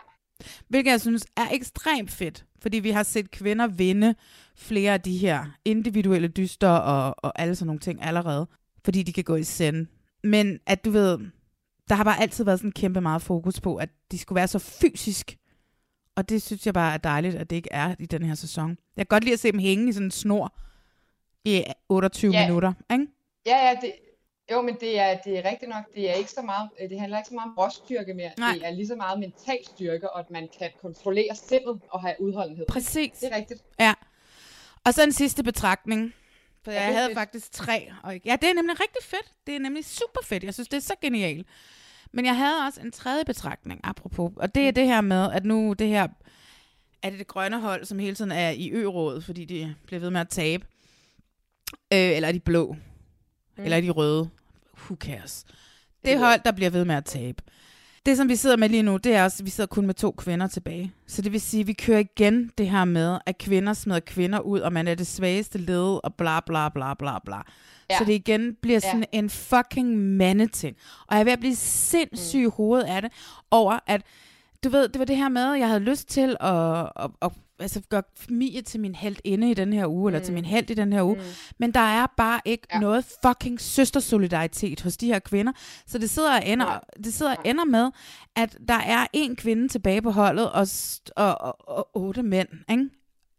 [0.68, 4.16] Hvilket jeg synes er ekstremt fedt, fordi vi har set kvinder vinde
[4.56, 8.48] flere af de her individuelle dyster og, og alle sådan nogle ting allerede,
[8.86, 9.88] fordi de kan gå i send.
[10.24, 11.20] Men at du ved,
[11.90, 14.60] der har bare altid været sådan kæmpe meget fokus på, at de skulle være så
[14.60, 15.38] fysisk.
[16.16, 18.70] Og det synes jeg bare er dejligt, at det ikke er i den her sæson.
[18.70, 20.56] Jeg kan godt lide at se dem hænge i sådan en snor
[21.46, 22.46] i 28 Ja.
[22.48, 22.74] minutter.
[22.92, 23.08] Ikke?
[23.46, 23.92] Ja, ja, det,
[24.54, 25.84] jo, men det er, det er rigtigt nok.
[25.96, 28.32] Det er ikke så meget, øh, det handler ikke så meget om råstyrke mere.
[28.38, 28.54] Nej.
[28.54, 32.16] Det er lige så meget mental styrke, og at man kan kontrollere sindet og have
[32.20, 32.66] udholdenhed.
[32.66, 33.12] Præcis.
[33.20, 33.64] Det er rigtigt.
[33.80, 33.94] Ja.
[34.86, 36.14] Og så en sidste betragtning.
[36.64, 37.18] For jeg havde fedt.
[37.18, 37.92] faktisk tre.
[38.04, 39.34] Og ja, det er nemlig rigtig fedt.
[39.48, 40.44] Det er nemlig super fedt.
[40.44, 41.48] Jeg synes, det er så genialt.
[42.12, 44.32] Men jeg havde også en tredje betragtning, apropos.
[44.36, 46.08] Og det er det her med, at nu det her...
[47.02, 50.10] Er det det grønne hold, som hele tiden er i ø-rådet, fordi de bliver ved
[50.10, 50.66] med at tabe?
[51.94, 52.76] Øh, eller er de blå?
[53.58, 53.64] Mm.
[53.64, 54.30] Eller er de røde?
[54.78, 55.46] Who cares?
[56.06, 57.44] Det hold, der bliver ved med at tabe.
[58.06, 59.94] Det, som vi sidder med lige nu, det er også, at vi sidder kun med
[59.94, 60.94] to kvinder tilbage.
[61.08, 64.40] Så det vil sige, at vi kører igen det her med, at kvinder smider kvinder
[64.40, 67.38] ud, og man er det svageste led, og bla bla bla bla bla.
[67.90, 67.98] Ja.
[67.98, 69.18] Så det igen bliver sådan ja.
[69.20, 70.76] en fucking mandeting.
[71.08, 73.12] Og jeg er ved at blive sindssyg i hovedet af det,
[73.52, 74.02] over at,
[74.64, 77.32] du ved, det var det her med, at jeg havde lyst til at, at, at
[77.60, 80.08] altså, gøre Mie til min held inde i den her uge, mm.
[80.08, 81.16] eller til min held i den her uge.
[81.16, 81.22] Mm.
[81.60, 82.80] Men der er bare ikke ja.
[82.80, 85.52] noget fucking søstersolidaritet hos de her kvinder.
[85.88, 86.80] Så det sidder og ender, ja.
[87.04, 87.92] det sidder og ender med,
[88.36, 90.68] at der er en kvinde tilbage på holdet, og,
[91.16, 92.90] og, og, og otte mænd, ikke?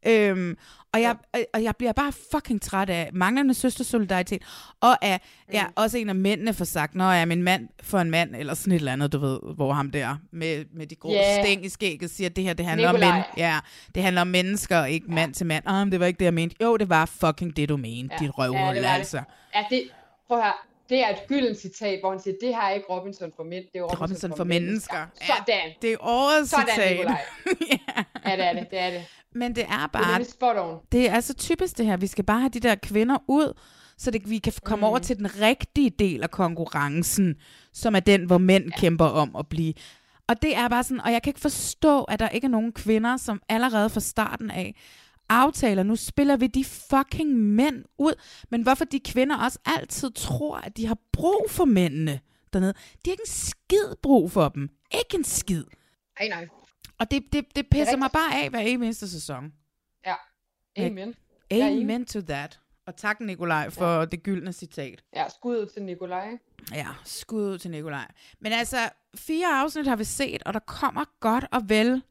[0.06, 0.56] Øhm,
[0.94, 1.16] og, jeg,
[1.54, 4.42] og jeg bliver bare fucking træt af manglende søstersolidaritet,
[4.80, 5.54] og af, mm.
[5.54, 8.36] ja, også en af mændene får sagt, når jeg er min mand for en mand,
[8.36, 11.44] eller sådan et eller andet, du ved, hvor ham der med, med de grå yeah.
[11.44, 13.08] stæng i skægget siger, at det her, det handler Nikolaj.
[13.08, 13.58] om mænd, ja,
[13.94, 15.14] det handler om mennesker, ikke ja.
[15.14, 15.64] mand til mand.
[15.66, 16.56] Ah, det var ikke det, jeg mente.
[16.62, 18.26] Jo, det var fucking det, du mente, ja.
[18.26, 19.22] dit røvhul, ja, altså.
[19.54, 19.82] Ja, det,
[20.28, 20.54] prøv at høre,
[20.88, 23.64] det er et gyldent citat, hvor han siger, det her er ikke Robinson for mænd,
[23.72, 24.98] det er Robinson, Robinson for, for mennesker.
[24.98, 25.34] mennesker.
[25.46, 25.70] Sådan.
[25.82, 26.98] det er årets Sådan, citat.
[26.98, 28.02] ja.
[28.26, 29.04] ja, det er det, det er det.
[29.34, 30.02] Men det er bare...
[30.02, 30.24] Det er.
[30.92, 31.96] Det er så typisk det her.
[31.96, 33.58] Vi skal bare have de der kvinder ud,
[33.98, 34.88] så det, vi kan komme mm.
[34.88, 37.34] over til den rigtige del af konkurrencen,
[37.72, 38.80] som er den, hvor mænd ja.
[38.80, 39.74] kæmper om at blive.
[40.28, 42.72] Og det er bare sådan, og jeg kan ikke forstå, at der ikke er nogen
[42.72, 44.74] kvinder, som allerede fra starten af
[45.28, 48.12] aftaler, nu spiller vi de fucking mænd ud.
[48.50, 52.20] Men hvorfor de kvinder også altid tror, at de har brug for mændene
[52.52, 52.72] dernede.
[52.72, 54.68] De har ikke en skid brug for dem.
[54.98, 55.64] Ikke en skid.
[56.20, 56.48] Nej, nej.
[56.98, 59.52] Og det, det, det pisser det mig bare af hver eneste sæson.
[60.06, 60.14] Ja,
[60.78, 61.14] amen.
[61.50, 62.60] Amen to that.
[62.86, 64.04] Og tak, Nikolaj, for ja.
[64.04, 65.02] det gyldne citat.
[65.16, 66.28] Ja, skud til Nikolaj.
[66.72, 68.06] Ja, skud til Nikolaj.
[68.40, 68.76] Men altså,
[69.14, 72.02] fire afsnit har vi set, og der kommer godt og vel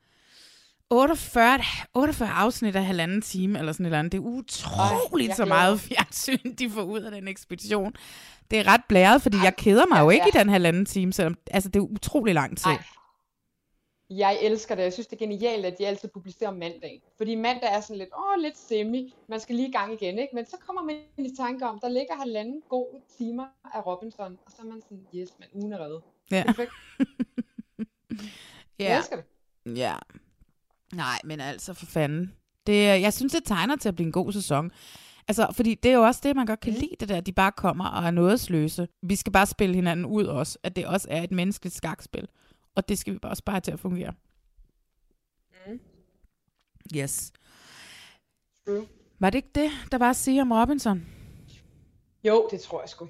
[0.90, 1.60] 48,
[1.94, 4.12] 48 afsnit af halvanden time, eller sådan et eller andet.
[4.12, 7.94] Det er utroligt Ej, så meget fjernsyn, de får ud af den ekspedition.
[8.52, 10.40] Det er ret blæret, fordi Ej, jeg keder mig ja, jo ikke ja.
[10.40, 12.72] i den halvanden time, selvom altså, det er utrolig lang tid.
[12.72, 12.84] Ej.
[14.18, 14.84] Jeg elsker det.
[14.84, 17.02] Jeg synes, det er genialt, at de altid publicerer mandag.
[17.18, 19.14] Fordi mandag er sådan lidt, åh, lidt semi.
[19.30, 20.36] Man skal lige i gang igen, ikke?
[20.36, 24.38] Men så kommer man i tanke om, der ligger halvanden gode timer af Robinson.
[24.46, 26.02] Og så er man sådan, yes, men ugen er reddet.
[26.32, 26.44] Ja.
[26.46, 26.72] Perfekt.
[28.80, 28.84] ja.
[28.84, 29.26] Jeg elsker det.
[29.78, 29.96] Ja.
[30.94, 32.34] Nej, men altså for fanden.
[32.68, 34.72] Det, jeg synes, det tegner til at blive en god sæson.
[35.28, 37.32] Altså, fordi det er jo også det, man godt kan lide, det der, at de
[37.32, 38.88] bare kommer og er nådesløse.
[39.02, 42.28] Vi skal bare spille hinanden ud også, at det også er et menneskeligt skakspil.
[42.76, 44.14] Og det skal vi bare også bare til at fungere.
[45.68, 45.80] Mm.
[46.96, 47.32] Yes.
[48.66, 48.88] True.
[49.20, 51.06] Var det ikke det, der var at sige om Robinson?
[52.24, 53.10] Jo, det tror jeg sgu.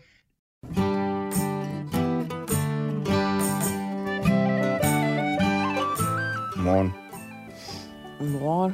[6.54, 6.94] Godmorgen.
[8.20, 8.74] Godmorgen.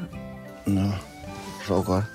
[0.68, 0.90] Nå,
[1.66, 2.06] så godt.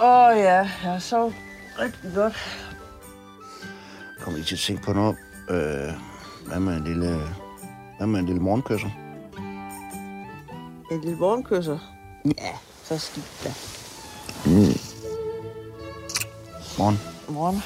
[0.00, 1.32] Åh oh, ja, jeg så
[1.78, 2.34] rigtig godt.
[4.20, 5.16] Kommer I til at tænke på noget?
[5.50, 5.92] Øh,
[6.46, 7.20] hvad med en lille,
[7.96, 8.88] hvad med en lille morgenkysser?
[10.90, 11.78] En lille morgenkysser?
[12.24, 12.52] Ja,
[12.82, 13.48] så skidt da.
[14.50, 14.78] Mm.
[16.78, 16.98] Morgen.
[17.28, 17.62] Morgen.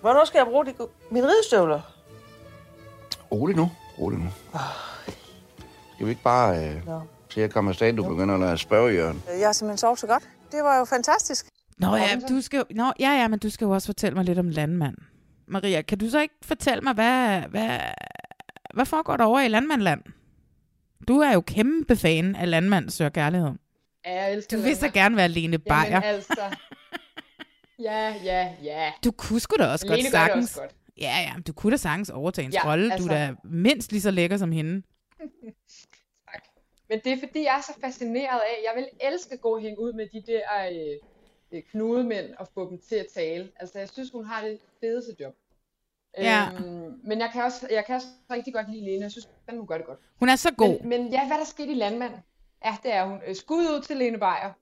[0.00, 0.74] Hvornår skal jeg bruge de,
[1.10, 1.80] mine ridestøvler?
[3.32, 3.70] Rolig nu.
[3.98, 4.30] Rolig nu.
[5.94, 7.00] Skal vi ikke bare øh, Nå.
[7.28, 9.22] se at komme afsted, du begynder at lade spørge, Jørgen?
[9.38, 10.22] Jeg har simpelthen sovet så godt.
[10.52, 11.46] Det var jo fantastisk.
[11.78, 14.38] Nå ja, du skal, nå, ja, ja, men du skal jo også fortælle mig lidt
[14.38, 14.96] om landmand.
[15.48, 17.78] Maria, kan du så ikke fortælle mig, hvad, hvad,
[18.74, 20.02] hvad foregår der over i Landmandland?
[21.08, 23.50] Du er jo kæmpe fan af Landmand søger kærlighed.
[24.06, 25.82] Ja, jeg elsker Du vil så gerne være Lene Beyer.
[25.84, 26.56] Jamen altså.
[27.78, 28.92] Ja, ja, ja.
[29.04, 30.50] Du kunne sgu da også Lene godt sagtens.
[30.50, 30.74] også godt.
[31.00, 32.92] Ja, ja, du kunne da sagtens overtage en Ja, rolle.
[32.92, 34.82] altså- Du er da mindst lige så lækker som hende.
[36.88, 39.60] Men det er fordi, jeg er så fascineret af, jeg vil elske at gå og
[39.60, 40.42] hænge ud med de der
[40.72, 40.96] øh,
[41.72, 43.48] knudemænd og få dem til at tale.
[43.60, 45.34] Altså, jeg synes, hun har det fedeste job.
[46.18, 46.48] Ja.
[46.52, 49.02] Øhm, men jeg kan, også, jeg kan også rigtig godt lide Lene.
[49.02, 49.98] Jeg synes, at hun gør det godt.
[50.18, 50.80] Hun er så god.
[50.80, 52.12] Men, men ja, hvad der skete i Landmand?
[52.64, 53.20] Ja, det er hun.
[53.26, 54.52] Øh, Skud ud til Lene Beyer.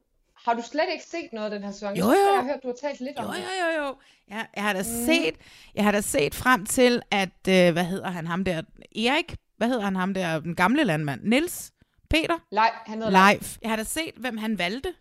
[0.46, 1.96] Har du slet ikke set noget af den her sæson?
[1.96, 2.10] Jo, jo.
[2.10, 3.38] Jeg har hørt, du har talt lidt om Jo, det.
[3.38, 3.94] jo, jo, jo.
[4.30, 5.06] Ja, jeg har da mm.
[5.06, 5.34] set,
[5.74, 8.62] jeg har da set frem til, at, øh, hvad hedder han, ham der,
[8.96, 11.72] Erik, hvad hedder han, ham der, den gamle landmand, Nils
[12.10, 12.38] Peter?
[12.52, 13.58] Nej, han hedder Leif.
[13.62, 14.94] Jeg har da set, hvem han valgte.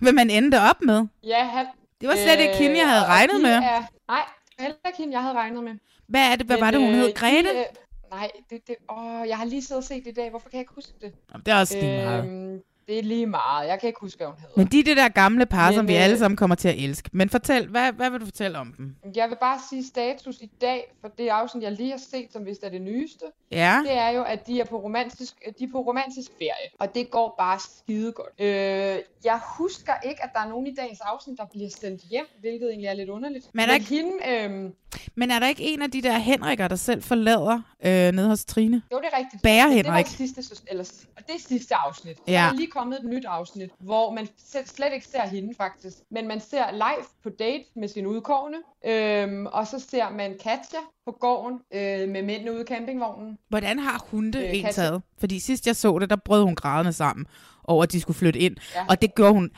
[0.00, 1.06] Hvem han endte op med.
[1.24, 1.66] Ja, han...
[2.00, 3.50] Det var slet ikke hende, jeg havde regnet de med.
[3.50, 4.22] Er, nej,
[4.58, 5.72] heller ikke hende, jeg havde regnet med.
[6.06, 7.06] Hvad er det, hvad Men, var det, hun øh, hed?
[7.08, 7.48] de, Grete?
[7.50, 7.64] øh,
[8.10, 10.30] nej, det, det, åh, jeg har lige siddet og set det i dag.
[10.30, 11.12] Hvorfor kan jeg ikke huske det?
[11.32, 12.62] Jamen, det er også lige meget.
[12.88, 13.68] Det er lige meget.
[13.68, 14.54] Jeg kan ikke huske, hvad hun hedder.
[14.56, 16.68] Men de er det der gamle par, Men, som vi øh, alle sammen kommer til
[16.68, 17.10] at elske.
[17.12, 18.96] Men fortæl, hvad, hvad vil du fortælle om dem?
[19.16, 22.46] Jeg vil bare sige status i dag, for det afsnit, jeg lige har set, som
[22.46, 23.24] vist er det nyeste.
[23.52, 23.80] Ja.
[23.84, 27.10] Det er jo, at de er på romantisk, de er på romantisk ferie, og det
[27.10, 28.40] går bare skide godt.
[28.40, 32.26] Øh, jeg husker ikke, at der er nogen i dagens afsnit, der bliver sendt hjem,
[32.40, 33.50] hvilket egentlig er lidt underligt.
[33.52, 34.70] Men er der ikke- hende, øh,
[35.14, 38.44] Men er der ikke en af de der Henriker, der selv forlader øh, nede hos
[38.44, 38.82] Trine?
[38.92, 39.42] jo, det er rigtigt.
[39.42, 40.06] Bærer Men Det var Henrik.
[40.06, 40.84] sidste, eller,
[41.16, 42.16] og det er sidste afsnit.
[42.28, 42.32] Ja.
[42.32, 44.28] der lige kommet et nyt afsnit, hvor man
[44.66, 45.96] slet ikke ser hende faktisk.
[46.10, 50.78] Men man ser live på date med sin udkårne, øhm, og så ser man Katja
[51.06, 53.38] på gården øh, med mændene ude i campingvognen.
[53.48, 55.02] Hvordan har hun det Øh, Katja- indtaget?
[55.18, 57.26] Fordi sidst jeg så det, der brød hun grædende sammen
[57.64, 58.56] over, at de skulle flytte ind.
[58.74, 58.86] Ja.
[58.88, 59.50] Og det gjorde hun,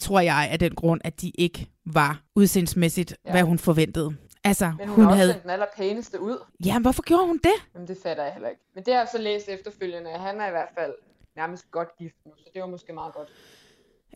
[0.00, 3.30] tror jeg, af den grund, at de ikke var udseendsmæssigt, Ja.
[3.30, 4.16] hvad hun forventede.
[4.44, 5.40] Altså, Men hun, hun også havde...
[5.42, 6.38] den allerpæneste ud.
[6.64, 7.52] Jamen, hvorfor gjorde hun det?
[7.74, 8.60] Jamen, det fatter jeg heller ikke.
[8.74, 10.92] Men det har jeg så læst efterfølgende, at han er i hvert fald
[11.36, 13.28] nærmest godt gift nu, så det var måske meget godt.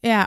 [0.04, 0.24] Ja.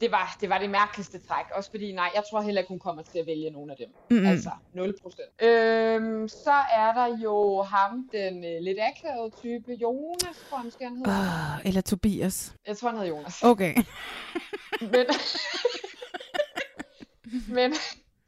[0.00, 2.78] Det var, det var det mærkeligste træk, også fordi, nej, jeg tror heller ikke, hun
[2.78, 3.88] kommer til at vælge nogen af dem.
[4.10, 4.26] Mm-mm.
[4.26, 5.46] Altså, 0%.
[5.46, 10.84] Øhm, så er der jo ham, den øh, lidt akavede type, Jonas, tror jeg måske,
[10.84, 11.10] han hedder.
[11.10, 12.54] Oh, eller Tobias.
[12.66, 13.42] Jeg tror, han hedder Jonas.
[13.42, 13.74] Okay.
[14.80, 15.06] Men,
[17.48, 17.74] men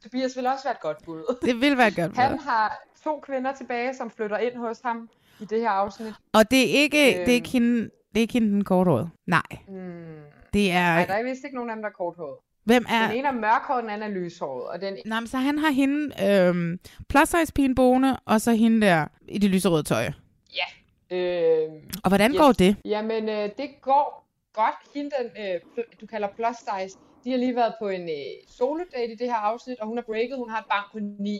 [0.03, 1.37] Tobias vil også være et godt bud.
[1.41, 2.15] Det vil være et godt bud.
[2.15, 5.09] Han har to kvinder tilbage, som flytter ind hos ham
[5.41, 6.13] i det her afsnit.
[6.33, 7.29] Og det er ikke, det er Øhm.
[7.31, 9.09] ikke hende, det er ikke hende den korthårede.
[9.27, 9.41] Nej.
[9.67, 10.15] Hmm.
[10.53, 10.93] Det er...
[10.93, 12.37] Nej, der er vist ikke nogen af dem, der er korthåret.
[12.63, 13.07] Hvem er...
[13.07, 14.63] Den ene er mørkhåret, den anden er lyshåret.
[14.67, 14.97] Og den...
[15.05, 16.79] Nej, men så han har hende øhm,
[17.09, 20.11] plus size pigen boende, og så hende der i det lyserøde tøj.
[20.55, 21.15] Ja.
[21.17, 21.69] Øh,
[22.03, 22.75] Og hvordan går det?
[22.85, 24.75] Jamen, øh, det går godt.
[24.95, 29.11] Hende, den, øh, du kalder plus size, de har lige været på en øh, solo-date
[29.13, 30.37] i det her afsnit, og hun er breaket.
[30.37, 31.39] Hun har et barn på 9.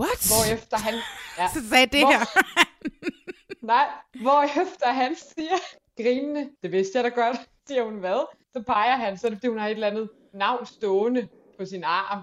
[0.00, 0.20] What?
[0.32, 0.94] Hvorefter han...
[1.38, 2.24] Ja, Så sagde det Hvor- her.
[3.64, 3.86] Nej,
[4.22, 5.54] hvorefter han siger,
[5.96, 7.36] grinende, det vidste jeg da godt,
[7.68, 8.26] siger hun hvad?
[8.52, 11.28] Så peger han, så er det fordi hun har et eller andet navn stående
[11.58, 12.22] på sin arm,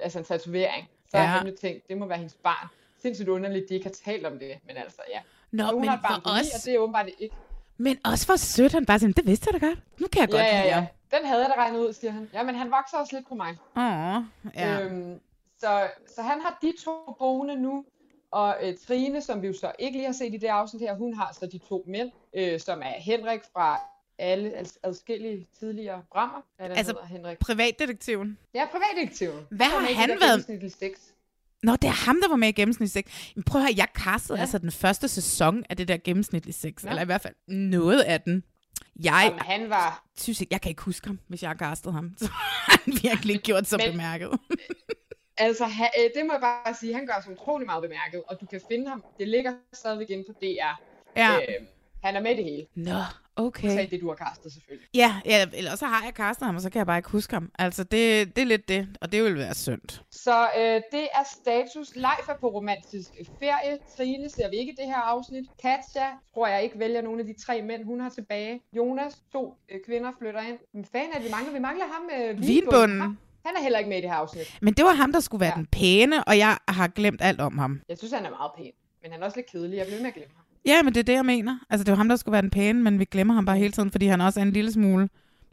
[0.00, 0.88] altså en tatovering.
[1.10, 1.20] Så ja.
[1.22, 1.26] Ja.
[1.28, 2.68] har han jo tænkt, det må være hendes barn.
[3.02, 5.20] Sindssygt underligt, de ikke har talt om det, men altså ja.
[5.50, 7.08] Nå, så hun men har et barn for på 9, os- og det er åbenbart
[7.18, 7.36] ikke.
[7.78, 9.78] Men også for sødt, han bare siger, det vidste jeg da godt.
[10.00, 10.86] Nu kan jeg godt Ja, ja, ja.
[11.18, 12.30] Den havde jeg da regnet ud, siger han.
[12.32, 13.56] Ja, men han vokser også lidt på mig.
[13.76, 14.22] Åh,
[14.54, 14.80] ja.
[14.80, 15.20] Øhm,
[15.58, 17.84] så, så han har de to boende nu,
[18.32, 20.94] og øh, Trine, som vi jo så ikke lige har set i det afsnit her,
[20.94, 23.80] hun har så de to mænd, øh, som er Henrik fra
[24.18, 26.40] alle ad- adskillige tidligere brammer.
[26.56, 27.38] Hvad han Altså, hedder, Henrik?
[27.38, 28.38] Privatdetektiven.
[28.54, 29.46] Ja, privatdetektiven.
[29.50, 31.12] Hvad Han var har han der været-.
[31.62, 33.04] Nå, det er ham, der var med i gennemsnitlig sex.
[33.34, 34.40] Men prøv at høre, jeg castede Ja.
[34.40, 36.84] altså den første sæson af det der gennemsnitlige sex.
[36.84, 36.88] Ja.
[36.88, 38.44] Eller i hvert fald noget af den.
[39.04, 40.04] Jeg Jamen, han var...
[40.18, 42.10] synes ikke, jeg kan ikke huske ham, hvis jeg har castet ham.
[42.18, 44.30] Så har han virkelig ikke gjort så Men- bemærket.
[45.40, 48.40] Altså, ha, øh, det må jeg bare sige, han gør sig utrolig meget bemærket, og
[48.40, 49.04] du kan finde ham.
[49.18, 50.80] Det ligger stadigvæk inde på DR.
[51.16, 51.36] Ja.
[51.36, 51.66] Øh,
[52.04, 52.66] han er med det hele.
[52.74, 53.00] Nå,
[53.36, 53.68] okay.
[53.68, 54.88] sagde det, du har castet selvfølgelig.
[54.94, 57.34] Ja, ja, eller så har jeg castet ham, og så kan jeg bare ikke huske
[57.34, 57.50] ham.
[57.58, 60.02] Altså, det, det er lidt det, og det vil være synd.
[60.10, 61.96] Så øh, det er status.
[61.96, 63.78] Leif er på romantisk ferie.
[63.96, 65.44] Trine ser vi ikke i det her afsnit.
[65.62, 68.60] Katja tror jeg ikke vælger nogle af de tre mænd, hun har tilbage.
[68.76, 70.58] Jonas, to øh, kvinder flytter ind.
[70.74, 71.52] Men fanden er det, vi mangler?
[71.52, 73.00] Vi mangler ham øh, Vinbunden.
[73.00, 74.58] Ham- Han er heller ikke med i det her afsnit.
[74.62, 75.56] Men det var ham, der skulle være ja.
[75.56, 77.80] den pæne, og jeg har glemt alt om ham.
[77.88, 78.72] Jeg synes, han er meget pæn.
[79.02, 79.76] Men han er også lidt kedelig.
[79.76, 80.44] Jeg bliver med at glemme ham.
[80.66, 81.58] Ja, men det er det, jeg mener.
[81.70, 83.72] Altså, det var ham, der skulle være den pæne, men vi glemmer ham bare hele
[83.72, 85.08] tiden, fordi han også er en lille smule...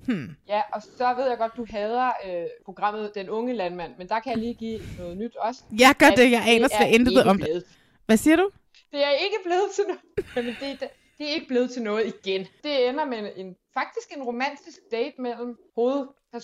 [0.05, 0.35] Hmm.
[0.47, 3.91] Ja, og så ved jeg godt, du hader øh, programmet Den Unge Landmand.
[3.97, 5.64] Men der kan jeg lige give noget nyt også.
[5.80, 7.64] Jeg gør det, jeg aner er slet intet om det.
[8.05, 8.49] Hvad siger du?
[8.91, 10.01] Det er ikke blevet til noget.
[10.35, 10.88] Jamen, det, er-
[11.18, 12.47] det er ikke blevet til noget igen.
[12.64, 15.57] Det ender med en, faktisk en romantisk date mellem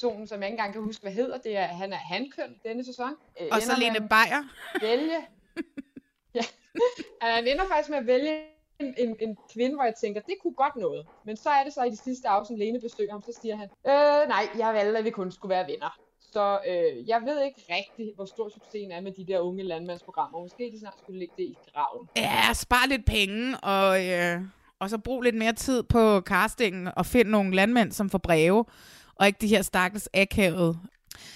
[0.02, 1.38] hovedpersonen, som jeg ikke engang kan huske, hvad hedder.
[1.38, 3.16] Det er, han er hankøn denne sæson.
[3.42, 4.44] Øh, Og så Lene Beyer.
[4.82, 5.20] Vælge.
[6.38, 6.44] ja.
[7.22, 8.40] Han ender faktisk med at vælge
[8.80, 11.06] en, en, en kvinde, hvor jeg tænker, det kunne godt noget.
[11.26, 13.70] Men så er det så i det sidste afsnit, Lene besøger ham, så siger han,
[13.88, 16.00] øh, nej, jeg valgte, at vi kun skulle være venner.
[16.32, 20.40] Så øh, jeg ved ikke rigtigt, hvor stor succesen er med de der unge landmandsprogrammer.
[20.40, 22.10] Måske de snart skulle lægge det i graven.
[22.16, 24.42] Ja, spar lidt penge, og, øh,
[24.80, 28.66] og så brug lidt mere tid på castingen, og find nogle landmænd, som får breve,
[29.16, 30.78] og ikke de her stakkels akavede.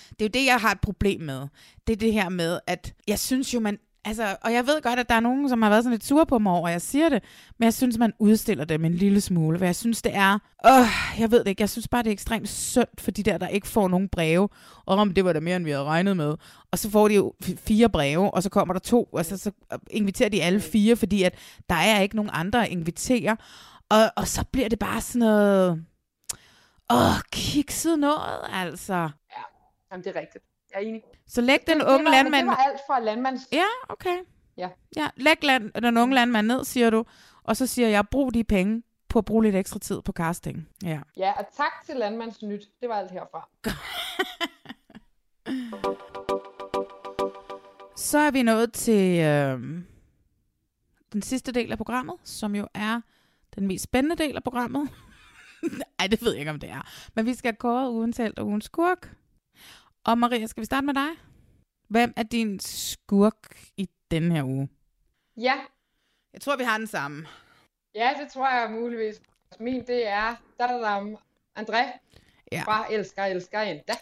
[0.10, 1.48] Det er jo det, jeg har et problem med.
[1.88, 3.78] Det er det her med, at jeg synes jo, man...
[4.06, 6.26] Altså, og jeg ved godt, at der er nogen, som har været sådan lidt sure
[6.26, 7.24] på mig over, at jeg siger det,
[7.60, 10.40] men jeg synes, man udstiller dem en lille smule, hvad jeg synes, det er...
[10.66, 13.38] Øh, jeg ved det ikke, jeg synes bare, det er ekstremt synd for de der,
[13.38, 14.50] der ikke får nogen breve,
[14.86, 16.36] og om det var da mere, end vi havde regnet med.
[16.72, 19.52] Og så får de jo fire breve, og så kommer der to, og så, så
[19.90, 21.36] inviterer de alle fire, fordi at
[21.70, 23.38] der er ikke nogen andre at invitere.
[23.90, 25.84] Og, og så bliver det bare sådan noget...
[26.90, 28.94] Åh, kikset noget, altså.
[28.94, 29.10] Ja,
[29.92, 30.44] jamen, det er rigtigt.
[30.72, 31.04] Jeg er enig.
[31.28, 32.42] Så læg den det, unge det var, landmand...
[32.42, 33.42] Det var alt fra landmands...
[33.52, 34.18] Ja, okay.
[34.58, 34.70] Ja.
[34.96, 37.06] Ja, læg land, den unge landmand ned, siger du.
[37.44, 40.70] Og så siger jeg, brug de penge på at bruge lidt ekstra tid på casting.
[40.84, 41.00] Ja.
[41.18, 42.70] Ja, og tak til Landmandsnyt.
[42.82, 43.50] Det var alt herfra.
[47.96, 49.60] Så er vi nået til øh,
[51.14, 53.02] den sidste del af programmet, som jo er
[53.56, 54.90] den mest spændende del af programmet.
[56.00, 56.88] Nej, det ved jeg ikke, om det er.
[57.16, 59.16] Men vi skal kåre ugens held og ugens skurk.
[60.04, 61.08] Og Maria, skal vi starte med dig?
[61.90, 64.70] Hvem er din skurk i den her uge?
[65.38, 65.54] Ja.
[66.34, 67.28] Jeg tror, vi har den samme.
[67.96, 69.22] Ja, det tror jeg muligvis.
[69.60, 71.18] Min, det er dadadam,
[71.60, 72.00] André
[72.52, 72.62] Ja.
[72.66, 73.94] fra Elsker, Elsker endda.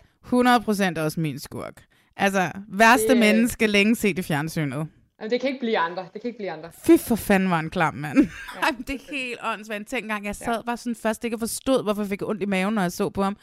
[0.98, 1.86] 100% også min skurk.
[2.18, 4.88] Altså, værste Det, menneske længe set i fjernsynet.
[5.20, 6.08] Jamen, det kan ikke blive andre.
[6.14, 6.72] Det kan ikke blive andre.
[6.72, 8.18] Fy for fanden var en klam mand.
[8.56, 8.68] Ja.
[8.88, 9.88] det er helt åndssvagt.
[9.88, 10.62] Tænk engang, jeg sad ja.
[10.62, 13.10] bare sådan først ikke og forstod, hvorfor jeg fik ondt i maven, når jeg så
[13.10, 13.38] på ham.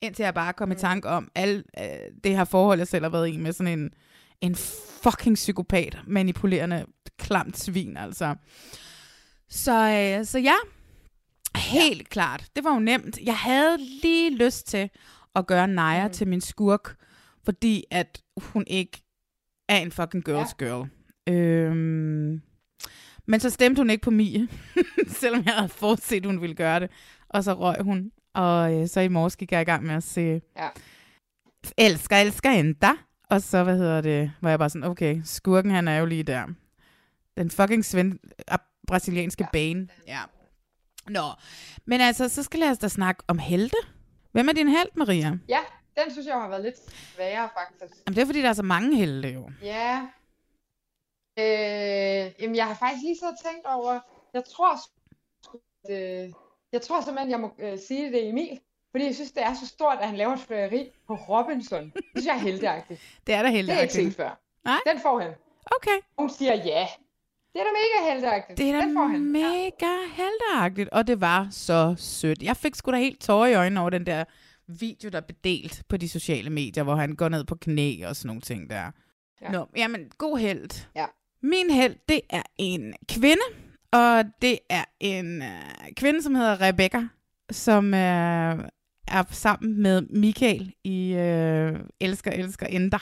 [0.00, 0.72] Indtil jeg bare kom mm.
[0.72, 1.84] i tanke om alt øh,
[2.24, 3.90] det her forhold, jeg selv har været i med sådan en,
[4.40, 4.54] en
[5.02, 6.86] fucking psykopat, manipulerende,
[7.18, 8.34] klamt svin, altså.
[9.48, 10.54] Så, øh, så ja,
[11.56, 12.04] helt ja.
[12.10, 12.44] klart.
[12.56, 13.18] Det var jo nemt.
[13.24, 14.90] Jeg havde lige lyst til
[15.34, 16.12] at gøre Naja mm.
[16.12, 16.96] til min skurk,
[17.44, 19.02] fordi at hun ikke
[19.68, 20.64] er en fucking girl's ja.
[20.66, 20.88] girl.
[21.28, 22.42] Øhm,
[23.26, 24.48] men så stemte hun ikke på Mie,
[25.20, 26.90] selvom jeg havde forudset, hun ville gøre det.
[27.28, 28.12] Og så røg hun.
[28.34, 30.68] Og øh, så i morges gik jeg i gang med at se Ja.
[31.78, 32.90] Elsker, elsker endda.
[33.30, 36.22] Og så, hvad hedder det, var jeg bare sådan, okay, skurken han er jo lige
[36.22, 36.46] der.
[37.36, 38.18] Den fucking sven,
[38.48, 39.48] ah, brasilianske ja.
[39.52, 39.88] bane.
[40.06, 40.20] Ja.
[41.08, 41.22] Nå,
[41.84, 43.76] men altså, så skal lad os da snakke om helte.
[44.32, 45.38] Hvem er din held, Maria?
[45.48, 45.58] Ja,
[46.02, 46.74] den synes jeg har været lidt
[47.14, 48.00] sværere, faktisk.
[48.06, 49.50] Jamen, det er fordi, der er så mange helte jo.
[49.62, 50.06] Ja.
[51.38, 54.00] Øh, jamen, jeg har faktisk lige så tænkt over,
[54.34, 56.32] jeg tror, at, øh,
[56.72, 58.60] jeg tror simpelthen, jeg må øh, sige det Emil,
[58.90, 61.84] fordi jeg synes, det er så stort, at han laver et fløjeri på Robinson.
[61.84, 63.00] Det synes jeg er heldigagtigt.
[63.26, 64.16] Det er da Det har jeg ikke heldigagtigt.
[64.16, 64.40] før.
[64.64, 64.78] Nej?
[64.86, 65.32] Den får han.
[65.76, 65.98] Okay.
[66.18, 66.86] Hun siger ja.
[67.52, 68.58] Det er da mega heldigagtigt.
[68.58, 69.20] Det er da Den får han.
[69.32, 72.42] mega heldigagtigt, og det var så sødt.
[72.42, 74.24] Jeg fik sgu da helt tårer i øjnene over den der
[74.66, 78.16] video, der blev delt på de sociale medier, hvor han går ned på knæ og
[78.16, 78.90] sådan nogle ting der.
[79.42, 79.50] Ja.
[79.50, 80.86] Nå, jamen, god held.
[80.96, 81.06] Ja.
[81.42, 83.42] Min held, det er en kvinde,
[83.92, 87.02] og det er en øh, kvinde, som hedder Rebecca,
[87.50, 88.58] som øh,
[89.08, 92.98] er sammen med Michael i øh, Elsker, Elsker, Ender.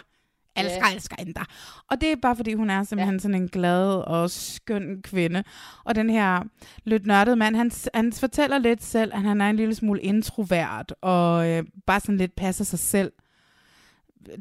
[0.58, 0.94] Elsker, Ja.
[0.94, 1.44] elsker Ender.
[1.90, 3.18] Og det er bare, fordi hun er simpelthen ja.
[3.18, 5.44] sådan en glad og skøn kvinde.
[5.84, 6.42] Og den her
[6.84, 10.94] lidt nørdede mand, han, han fortæller lidt selv, at han er en lille smule introvert,
[11.00, 13.12] og øh, bare sådan lidt passer sig selv.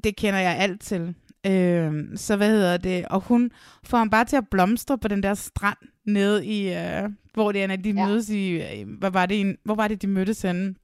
[0.04, 1.16] Det kender jeg alt til.
[1.46, 3.06] Øh, så hvad hedder det?
[3.06, 3.52] Og hun
[3.84, 7.04] får ham bare til at blomstre på den der strand nede i, øh,
[7.34, 8.08] hvor det er, at de ja.
[8.08, 10.76] mødes i, øh, hvad var det, i en- hvor var det, de mødtes henne?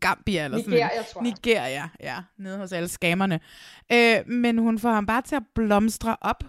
[0.00, 1.06] Gambia eller sådan Nigeria, noget.
[1.12, 1.30] tror jeg.
[1.32, 2.16] Nigeria, ja.
[2.38, 3.40] Nede hos alle skamerne.
[3.92, 6.44] Øh, men hun får ham bare til at blomstre op.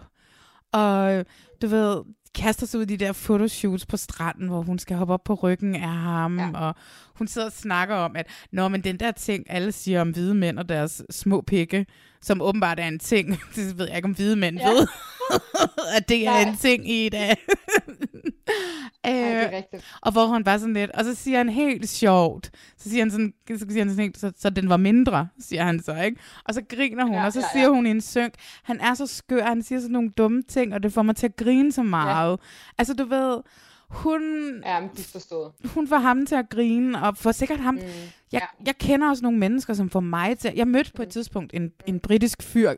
[0.72, 1.24] Og
[1.62, 2.02] du ved,
[2.34, 5.34] kaster sig ud i de der fotoshoots på stranden, hvor hun skal hoppe op på
[5.34, 6.50] ryggen af ham, ja.
[6.54, 6.74] og
[7.14, 10.34] hun sidder og snakker om, at Nå, men den der ting, alle siger om hvide
[10.34, 11.86] mænd og deres små pikke,
[12.26, 14.68] som åbenbart er en ting, det ved jeg ikke, om hvide mænd ja.
[14.68, 14.86] ved,
[15.96, 16.42] at det er Nej.
[16.42, 17.36] en ting i dag.
[17.88, 18.26] det
[19.08, 19.62] Øh,
[20.00, 23.10] og hvor hun bare sådan lidt, og så siger han helt sjovt, så siger han
[23.10, 26.20] sådan, så siger han sådan helt, så, så den var mindre, siger han så, ikke?
[26.44, 27.70] Og så griner hun, ja, og så ja, siger ja.
[27.70, 30.82] hun i en synk, han er så skør, han siger sådan nogle dumme ting, og
[30.82, 32.30] det får mig til at grine så meget.
[32.30, 32.46] Ja.
[32.78, 33.38] Altså du ved,
[33.88, 34.22] hun,
[34.64, 35.52] Ja, men forstået.
[35.74, 37.80] hun får ham til at grine, og får sikkert ham, mm,
[38.32, 41.54] jeg, jeg kender også nogle mennesker, som får mig til, jeg mødte på et tidspunkt
[41.54, 42.72] en, en britisk fyr,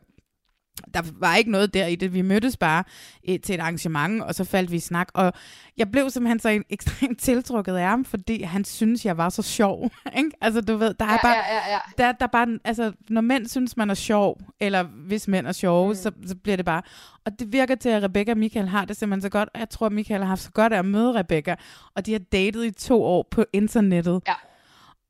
[0.95, 2.15] der var ikke noget der i det.
[2.15, 2.85] Vi mødtes bare
[3.25, 5.09] eh, til et arrangement, og så faldt vi i snak.
[5.15, 5.33] Og
[5.77, 9.91] jeg blev simpelthen så ekstremt tiltrukket af ham, fordi han synes, jeg var så sjov.
[10.19, 10.31] Ikke?
[10.41, 11.33] Altså, du ved, der er Ja, bare...
[11.37, 11.79] ja, ja, ja.
[11.99, 15.53] Der, der er bare altså, når mænd synes, man er sjov, eller hvis mænd er
[15.53, 15.95] sjove, mm.
[15.95, 16.83] så, så bliver det bare...
[17.27, 19.87] Og det virker til, at Rebecca og Michael har det simpelthen så godt, jeg tror,
[19.87, 21.57] at Michael har haft så godt af at møde Rebecca,
[21.97, 24.23] og de har datet i to år på internettet.
[24.27, 24.33] Ja.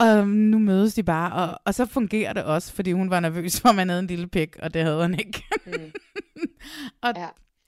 [0.00, 3.60] Og nu mødes de bare, og, og så fungerer det også, fordi hun var nervøs
[3.60, 5.44] for, at man havde en lille pik, og det havde han ikke.
[5.66, 5.72] Mm.
[7.02, 7.20] og Ja.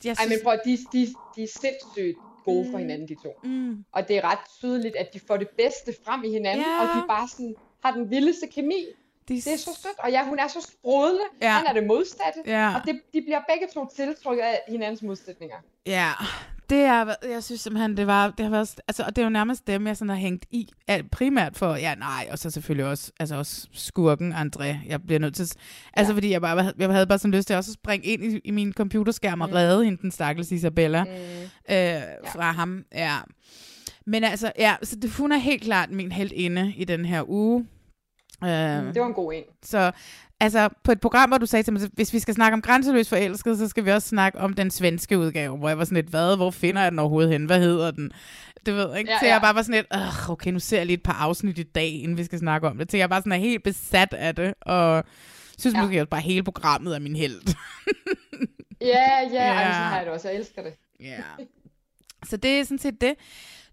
[0.05, 3.32] jeg Ej, men synes- prøv, de, de, de er sindssygt gode for hinanden, de to.
[3.44, 3.85] Mm.
[3.93, 6.81] Og det er ret tydeligt, at de får det bedste frem i hinanden, Ja.
[6.82, 7.55] og de bare sådan
[7.85, 8.85] har den vildeste kemi.
[9.28, 9.35] De...
[9.35, 11.24] Det er så sødt, og ja, hun er så sprudlende.
[11.43, 11.51] Ja.
[11.51, 12.74] Han er det modsatte, Ja.
[12.74, 15.57] og det, de bliver begge to tiltrukket af hinandens modsætninger.
[15.86, 16.11] Ja,
[16.71, 19.31] det er, jeg synes simpelthen, det var, det har været, altså, og det er jo
[19.31, 20.69] nærmest dem, jeg sådan har hængt i,
[21.13, 25.35] primært for, ja nej, og så selvfølgelig også, altså også skurken, André, jeg bliver nødt
[25.35, 25.53] til,
[25.95, 28.39] altså fordi jeg bare, jeg havde bare sådan lyst til også at springe ind i,
[28.45, 29.55] i min computerskærm og Mm.
[29.55, 31.11] redde hende, den stakkels Isabella, Mm.
[31.75, 32.03] øh,
[32.33, 33.17] fra ham, ja.
[34.07, 37.31] Men altså, ja, så det, hun er helt klart min helt inde i den her
[37.31, 37.67] uge.
[38.45, 39.43] Øh, Det var en god en.
[39.63, 39.93] Så
[40.41, 43.09] altså, på et program, hvor du sagde til mig, hvis vi skal snakke om grænseløs
[43.09, 46.09] forelsket, så skal vi også snakke om den svenske udgave, hvor jeg var sådan lidt,
[46.09, 47.45] hvad, hvor finder jeg den overhovedet hen?
[47.45, 48.12] Hvad hedder den?
[48.67, 49.11] Det ved ikke.
[49.11, 49.39] Ja, Ja, så jeg ja.
[49.39, 51.89] bare var sådan lidt, "Ugh, okay, nu ser jeg lige et par afsnit i dag,
[52.03, 52.91] inden vi skal snakke om det.
[52.91, 55.05] Så jeg bare sådan er helt besat af det, og
[55.59, 55.83] synes ja.
[55.83, 57.55] måske også bare, hele programmet er min held.
[58.81, 59.45] Ja, ja, Ja.
[59.45, 59.53] ja.
[59.53, 60.29] Ej, så har jeg det også.
[60.29, 60.73] Jeg elsker det.
[61.01, 61.17] Ja.
[62.31, 63.15] Så det er sådan set det.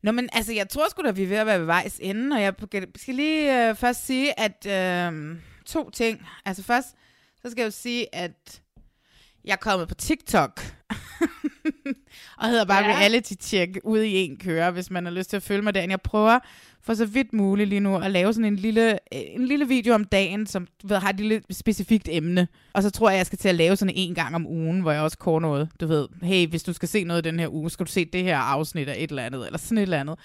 [0.04, 2.36] Nå, men altså, jeg tror sgu da, vi er ved at være ved vejs ende,
[2.36, 2.54] og jeg
[2.96, 5.36] skal lige øh, først sige, at øh,
[5.68, 6.28] to ting.
[6.46, 6.88] Altså først,
[7.42, 8.62] så skal jeg jo sige, at
[9.46, 10.62] jeg er kommet på TikTok,
[12.38, 12.92] og hedder bare Ja.
[12.98, 15.92] reality check ude i en køre, hvis man har lyst til at følge mig derinde.
[15.92, 16.40] Jeg prøver
[16.82, 20.04] for så vidt muligt lige nu at lave sådan en lille, en lille video om
[20.04, 22.48] dagen, som du ved, har et lille specifikt emne.
[22.74, 24.92] Og så tror jeg, jeg skal til at lave sådan en gang om ugen, hvor
[24.92, 25.70] jeg også kår noget.
[25.80, 28.24] Du ved, hey, hvis du skal se noget den her uge, skal du se det
[28.24, 30.20] her afsnit af et eller andet, eller sådan et eller andet.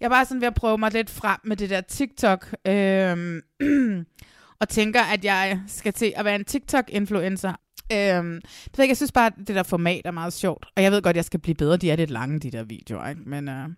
[0.00, 2.54] Jeg er bare sådan ved at prøve mig lidt frem med det der TikTok.
[2.66, 3.40] Øhm,
[4.60, 7.52] og tænker, at jeg skal til at være en TikTok-influencer.
[7.92, 10.66] Øhm, det ved jeg, jeg synes bare, at det der format er meget sjovt.
[10.76, 11.76] Og jeg ved godt, at jeg skal blive bedre.
[11.76, 13.08] De er lidt lange, de der videoer.
[13.08, 13.20] Ikke?
[13.26, 13.68] Men øh,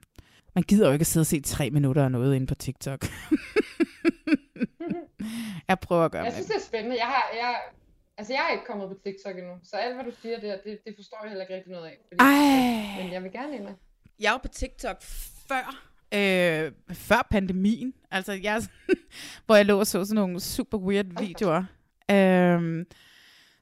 [0.55, 3.01] man gider jo ikke at sidde og se tre minutter af noget inde på TikTok.
[5.69, 6.97] jeg prøver at gøre Jeg synes, det er spændende.
[6.97, 7.57] Jeg har, jeg,
[8.19, 10.79] altså, jeg er ikke kommet på TikTok endnu, så alt, hvad du siger der, det,
[10.87, 11.97] det forstår jeg heller ikke rigtig noget af.
[12.09, 13.03] Fordi, Ej.
[13.03, 13.69] Men jeg vil gerne ind.
[14.21, 15.03] Jeg var på TikTok
[15.49, 17.95] før, øh, før pandemien.
[18.11, 18.63] Altså, jeg,
[19.47, 21.65] hvor jeg lå og så sådan nogle super weird videoer.
[22.11, 22.85] Øh,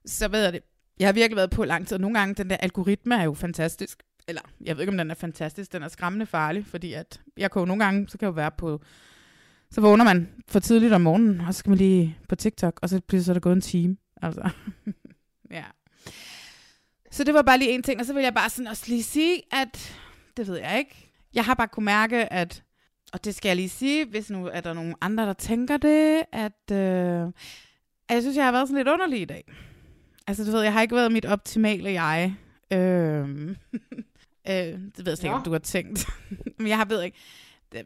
[0.07, 0.61] så ved jeg det.
[0.99, 3.35] Jeg har virkelig været på lang tid, og nogle gange, den der algoritme er jo
[3.35, 4.03] fantastisk.
[4.29, 5.73] Eller, jeg ved ikke, om den er fantastisk.
[5.73, 8.35] Den er skræmmende farlig, fordi at jeg kan jo nogle gange, så kan jeg jo
[8.35, 8.81] være på...
[9.71, 12.89] Så vågner man for tidligt om morgenen, og så skal man lige på TikTok, og
[12.89, 13.97] så bliver så der gået en time.
[14.23, 14.51] Altså,
[15.51, 15.65] ja.
[17.11, 19.03] Så det var bare lige en ting, og så vil jeg bare sådan også lige
[19.03, 19.97] sige, at
[20.37, 21.06] det ved jeg ikke.
[21.37, 22.63] Jeg har bare kunne mærke, at,
[23.13, 26.23] og det skal jeg lige sige, hvis nu er der nogen andre, der tænker det,
[26.33, 27.23] at, øh,
[28.09, 29.53] at jeg synes, jeg har været sådan lidt underlig i dag.
[30.27, 32.35] Altså, du ved, jeg har ikke været mit optimale jeg.
[32.73, 32.79] Øh,
[34.49, 36.07] øh, det ved jeg slet ikke, om du har tænkt.
[36.59, 37.19] Men jeg har ved ikke.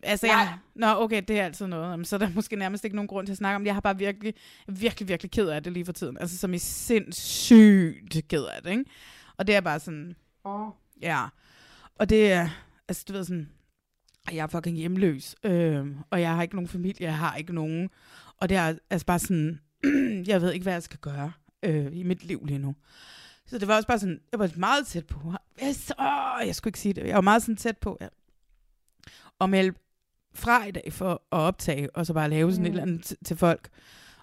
[0.02, 1.90] Altså, jeg, nå, okay, det er altid noget.
[1.90, 3.66] Jamen, så er der måske nærmest ikke nogen grund til at snakke om det.
[3.66, 4.34] Jeg har bare virkelig,
[4.68, 6.18] virkelig, virkelig ked af det lige for tiden.
[6.20, 8.84] Altså, som i sindssygt ked af det, ikke?
[9.36, 10.68] Og det er bare sådan, Åh.
[11.02, 11.26] Ja.
[11.98, 12.48] Og det er,
[12.90, 13.50] altså du ved sådan,
[14.32, 17.90] jeg er fucking hjemløs, øh, og jeg har ikke nogen familie, jeg har ikke nogen,
[18.36, 19.60] og det er altså bare sådan,
[20.26, 22.74] jeg ved ikke, hvad jeg skal gøre øh, i mit liv lige nu.
[23.46, 25.34] Så det var også bare sådan, jeg var meget tæt på,
[25.72, 28.08] så, åh, jeg skulle ikke sige det, jeg var meget sådan tæt på, ja.
[29.40, 29.78] at melde
[30.34, 32.66] fra i dag for at optage, og så bare lave sådan mm.
[32.66, 33.68] et eller andet til, folk,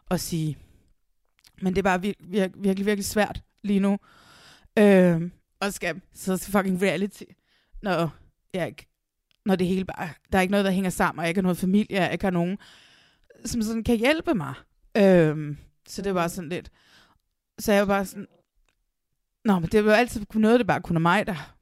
[0.09, 0.57] og sige,
[1.61, 3.97] men det er bare vir- vir- virkelig, virkelig svært lige nu,
[4.79, 7.23] øh, og skal så fucking reality,
[7.81, 8.11] når
[8.57, 8.87] jeg ikke,
[9.45, 11.43] når det hele bare, der er ikke noget, der hænger sammen, og jeg ikke har
[11.43, 12.57] noget familie, og jeg ikke har nogen,
[13.45, 14.53] som sådan kan hjælpe mig.
[14.97, 15.57] Øhm,
[15.87, 16.71] så det var sådan lidt,
[17.59, 18.27] så jeg var bare sådan,
[19.45, 21.57] nå, men det var altid noget, det bare kunne mig, der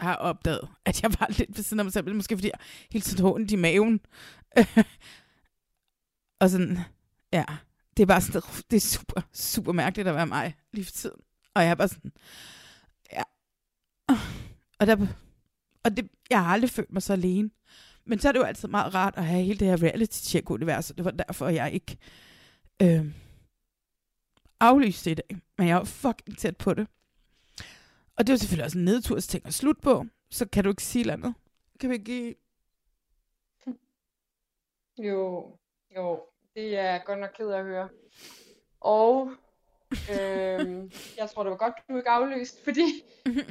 [0.00, 2.60] har opdaget, at jeg var lidt ved siden af mig selv, måske fordi jeg
[2.92, 4.00] hele tiden har ondt i maven.
[6.40, 6.78] og sådan,
[7.32, 7.44] ja,
[7.96, 11.20] det er bare sådan, det er super, super mærkeligt at være mig lige for tiden.
[11.54, 12.12] Og jeg er bare sådan.
[14.80, 15.06] Og, der,
[15.84, 17.50] og det, jeg har aldrig følt mig så alene.
[18.04, 20.50] Men så er det jo altid meget rart at have hele det her reality check
[20.50, 21.96] univers Det var derfor, jeg ikke
[22.82, 23.14] øh,
[24.60, 25.38] aflyste det i dag.
[25.58, 26.86] Men jeg var fucking tæt på det.
[28.16, 30.06] Og det er jo selvfølgelig også en nedtursting at slutte på.
[30.30, 31.34] Så kan du ikke sige noget andet.
[31.80, 32.34] Kan vi ikke give...
[34.98, 35.56] Jo,
[35.96, 36.22] jo,
[36.54, 37.88] det er jeg godt nok ked af at høre.
[38.80, 39.32] Og
[39.92, 43.02] øhm, jeg tror, det var godt, du ikke aflyst, fordi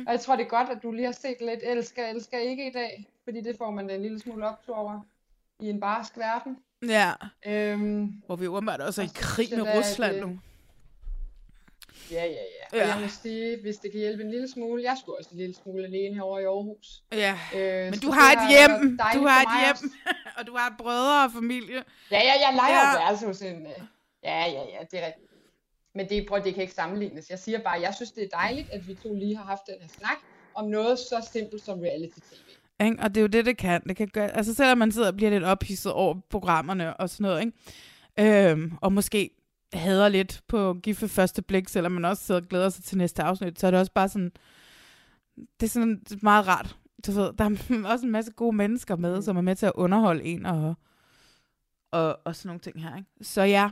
[0.08, 2.68] og jeg tror, det er godt, at du lige har set lidt elsker, elsker ikke
[2.68, 5.00] i dag, fordi det får man da en lille smule optur over
[5.60, 6.58] i en barsk verden.
[6.88, 7.12] Ja.
[7.46, 10.40] Øhm, Hvor vi åbenbart også er i krig med da, Rusland nu.
[12.12, 12.66] Ja, ja, ja.
[12.72, 12.88] Og Ja.
[12.88, 15.56] jeg må sige, hvis det kan hjælpe en lille smule, jeg skulle også en lille
[15.56, 17.04] smule alene herovre i Aarhus.
[17.12, 18.98] Ja, øh, men du har et hjem.
[19.14, 19.72] Du har et hjem.
[19.72, 19.90] også.
[20.38, 21.84] og du har brødre og familie.
[22.12, 22.90] Ja, ja, jeg leger Ja.
[22.90, 23.04] ja.
[23.04, 23.66] værelse hos en...
[23.66, 23.72] øh,
[24.24, 25.27] Ja, ja, ja, det er rigtigt.
[25.98, 27.30] Men det, prøv, det kan ikke sammenlignes.
[27.30, 29.76] Jeg siger bare, jeg synes, det er dejligt, at vi to lige har haft den
[29.82, 30.18] her snak
[30.56, 32.48] om noget så simpelt som reality-tv.
[32.86, 33.04] Ikke?
[33.04, 33.82] Og det er jo det, det kan.
[33.88, 37.24] Det kan gøre, altså selvom man sidder og bliver lidt ophidset over programmerne og sådan
[37.24, 38.50] noget, ikke?
[38.50, 39.30] Øhm, og måske
[39.74, 42.98] hader lidt på gift ved første blik, selvom man også sidder og glæder sig til
[42.98, 44.32] næste afsnit, så er det også bare sådan,
[45.36, 46.78] det er sådan meget rart.
[47.08, 49.72] Du ved, der er også en masse gode mennesker med, som er med til at
[49.76, 50.76] underholde en og,
[51.92, 52.98] og, og sådan nogle ting her.
[52.98, 53.10] Ikke?
[53.22, 53.70] Så ja.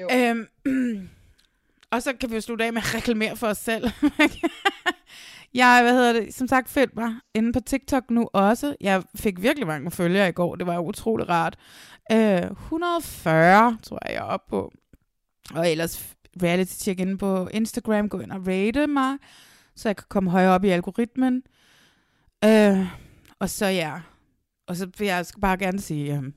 [0.00, 0.08] Jo.
[0.12, 0.48] Øhm,
[1.90, 3.84] Og så kan vi jo slutte af med at reklamere for os selv.
[5.54, 8.76] jeg, hvad hedder det, som sagt, følg mig inde på TikTok nu også.
[8.80, 10.56] Jeg fik virkelig mange følgere i går.
[10.56, 11.56] Det var utrolig rart.
[12.12, 14.72] Øh, 140, tror jeg, jeg er oppe på.
[15.54, 18.08] Og ellers reality check inde på Instagram.
[18.08, 19.18] Gå ind og rate mig,
[19.76, 21.42] så jeg kan komme højere op i algoritmen.
[22.44, 22.86] Øh,
[23.38, 24.00] og så ja,
[24.66, 26.34] og så vil jeg bare gerne sige, um,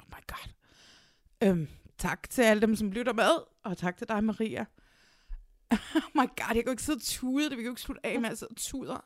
[0.00, 1.68] oh my god, um,
[2.02, 3.32] tak til alle dem, som lytter med,
[3.64, 4.64] og tak til dig, Maria.
[5.70, 8.06] oh my god, jeg kan ikke sidde og tude det, vi kan jo ikke slutte
[8.06, 9.00] af med at sidde og tuder.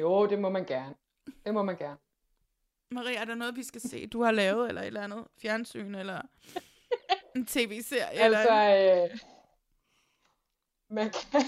[0.00, 0.94] jo, det må man gerne.
[1.44, 1.96] Det må man gerne.
[2.90, 5.94] Maria, er der noget, vi skal se, du har lavet, eller et eller andet fjernsyn,
[5.94, 6.22] eller
[7.36, 8.20] en tv-serie?
[8.20, 9.04] Altså, eller...
[9.04, 9.18] øh,
[10.90, 11.42] man kan,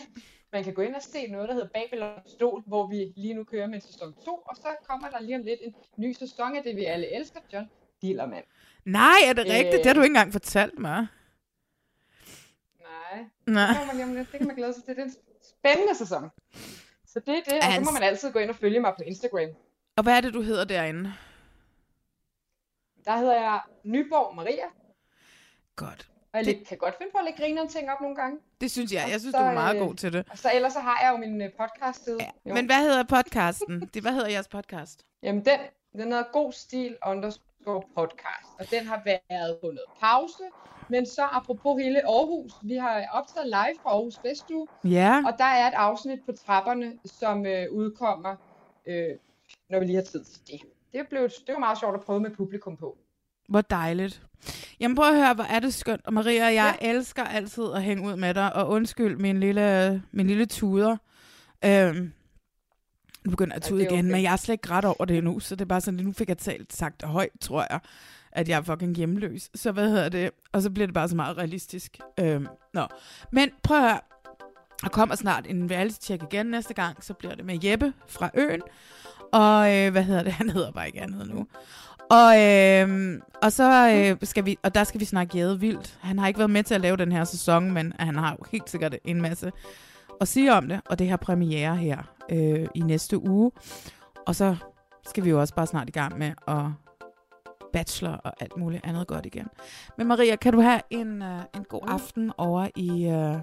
[0.52, 3.44] man kan gå ind og se noget, der hedder Babylon Stol, hvor vi lige nu
[3.44, 6.62] kører med sæson 2, og så kommer der lige om lidt en ny sæson af
[6.62, 7.70] det, vi alle elsker, John
[8.02, 8.44] Dillermand.
[8.84, 9.74] Nej, er det rigtigt?
[9.74, 9.78] Øh...
[9.78, 11.06] Det har du ikke engang fortalt mig.
[12.80, 13.24] Nej.
[13.46, 13.66] Nej.
[13.66, 14.32] Det, man lidt.
[14.32, 14.96] det kan man glæde sig til.
[14.96, 15.14] Det er en
[15.58, 16.30] spændende sæson.
[17.06, 19.02] Så det er det, og så må man altid gå ind og følge mig på
[19.02, 19.48] Instagram.
[19.96, 21.14] Og hvad er det, du hedder derinde?
[23.04, 24.66] Der hedder jeg Nyborg Maria.
[25.76, 26.08] Godt.
[26.32, 26.66] Og jeg det...
[26.68, 28.38] kan godt finde på at lægge grinerne ting op nogle gange.
[28.60, 29.08] Det synes jeg.
[29.10, 30.26] Jeg synes, så, du er meget øh, god til det.
[30.30, 32.18] Og så ellers så har jeg jo min øh, podcast side.
[32.20, 32.54] Ja.
[32.54, 33.90] Men hvad hedder podcasten?
[33.94, 35.06] det, hvad hedder jeres podcast?
[35.22, 35.60] Jamen den,
[35.92, 37.47] den hedder God Stil underscore
[37.96, 38.50] podcast.
[38.58, 40.44] Og den har været på noget pause.
[40.88, 44.66] Men så apropos hele Aarhus, vi har optaget live fra Aarhus Festuge.
[44.84, 45.22] Ja.
[45.26, 48.36] Og der er et afsnit på trapperne, som øh, udkommer,
[48.86, 49.14] øh,
[49.70, 50.60] når vi lige har tid til det.
[50.92, 52.96] Det, blev, det var meget sjovt at prøve med publikum på.
[53.48, 54.22] Hvor dejligt.
[54.80, 56.06] Jamen prøv at høre, hvor er det skønt.
[56.06, 56.90] Og Maria, jeg ja.
[56.90, 58.56] elsker altid at hænge ud med dig.
[58.56, 60.96] Og undskyld min lille, min lille tuder.
[61.64, 62.12] Øhm,
[63.28, 64.12] nu begynder jeg at tude ja, igen, okay.
[64.12, 65.40] men jeg er slet ikke ret over det nu.
[65.40, 67.80] Så det er bare sådan, at nu fik jeg talt sagt højt, tror jeg,
[68.32, 69.50] at jeg er fucking hjemløs.
[69.54, 70.30] Så hvad hedder det?
[70.52, 71.98] Og så bliver det bare så meget realistisk.
[72.20, 72.86] Øhm, nå.
[73.32, 74.00] Men prøv at høre.
[74.82, 77.04] Der kommer snart en reality-check igen næste gang.
[77.04, 78.62] Så bliver det med Jeppe fra Øen.
[79.32, 80.32] Og øh, hvad hedder det?
[80.40, 81.46] Han hedder bare ikke andet nu.
[82.10, 85.98] Og, øh, og så øh, skal vi, og der skal vi snakke Jade Vildt.
[86.00, 88.44] Han har ikke været med til at lave den her sæson, men han har jo
[88.52, 89.52] helt sikkert en masse
[90.20, 90.80] at sige om det.
[90.86, 93.52] Og det her premiere her øh, i næste uge.
[94.26, 94.56] Og så
[95.06, 96.64] skal vi jo også bare snart i gang med at
[97.72, 99.46] bachelor og alt muligt andet godt igen.
[99.98, 103.40] Men Maria, kan du have en, uh, en god aften over i, uh,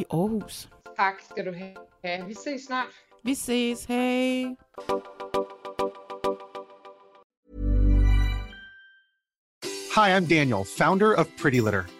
[0.00, 0.68] i Aarhus?
[0.96, 2.26] Tak skal du have.
[2.26, 2.86] Vi ses snart.
[3.24, 3.84] Vi ses.
[3.84, 4.56] Hej.
[9.94, 11.99] Hi, I'm Daniel, founder of Pretty Litter.